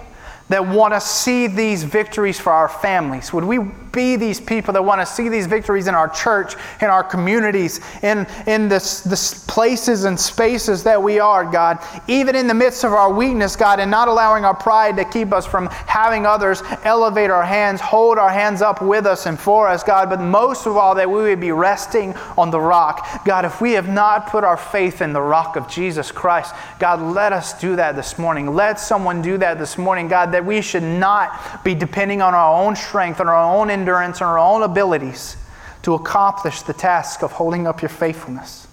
that 0.48 0.66
want 0.66 0.94
to 0.94 1.00
see 1.00 1.46
these 1.46 1.82
victories 1.82 2.38
for 2.38 2.52
our 2.52 2.68
families? 2.68 3.32
Would 3.32 3.44
we 3.44 3.58
be 3.96 4.14
these 4.14 4.38
people 4.38 4.74
that 4.74 4.84
want 4.84 5.00
to 5.00 5.06
see 5.06 5.28
these 5.28 5.46
victories 5.46 5.88
in 5.88 5.94
our 5.94 6.08
church, 6.08 6.54
in 6.82 6.88
our 6.88 7.02
communities, 7.02 7.80
in, 8.02 8.26
in 8.46 8.68
this, 8.68 9.00
this 9.00 9.44
places 9.46 10.04
and 10.04 10.20
spaces 10.20 10.84
that 10.84 11.02
we 11.02 11.18
are, 11.18 11.44
God. 11.44 11.78
Even 12.06 12.36
in 12.36 12.46
the 12.46 12.54
midst 12.54 12.84
of 12.84 12.92
our 12.92 13.10
weakness, 13.10 13.56
God, 13.56 13.80
and 13.80 13.90
not 13.90 14.06
allowing 14.06 14.44
our 14.44 14.54
pride 14.54 14.96
to 14.98 15.04
keep 15.06 15.32
us 15.32 15.46
from 15.46 15.68
having 15.86 16.26
others 16.26 16.62
elevate 16.84 17.30
our 17.30 17.42
hands, 17.42 17.80
hold 17.80 18.18
our 18.18 18.28
hands 18.28 18.60
up 18.60 18.82
with 18.82 19.06
us 19.06 19.24
and 19.24 19.40
for 19.40 19.66
us, 19.66 19.82
God. 19.82 20.10
But 20.10 20.20
most 20.20 20.66
of 20.66 20.76
all, 20.76 20.94
that 20.96 21.10
we 21.10 21.22
would 21.22 21.40
be 21.40 21.52
resting 21.52 22.14
on 22.36 22.50
the 22.50 22.60
rock. 22.60 23.24
God, 23.24 23.46
if 23.46 23.62
we 23.62 23.72
have 23.72 23.88
not 23.88 24.28
put 24.28 24.44
our 24.44 24.58
faith 24.58 25.00
in 25.00 25.14
the 25.14 25.22
rock 25.22 25.56
of 25.56 25.68
Jesus 25.68 26.12
Christ, 26.12 26.54
God, 26.78 27.00
let 27.00 27.32
us 27.32 27.58
do 27.58 27.76
that 27.76 27.96
this 27.96 28.18
morning. 28.18 28.54
Let 28.54 28.78
someone 28.78 29.22
do 29.22 29.38
that 29.38 29.58
this 29.58 29.78
morning, 29.78 30.06
God, 30.06 30.32
that 30.36 30.44
we 30.44 30.60
should 30.60 30.82
not 30.82 31.64
be 31.64 31.74
depending 31.74 32.20
on 32.20 32.34
our 32.34 32.62
own 32.62 32.76
strength, 32.76 33.22
on 33.22 33.26
our 33.26 33.56
own 33.56 33.70
endurance 33.70 34.20
and 34.20 34.28
our 34.28 34.38
own 34.38 34.62
abilities 34.62 35.38
to 35.80 35.94
accomplish 35.94 36.60
the 36.60 36.74
task 36.74 37.22
of 37.22 37.32
holding 37.32 37.66
up 37.66 37.80
your 37.80 37.88
faithfulness. 37.88 38.68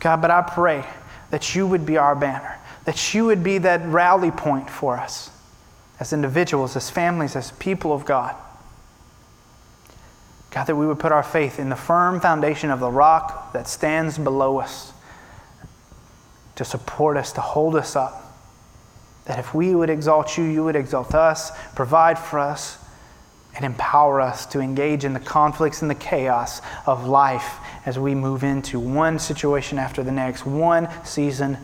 God, 0.00 0.20
but 0.20 0.32
I 0.32 0.42
pray 0.42 0.84
that 1.30 1.54
you 1.54 1.64
would 1.64 1.86
be 1.86 1.96
our 1.96 2.16
banner, 2.16 2.58
that 2.86 3.14
you 3.14 3.26
would 3.26 3.44
be 3.44 3.58
that 3.58 3.86
rally 3.86 4.32
point 4.32 4.68
for 4.68 4.96
us 4.96 5.30
as 6.00 6.12
individuals, 6.12 6.74
as 6.74 6.90
families, 6.90 7.36
as 7.36 7.52
people 7.52 7.92
of 7.92 8.04
God. 8.04 8.34
God, 10.50 10.64
that 10.64 10.74
we 10.74 10.88
would 10.88 10.98
put 10.98 11.12
our 11.12 11.22
faith 11.22 11.60
in 11.60 11.68
the 11.68 11.76
firm 11.76 12.18
foundation 12.18 12.72
of 12.72 12.80
the 12.80 12.90
rock 12.90 13.52
that 13.52 13.68
stands 13.68 14.18
below 14.18 14.58
us 14.58 14.92
to 16.56 16.64
support 16.64 17.16
us, 17.16 17.30
to 17.34 17.40
hold 17.40 17.76
us 17.76 17.94
up. 17.94 18.22
That 19.26 19.38
if 19.38 19.54
we 19.54 19.74
would 19.74 19.90
exalt 19.90 20.36
you, 20.36 20.44
you 20.44 20.64
would 20.64 20.76
exalt 20.76 21.14
us, 21.14 21.50
provide 21.74 22.18
for 22.18 22.38
us, 22.38 22.78
and 23.56 23.64
empower 23.64 24.20
us 24.20 24.46
to 24.46 24.60
engage 24.60 25.04
in 25.04 25.12
the 25.12 25.20
conflicts 25.20 25.80
and 25.80 25.90
the 25.90 25.94
chaos 25.94 26.60
of 26.86 27.06
life 27.06 27.58
as 27.86 27.98
we 27.98 28.14
move 28.14 28.42
into 28.42 28.80
one 28.80 29.18
situation 29.18 29.78
after 29.78 30.02
the 30.02 30.12
next, 30.12 30.44
one 30.44 30.88
season 31.04 31.56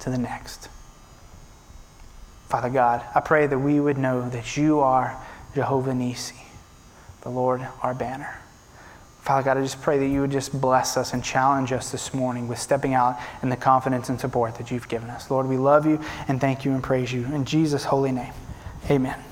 to 0.00 0.10
the 0.10 0.18
next. 0.18 0.68
Father 2.48 2.68
God, 2.68 3.04
I 3.14 3.20
pray 3.20 3.46
that 3.46 3.58
we 3.58 3.80
would 3.80 3.98
know 3.98 4.28
that 4.28 4.56
you 4.56 4.80
are 4.80 5.16
Jehovah 5.54 5.94
Nisi, 5.94 6.36
the 7.22 7.30
Lord 7.30 7.66
our 7.82 7.94
banner. 7.94 8.40
Father 9.28 9.42
God, 9.42 9.58
I 9.58 9.60
just 9.60 9.82
pray 9.82 9.98
that 9.98 10.06
you 10.06 10.22
would 10.22 10.30
just 10.30 10.58
bless 10.58 10.96
us 10.96 11.12
and 11.12 11.22
challenge 11.22 11.70
us 11.70 11.92
this 11.92 12.14
morning 12.14 12.48
with 12.48 12.58
stepping 12.58 12.94
out 12.94 13.18
in 13.42 13.50
the 13.50 13.58
confidence 13.58 14.08
and 14.08 14.18
support 14.18 14.54
that 14.54 14.70
you've 14.70 14.88
given 14.88 15.10
us. 15.10 15.30
Lord, 15.30 15.46
we 15.46 15.58
love 15.58 15.84
you 15.84 16.00
and 16.28 16.40
thank 16.40 16.64
you 16.64 16.72
and 16.72 16.82
praise 16.82 17.12
you. 17.12 17.26
In 17.26 17.44
Jesus' 17.44 17.84
holy 17.84 18.10
name, 18.10 18.32
amen. 18.88 19.22